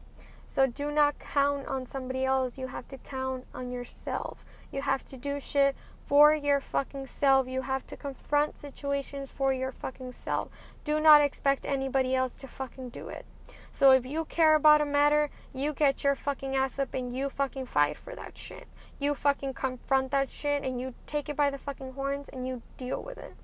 So 0.46 0.66
do 0.66 0.90
not 0.90 1.18
count 1.18 1.68
on 1.68 1.86
somebody 1.86 2.26
else. 2.26 2.58
You 2.58 2.66
have 2.66 2.86
to 2.88 2.98
count 2.98 3.46
on 3.54 3.70
yourself. 3.70 4.44
You 4.70 4.82
have 4.82 5.06
to 5.06 5.16
do 5.16 5.40
shit 5.40 5.74
for 6.10 6.34
your 6.34 6.58
fucking 6.58 7.06
self. 7.06 7.46
You 7.46 7.62
have 7.62 7.86
to 7.86 7.96
confront 7.96 8.58
situations 8.58 9.30
for 9.30 9.54
your 9.54 9.70
fucking 9.70 10.10
self. 10.10 10.48
Do 10.84 11.00
not 11.00 11.20
expect 11.20 11.66
anybody 11.66 12.14
else 12.14 12.36
to 12.38 12.48
fucking 12.48 12.90
do 12.90 13.08
it. 13.08 13.26
So 13.72 13.90
if 13.92 14.04
you 14.04 14.24
care 14.24 14.56
about 14.56 14.80
a 14.80 14.86
matter, 14.86 15.30
you 15.54 15.72
get 15.72 16.02
your 16.02 16.14
fucking 16.14 16.56
ass 16.56 16.78
up 16.78 16.94
and 16.94 17.14
you 17.14 17.28
fucking 17.28 17.66
fight 17.66 17.96
for 17.96 18.14
that 18.14 18.36
shit. 18.36 18.66
You 18.98 19.14
fucking 19.14 19.54
confront 19.54 20.10
that 20.10 20.30
shit 20.30 20.62
and 20.62 20.80
you 20.80 20.94
take 21.06 21.28
it 21.28 21.36
by 21.36 21.50
the 21.50 21.58
fucking 21.58 21.92
horns 21.92 22.28
and 22.28 22.46
you 22.46 22.62
deal 22.76 23.02
with 23.02 23.18
it. 23.18 23.34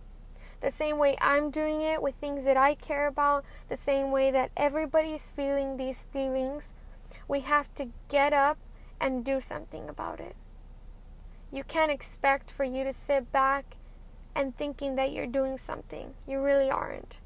The 0.60 0.70
same 0.70 0.98
way 0.98 1.16
I'm 1.20 1.50
doing 1.50 1.82
it 1.82 2.02
with 2.02 2.14
things 2.16 2.44
that 2.44 2.56
I 2.56 2.74
care 2.74 3.06
about, 3.06 3.44
the 3.68 3.76
same 3.76 4.10
way 4.10 4.30
that 4.30 4.50
everybody's 4.56 5.30
feeling 5.30 5.76
these 5.76 6.02
feelings, 6.12 6.72
we 7.28 7.40
have 7.40 7.72
to 7.74 7.90
get 8.08 8.32
up 8.32 8.58
and 9.00 9.24
do 9.24 9.40
something 9.40 9.88
about 9.88 10.18
it. 10.20 10.34
You 11.52 11.62
can't 11.62 11.92
expect 11.92 12.50
for 12.50 12.64
you 12.64 12.84
to 12.84 12.92
sit 12.92 13.30
back 13.30 13.76
and 14.34 14.56
thinking 14.56 14.96
that 14.96 15.12
you're 15.12 15.26
doing 15.26 15.56
something. 15.56 16.14
You 16.26 16.42
really 16.42 16.70
aren't. 16.70 17.20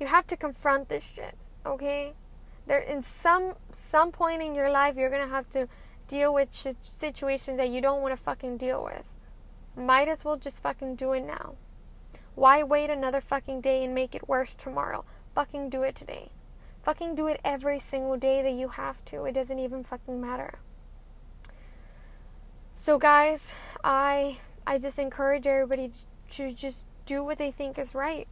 You 0.00 0.06
have 0.06 0.26
to 0.28 0.36
confront 0.36 0.88
this 0.88 1.12
shit, 1.14 1.34
okay? 1.66 2.14
There 2.66 2.78
in 2.78 3.02
some 3.02 3.54
some 3.70 4.12
point 4.12 4.42
in 4.42 4.54
your 4.54 4.70
life 4.70 4.96
you're 4.96 5.10
going 5.10 5.26
to 5.26 5.34
have 5.34 5.48
to 5.50 5.68
deal 6.06 6.32
with 6.32 6.54
sh- 6.54 6.76
situations 6.82 7.56
that 7.56 7.70
you 7.70 7.80
don't 7.80 8.02
want 8.02 8.16
to 8.16 8.22
fucking 8.22 8.58
deal 8.58 8.84
with. 8.84 9.04
Might 9.76 10.08
as 10.08 10.24
well 10.24 10.36
just 10.36 10.62
fucking 10.62 10.96
do 10.96 11.12
it 11.12 11.24
now. 11.24 11.54
Why 12.34 12.62
wait 12.62 12.90
another 12.90 13.20
fucking 13.20 13.62
day 13.62 13.84
and 13.84 13.94
make 13.94 14.14
it 14.14 14.28
worse 14.28 14.54
tomorrow? 14.54 15.04
Fucking 15.34 15.70
do 15.70 15.82
it 15.82 15.94
today. 15.94 16.30
Fucking 16.82 17.14
do 17.14 17.26
it 17.26 17.40
every 17.44 17.78
single 17.78 18.16
day 18.16 18.42
that 18.42 18.52
you 18.52 18.68
have 18.68 19.04
to. 19.06 19.24
It 19.24 19.32
doesn't 19.32 19.58
even 19.58 19.82
fucking 19.82 20.20
matter. 20.20 20.60
So 22.74 22.98
guys, 22.98 23.50
I 23.82 24.38
I 24.66 24.78
just 24.78 24.98
encourage 24.98 25.46
everybody 25.46 25.90
to 26.32 26.52
just 26.52 26.84
do 27.06 27.24
what 27.24 27.38
they 27.38 27.50
think 27.50 27.78
is 27.78 27.94
right 27.94 28.28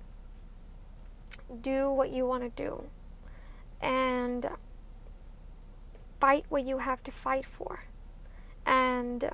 do 1.62 1.90
what 1.90 2.10
you 2.10 2.26
want 2.26 2.42
to 2.42 2.50
do 2.50 2.84
and 3.80 4.48
fight 6.20 6.44
what 6.48 6.64
you 6.64 6.78
have 6.78 7.02
to 7.04 7.10
fight 7.10 7.46
for 7.46 7.84
and 8.64 9.30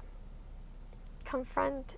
confront 1.25 1.97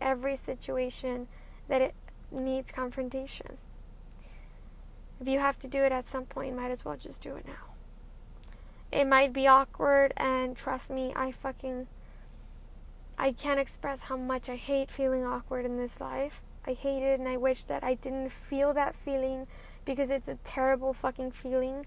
every 0.00 0.36
situation 0.36 1.28
that 1.68 1.82
it 1.82 1.94
needs 2.30 2.72
confrontation. 2.72 3.58
If 5.20 5.28
you 5.28 5.38
have 5.38 5.58
to 5.58 5.68
do 5.68 5.82
it 5.82 5.92
at 5.92 6.08
some 6.08 6.24
point, 6.24 6.56
might 6.56 6.70
as 6.70 6.84
well 6.84 6.96
just 6.96 7.22
do 7.22 7.36
it 7.36 7.46
now. 7.46 7.74
It 8.90 9.06
might 9.06 9.32
be 9.32 9.46
awkward, 9.46 10.12
and 10.16 10.56
trust 10.56 10.90
me, 10.90 11.12
I 11.14 11.30
fucking. 11.30 11.86
I 13.18 13.32
can't 13.32 13.60
express 13.60 14.00
how 14.00 14.16
much 14.16 14.48
I 14.48 14.56
hate 14.56 14.90
feeling 14.90 15.24
awkward 15.24 15.66
in 15.66 15.76
this 15.76 16.00
life. 16.00 16.40
I 16.66 16.72
hate 16.72 17.02
it 17.02 17.18
and 17.18 17.28
I 17.28 17.36
wish 17.36 17.64
that 17.64 17.82
I 17.82 17.94
didn't 17.94 18.30
feel 18.30 18.74
that 18.74 18.94
feeling 18.94 19.46
because 19.84 20.10
it's 20.10 20.28
a 20.28 20.36
terrible 20.44 20.92
fucking 20.92 21.32
feeling. 21.32 21.86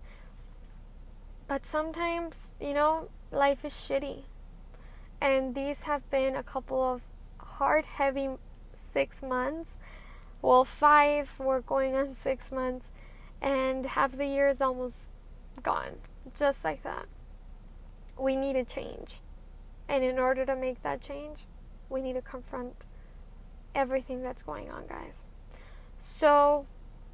But 1.47 1.65
sometimes, 1.65 2.51
you 2.59 2.73
know, 2.73 3.09
life 3.31 3.63
is 3.63 3.73
shitty. 3.73 4.23
And 5.21 5.55
these 5.55 5.83
have 5.83 6.09
been 6.09 6.35
a 6.35 6.43
couple 6.43 6.81
of 6.83 7.01
hard, 7.37 7.85
heavy 7.85 8.29
six 8.73 9.21
months. 9.21 9.77
Well, 10.41 10.65
five, 10.65 11.31
we're 11.37 11.61
going 11.61 11.95
on 11.95 12.13
six 12.13 12.51
months. 12.51 12.89
And 13.41 13.85
half 13.85 14.17
the 14.17 14.25
year 14.25 14.49
is 14.49 14.61
almost 14.61 15.09
gone. 15.61 15.99
Just 16.35 16.63
like 16.63 16.83
that. 16.83 17.05
We 18.17 18.35
need 18.35 18.55
a 18.55 18.63
change. 18.63 19.21
And 19.87 20.03
in 20.03 20.17
order 20.17 20.45
to 20.45 20.55
make 20.55 20.81
that 20.83 21.01
change, 21.01 21.45
we 21.89 22.01
need 22.01 22.13
to 22.13 22.21
confront 22.21 22.85
everything 23.75 24.21
that's 24.21 24.43
going 24.43 24.69
on, 24.69 24.87
guys. 24.87 25.25
So, 25.99 26.65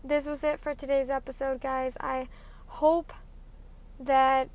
this 0.04 0.28
was 0.28 0.44
it 0.44 0.60
for 0.60 0.74
today's 0.74 1.10
episode, 1.10 1.62
guys. 1.62 1.98
I 2.00 2.28
hope 2.68 3.14
that 4.00 4.50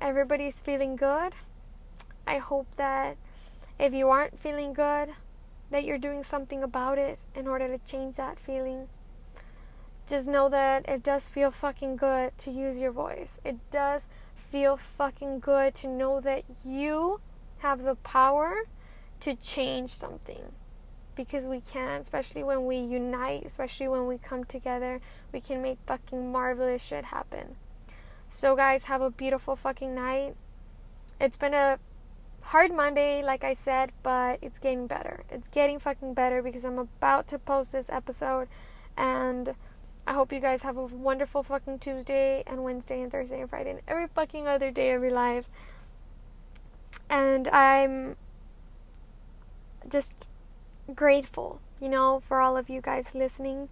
everybody's 0.00 0.60
feeling 0.60 0.96
good. 0.96 1.34
I 2.26 2.38
hope 2.38 2.74
that 2.76 3.16
if 3.78 3.92
you 3.92 4.08
aren't 4.08 4.38
feeling 4.38 4.72
good, 4.72 5.10
that 5.70 5.84
you're 5.84 5.98
doing 5.98 6.22
something 6.22 6.62
about 6.62 6.98
it 6.98 7.18
in 7.34 7.46
order 7.46 7.68
to 7.68 7.78
change 7.84 8.16
that 8.16 8.38
feeling. 8.38 8.88
Just 10.06 10.28
know 10.28 10.48
that 10.48 10.88
it 10.88 11.02
does 11.02 11.28
feel 11.28 11.50
fucking 11.50 11.96
good 11.96 12.36
to 12.38 12.50
use 12.50 12.80
your 12.80 12.92
voice. 12.92 13.40
It 13.44 13.56
does 13.70 14.08
feel 14.34 14.76
fucking 14.76 15.40
good 15.40 15.74
to 15.76 15.88
know 15.88 16.20
that 16.20 16.44
you 16.64 17.20
have 17.58 17.82
the 17.82 17.94
power 17.94 18.64
to 19.20 19.34
change 19.34 19.90
something 19.90 20.52
because 21.14 21.46
we 21.46 21.60
can, 21.60 22.00
especially 22.00 22.42
when 22.42 22.64
we 22.66 22.76
unite, 22.76 23.44
especially 23.44 23.88
when 23.88 24.06
we 24.06 24.18
come 24.18 24.44
together, 24.44 25.00
we 25.32 25.40
can 25.40 25.62
make 25.62 25.78
fucking 25.86 26.32
marvelous 26.32 26.82
shit 26.82 27.06
happen. 27.06 27.56
So, 28.28 28.56
guys, 28.56 28.84
have 28.84 29.02
a 29.02 29.10
beautiful 29.10 29.56
fucking 29.56 29.94
night. 29.94 30.34
It's 31.20 31.36
been 31.36 31.54
a 31.54 31.78
hard 32.44 32.74
Monday, 32.74 33.22
like 33.22 33.44
I 33.44 33.54
said, 33.54 33.92
but 34.02 34.38
it's 34.42 34.58
getting 34.58 34.86
better. 34.86 35.24
It's 35.30 35.48
getting 35.48 35.78
fucking 35.78 36.14
better 36.14 36.42
because 36.42 36.64
I'm 36.64 36.78
about 36.78 37.26
to 37.28 37.38
post 37.38 37.72
this 37.72 37.90
episode, 37.90 38.48
and 38.96 39.54
I 40.06 40.14
hope 40.14 40.32
you 40.32 40.40
guys 40.40 40.62
have 40.62 40.76
a 40.76 40.86
wonderful 40.86 41.42
fucking 41.42 41.78
Tuesday 41.78 42.42
and 42.46 42.64
Wednesday 42.64 43.02
and 43.02 43.12
Thursday 43.12 43.40
and 43.40 43.48
Friday 43.48 43.70
and 43.70 43.80
every 43.86 44.08
fucking 44.08 44.48
other 44.48 44.70
day 44.70 44.92
of 44.92 45.02
your 45.02 45.12
life. 45.12 45.48
And 47.08 47.46
I'm 47.48 48.16
just 49.88 50.28
grateful, 50.94 51.60
you 51.80 51.88
know, 51.88 52.22
for 52.26 52.40
all 52.40 52.56
of 52.56 52.68
you 52.68 52.80
guys 52.80 53.14
listening 53.14 53.68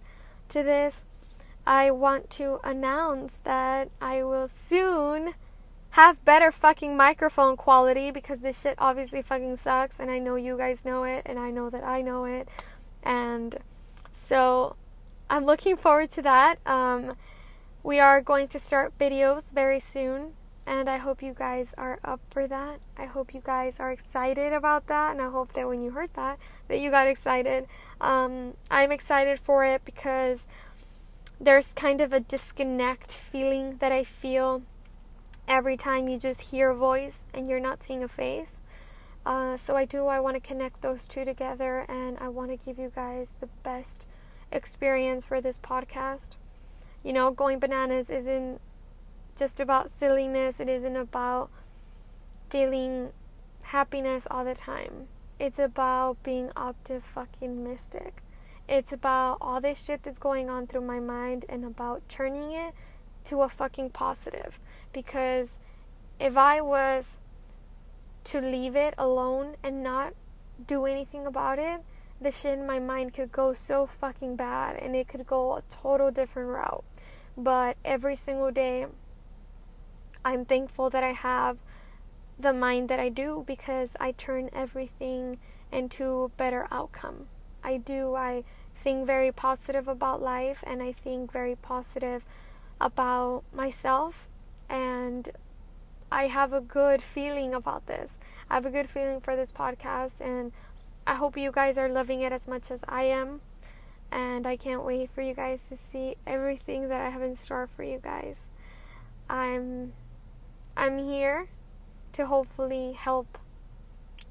to 0.49 0.63
this. 0.63 1.01
I 1.65 1.91
want 1.91 2.29
to 2.31 2.59
announce 2.63 3.33
that 3.43 3.89
I 4.01 4.23
will 4.23 4.47
soon 4.47 5.35
have 5.91 6.23
better 6.23 6.51
fucking 6.51 6.95
microphone 6.95 7.57
quality 7.57 8.11
because 8.11 8.39
this 8.39 8.61
shit 8.61 8.75
obviously 8.77 9.21
fucking 9.21 9.57
sucks 9.57 9.99
and 9.99 10.09
I 10.09 10.19
know 10.19 10.35
you 10.35 10.57
guys 10.57 10.85
know 10.85 11.03
it 11.03 11.23
and 11.25 11.37
I 11.37 11.51
know 11.51 11.69
that 11.69 11.83
I 11.83 12.01
know 12.01 12.25
it. 12.25 12.47
And 13.03 13.57
so 14.13 14.75
I'm 15.29 15.45
looking 15.45 15.75
forward 15.75 16.11
to 16.11 16.21
that. 16.21 16.59
Um, 16.65 17.15
we 17.83 17.99
are 17.99 18.21
going 18.21 18.47
to 18.49 18.59
start 18.59 18.97
videos 18.97 19.53
very 19.53 19.79
soon 19.79 20.33
and 20.71 20.89
I 20.89 20.99
hope 20.99 21.21
you 21.21 21.33
guys 21.33 21.73
are 21.77 21.99
up 22.01 22.21
for 22.31 22.47
that. 22.47 22.79
I 22.97 23.03
hope 23.03 23.33
you 23.33 23.41
guys 23.43 23.77
are 23.81 23.91
excited 23.91 24.53
about 24.53 24.87
that, 24.87 25.11
and 25.11 25.21
I 25.21 25.29
hope 25.29 25.51
that 25.51 25.67
when 25.67 25.83
you 25.83 25.91
heard 25.91 26.11
that, 26.13 26.39
that 26.69 26.79
you 26.79 26.89
got 26.89 27.07
excited. 27.07 27.67
Um, 27.99 28.53
I'm 28.71 28.89
excited 28.89 29.37
for 29.37 29.65
it 29.65 29.83
because 29.83 30.47
there's 31.41 31.73
kind 31.73 31.99
of 31.99 32.13
a 32.13 32.21
disconnect 32.21 33.11
feeling 33.11 33.77
that 33.79 33.91
I 33.91 34.05
feel 34.05 34.61
every 35.45 35.75
time 35.75 36.07
you 36.07 36.17
just 36.17 36.39
hear 36.39 36.69
a 36.69 36.75
voice 36.75 37.25
and 37.33 37.49
you're 37.49 37.59
not 37.59 37.83
seeing 37.83 38.01
a 38.01 38.07
face. 38.07 38.61
Uh, 39.25 39.57
so 39.57 39.75
I 39.75 39.83
do. 39.83 40.07
I 40.07 40.21
want 40.21 40.35
to 40.35 40.39
connect 40.39 40.81
those 40.81 41.05
two 41.05 41.25
together, 41.25 41.85
and 41.89 42.17
I 42.19 42.29
want 42.29 42.49
to 42.49 42.65
give 42.65 42.79
you 42.79 42.93
guys 42.95 43.33
the 43.41 43.49
best 43.61 44.07
experience 44.53 45.25
for 45.25 45.41
this 45.41 45.59
podcast. 45.59 46.37
You 47.03 47.11
know, 47.11 47.29
going 47.29 47.59
bananas 47.59 48.09
isn't 48.09 48.61
just 49.41 49.59
about 49.59 49.89
silliness. 49.89 50.59
It 50.59 50.69
isn't 50.69 50.95
about 50.95 51.49
feeling 52.51 53.09
happiness 53.63 54.27
all 54.29 54.45
the 54.45 54.53
time. 54.53 55.07
It's 55.39 55.57
about 55.57 56.21
being 56.21 56.51
optimistic. 56.55 57.41
Mystic. 57.41 58.21
It's 58.69 58.93
about 58.93 59.39
all 59.41 59.59
this 59.59 59.83
shit 59.83 60.03
that's 60.03 60.19
going 60.19 60.47
on 60.47 60.67
through 60.67 60.85
my 60.85 60.99
mind 60.99 61.45
and 61.49 61.65
about 61.65 62.07
turning 62.07 62.51
it 62.51 62.75
to 63.23 63.41
a 63.41 63.49
fucking 63.49 63.89
positive. 63.89 64.59
Because 64.93 65.57
if 66.19 66.37
I 66.37 66.61
was 66.61 67.17
to 68.25 68.41
leave 68.41 68.75
it 68.75 68.93
alone 68.95 69.55
and 69.63 69.81
not 69.81 70.13
do 70.67 70.85
anything 70.85 71.25
about 71.25 71.57
it, 71.57 71.81
the 72.21 72.29
shit 72.29 72.59
in 72.59 72.67
my 72.67 72.77
mind 72.77 73.15
could 73.15 73.31
go 73.31 73.53
so 73.53 73.87
fucking 73.87 74.35
bad 74.35 74.75
and 74.75 74.95
it 74.95 75.07
could 75.07 75.25
go 75.25 75.55
a 75.55 75.63
total 75.67 76.11
different 76.11 76.49
route. 76.49 76.83
But 77.35 77.77
every 77.83 78.15
single 78.15 78.51
day, 78.51 78.85
I'm 80.23 80.45
thankful 80.45 80.89
that 80.89 81.03
I 81.03 81.13
have 81.13 81.57
the 82.39 82.53
mind 82.53 82.89
that 82.89 82.99
I 82.99 83.09
do 83.09 83.43
because 83.45 83.89
I 83.99 84.11
turn 84.11 84.49
everything 84.53 85.37
into 85.71 86.23
a 86.23 86.29
better 86.29 86.67
outcome. 86.71 87.27
I 87.63 87.77
do. 87.77 88.15
I 88.15 88.43
think 88.75 89.05
very 89.05 89.31
positive 89.31 89.87
about 89.87 90.21
life 90.21 90.63
and 90.65 90.81
I 90.81 90.91
think 90.91 91.31
very 91.31 91.55
positive 91.55 92.23
about 92.79 93.43
myself 93.53 94.27
and 94.69 95.29
I 96.11 96.27
have 96.27 96.51
a 96.51 96.61
good 96.61 97.01
feeling 97.01 97.53
about 97.53 97.87
this. 97.87 98.17
I 98.49 98.55
have 98.55 98.65
a 98.65 98.71
good 98.71 98.89
feeling 98.89 99.21
for 99.21 99.35
this 99.35 99.51
podcast 99.53 100.19
and 100.19 100.51
I 101.05 101.15
hope 101.15 101.37
you 101.37 101.51
guys 101.51 101.77
are 101.77 101.89
loving 101.89 102.21
it 102.21 102.31
as 102.31 102.47
much 102.47 102.69
as 102.71 102.83
I 102.87 103.03
am. 103.03 103.41
And 104.11 104.45
I 104.45 104.57
can't 104.57 104.83
wait 104.83 105.09
for 105.09 105.21
you 105.21 105.33
guys 105.33 105.69
to 105.69 105.77
see 105.77 106.15
everything 106.27 106.89
that 106.89 107.01
I 107.01 107.09
have 107.09 107.21
in 107.21 107.35
store 107.35 107.67
for 107.67 107.83
you 107.83 107.99
guys. 108.03 108.35
I'm 109.29 109.93
I'm 110.75 110.97
here 110.97 111.47
to 112.13 112.25
hopefully 112.25 112.93
help 112.93 113.37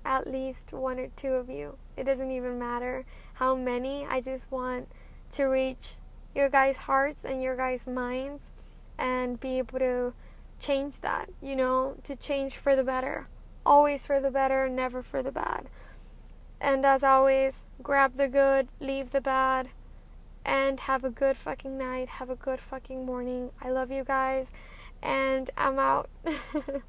at 0.04 0.30
least 0.30 0.72
one 0.72 0.98
or 0.98 1.08
two 1.16 1.32
of 1.34 1.48
you. 1.48 1.76
It 1.96 2.04
doesn't 2.04 2.30
even 2.30 2.58
matter 2.58 3.04
how 3.34 3.54
many. 3.54 4.06
I 4.06 4.20
just 4.20 4.50
want 4.50 4.88
to 5.32 5.44
reach 5.44 5.96
your 6.34 6.48
guys' 6.48 6.76
hearts 6.76 7.24
and 7.24 7.42
your 7.42 7.56
guys' 7.56 7.86
minds 7.86 8.50
and 8.98 9.40
be 9.40 9.58
able 9.58 9.78
to 9.78 10.12
change 10.58 11.00
that, 11.00 11.30
you 11.42 11.56
know, 11.56 11.96
to 12.04 12.16
change 12.16 12.56
for 12.56 12.76
the 12.76 12.84
better. 12.84 13.24
Always 13.64 14.06
for 14.06 14.20
the 14.20 14.30
better, 14.30 14.68
never 14.68 15.02
for 15.02 15.22
the 15.22 15.32
bad. 15.32 15.68
And 16.60 16.84
as 16.84 17.02
always, 17.02 17.64
grab 17.82 18.16
the 18.16 18.28
good, 18.28 18.68
leave 18.80 19.12
the 19.12 19.20
bad, 19.20 19.70
and 20.44 20.80
have 20.80 21.04
a 21.04 21.10
good 21.10 21.36
fucking 21.36 21.76
night. 21.76 22.08
Have 22.08 22.30
a 22.30 22.34
good 22.34 22.60
fucking 22.60 23.04
morning. 23.06 23.50
I 23.60 23.70
love 23.70 23.90
you 23.90 24.04
guys, 24.04 24.50
and 25.02 25.50
I'm 25.56 25.78
out. 25.78 26.08